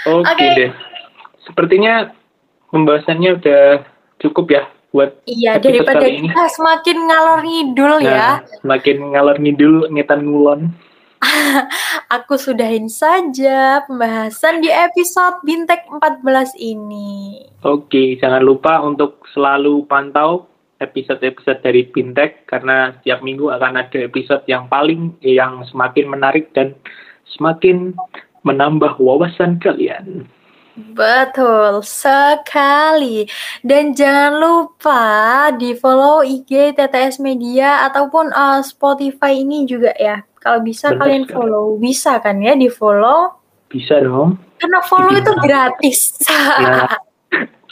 okay, 0.09 0.25
okay. 0.33 0.49
deh. 0.57 0.71
Sepertinya 1.45 2.15
pembahasannya 2.73 3.31
udah 3.37 3.63
cukup 4.25 4.47
ya 4.49 4.63
buat 4.93 5.11
Iya, 5.29 5.61
daripada 5.61 6.07
kita 6.07 6.45
semakin 6.53 6.97
ngalor 7.09 7.41
ngidul 7.45 7.95
ya. 8.01 8.09
nah, 8.09 8.17
ya. 8.41 8.59
Semakin 8.65 8.97
ngalor 9.13 9.37
ngidul, 9.41 9.75
ngetan 9.93 10.21
ngulon. 10.25 10.61
Aku 12.19 12.35
sudahin 12.35 12.91
saja 12.91 13.83
pembahasan 13.87 14.61
di 14.61 14.69
episode 14.69 15.39
Bintek 15.47 15.87
14 15.89 16.59
ini. 16.59 17.43
Oke, 17.63 18.19
jangan 18.19 18.43
lupa 18.43 18.83
untuk 18.83 19.23
selalu 19.31 19.87
pantau 19.87 20.51
episode-episode 20.83 21.63
dari 21.63 21.87
Bintek 21.87 22.51
karena 22.51 22.91
setiap 22.99 23.23
minggu 23.23 23.55
akan 23.55 23.79
ada 23.79 23.99
episode 24.03 24.43
yang 24.51 24.67
paling 24.67 25.15
yang 25.23 25.63
semakin 25.71 26.11
menarik 26.11 26.51
dan 26.59 26.75
semakin 27.39 27.95
menambah 28.43 28.99
wawasan 28.99 29.63
kalian. 29.63 30.27
Betul 30.73 31.85
sekali. 31.85 33.29
Dan 33.61 33.93
jangan 33.93 34.41
lupa 34.41 35.05
di 35.53 35.77
follow 35.77 36.25
IG 36.25 36.77
TTS 36.77 37.21
Media 37.21 37.85
ataupun 37.89 38.33
uh, 38.33 38.61
Spotify 38.65 39.37
ini 39.37 39.69
juga 39.69 39.93
ya. 40.01 40.25
Kalau 40.41 40.65
bisa 40.65 40.91
Benar 40.91 41.01
kalian 41.07 41.25
follow, 41.29 41.79
bisa 41.79 42.19
kan 42.19 42.43
ya 42.43 42.57
di 42.59 42.67
follow? 42.67 43.39
Bisa 43.71 44.01
dong. 44.03 44.41
Karena 44.59 44.81
follow 44.83 45.13
itu 45.15 45.33
gratis. 45.39 46.19
Nah, 46.27 46.91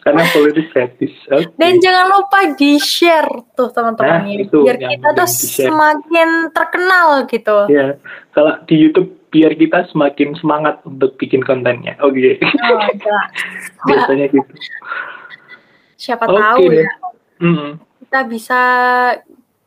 karena 0.00 0.22
follow 0.32 0.48
itu 0.54 0.62
gratis. 0.70 1.12
Oke. 1.34 1.50
Dan 1.58 1.82
jangan 1.82 2.06
lupa 2.14 2.38
di-share 2.56 3.30
tuh 3.52 3.68
teman-teman 3.74 4.22
Nah, 4.22 4.32
itu 4.32 4.64
biar 4.64 4.78
kita 4.80 5.08
tuh 5.12 5.28
semakin 5.28 6.54
terkenal 6.54 7.26
gitu. 7.28 7.58
Ya, 7.68 8.00
kalau 8.32 8.54
di 8.64 8.74
YouTube 8.80 9.19
biar 9.30 9.54
kita 9.54 9.86
semakin 9.88 10.34
semangat 10.36 10.82
untuk 10.82 11.14
bikin 11.16 11.40
kontennya. 11.40 11.94
Oke. 11.98 12.38
Oh, 12.42 12.82
jelas. 12.92 13.30
Biasanya 13.88 14.26
gitu. 14.28 14.52
Siapa 15.96 16.24
Oke 16.26 16.36
tahu 16.36 16.62
ya 16.72 16.88
Mm. 17.40 17.80
kita 18.04 18.20
bisa 18.28 18.62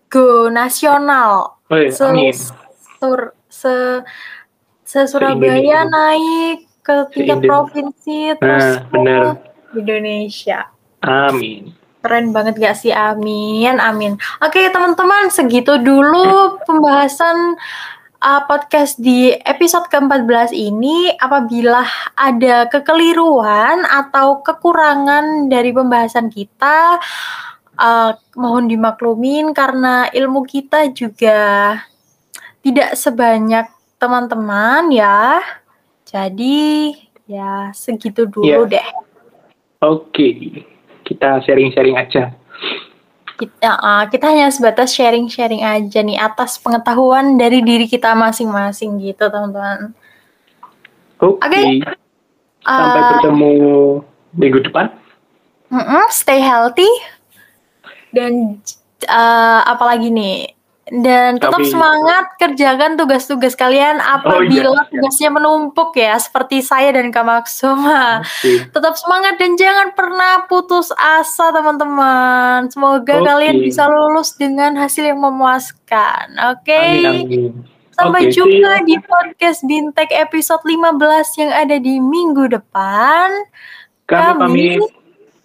go 0.07 0.45
nasional. 0.47 1.57
Oh 1.65 1.73
iya, 1.73 1.89
Se, 1.89 2.05
amin. 2.05 2.29
sur- 3.01 3.33
se, 3.49 3.73
se 4.85 4.99
Surabaya 5.09 5.81
naik 5.83 6.69
ke 6.79 6.95
tingkat 7.09 7.41
provinsi 7.41 8.37
terus 8.37 8.61
Nah, 8.61 8.93
benar. 8.93 9.21
ke 9.73 9.81
Indonesia. 9.81 10.69
Amin. 11.01 11.73
Keren 11.97 12.29
banget 12.29 12.61
gak 12.61 12.77
sih? 12.77 12.93
Amin, 12.93 13.81
amin. 13.81 14.21
Oke 14.37 14.69
teman-teman, 14.69 15.33
segitu 15.33 15.79
dulu 15.79 16.61
pembahasan 16.61 17.57
uh, 18.23 18.41
podcast 18.47 18.95
di 18.97 19.35
episode 19.35 19.91
ke-14 19.91 20.55
ini. 20.55 21.11
Apabila 21.19 21.83
ada 22.15 22.71
kekeliruan 22.71 23.83
atau 23.83 24.39
kekurangan 24.39 25.51
dari 25.51 25.75
pembahasan 25.75 26.31
kita, 26.31 26.97
uh, 27.77 28.11
mohon 28.39 28.71
dimaklumin 28.71 29.51
karena 29.51 30.07
ilmu 30.09 30.47
kita 30.47 30.89
juga 30.95 31.75
tidak 32.63 32.95
sebanyak 32.95 33.67
teman-teman 33.99 34.87
ya. 34.89 35.43
Jadi 36.07 36.95
ya 37.27 37.75
segitu 37.75 38.23
dulu 38.25 38.67
Iya. 38.67 38.79
deh. 38.79 38.87
Oke. 39.83 40.29
Kita 41.03 41.43
sharing-sharing 41.43 41.99
aja. 41.99 42.31
Kita 43.43 43.75
uh, 43.75 44.07
kita 44.07 44.25
hanya 44.31 44.47
sebatas 44.47 44.95
sharing-sharing 44.95 45.59
aja 45.59 45.99
nih 45.99 46.15
atas 46.15 46.55
pengetahuan 46.55 47.35
dari 47.35 47.59
diri 47.59 47.91
kita 47.91 48.15
masing-masing 48.15 49.03
gitu 49.03 49.27
teman-teman. 49.27 49.91
Oke. 51.19 51.43
Oke. 51.43 51.61
Sampai 52.63 52.99
Uh, 53.03 53.11
bertemu 53.19 53.51
minggu 54.39 54.59
depan. 54.63 54.87
mm-mm, 55.67 56.05
stay 56.15 56.39
healthy 56.39 56.87
dan 58.15 58.61
uh, 59.09 59.61
apalagi 59.67 60.07
nih 60.13 60.52
dan 60.91 61.39
tetap 61.39 61.63
Tapi- 61.63 61.71
semangat 61.71 62.35
kerjakan 62.35 62.99
tugas-tugas 62.99 63.55
kalian 63.55 64.03
apabila 64.03 64.83
iya. 64.83 64.91
tugasnya 64.91 65.29
menumpuk 65.31 65.95
ya 65.95 66.19
seperti 66.19 66.59
saya 66.59 66.91
dan 66.91 67.07
Kak. 67.07 67.23
Oke. 67.23 68.67
Tetap 68.67 68.93
semangat 68.99 69.39
dan 69.39 69.55
jangan 69.55 69.95
pernah 69.95 70.43
putus 70.51 70.91
asa 70.99 71.55
teman-teman. 71.55 72.67
Semoga 72.67 73.15
Oke. 73.15 73.23
kalian 73.23 73.63
bisa 73.63 73.87
lulus 73.87 74.35
dengan 74.35 74.75
hasil 74.75 75.07
yang 75.07 75.23
memuaskan. 75.23 76.35
Oke. 76.51 76.75
Amin 76.75 77.07
amin. 77.31 77.51
Sampai 77.93 78.27
see 78.27 78.41
jumpa 78.41 78.83
di 78.83 78.97
podcast 78.99 79.63
Bintek 79.63 80.11
episode 80.11 80.65
15 80.67 80.99
yang 81.39 81.51
ada 81.53 81.79
di 81.79 82.01
minggu 82.03 82.51
depan. 82.51 83.29
Kami 84.03 84.19
Kami- 84.19 84.35
pamit. 84.35 84.79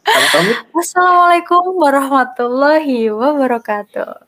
Kami 0.03 0.26
pamit. 0.34 0.57
Wassalamualaikum 0.74 1.78
warahmatullahi 1.78 3.12
wabarakatuh. 3.14 4.27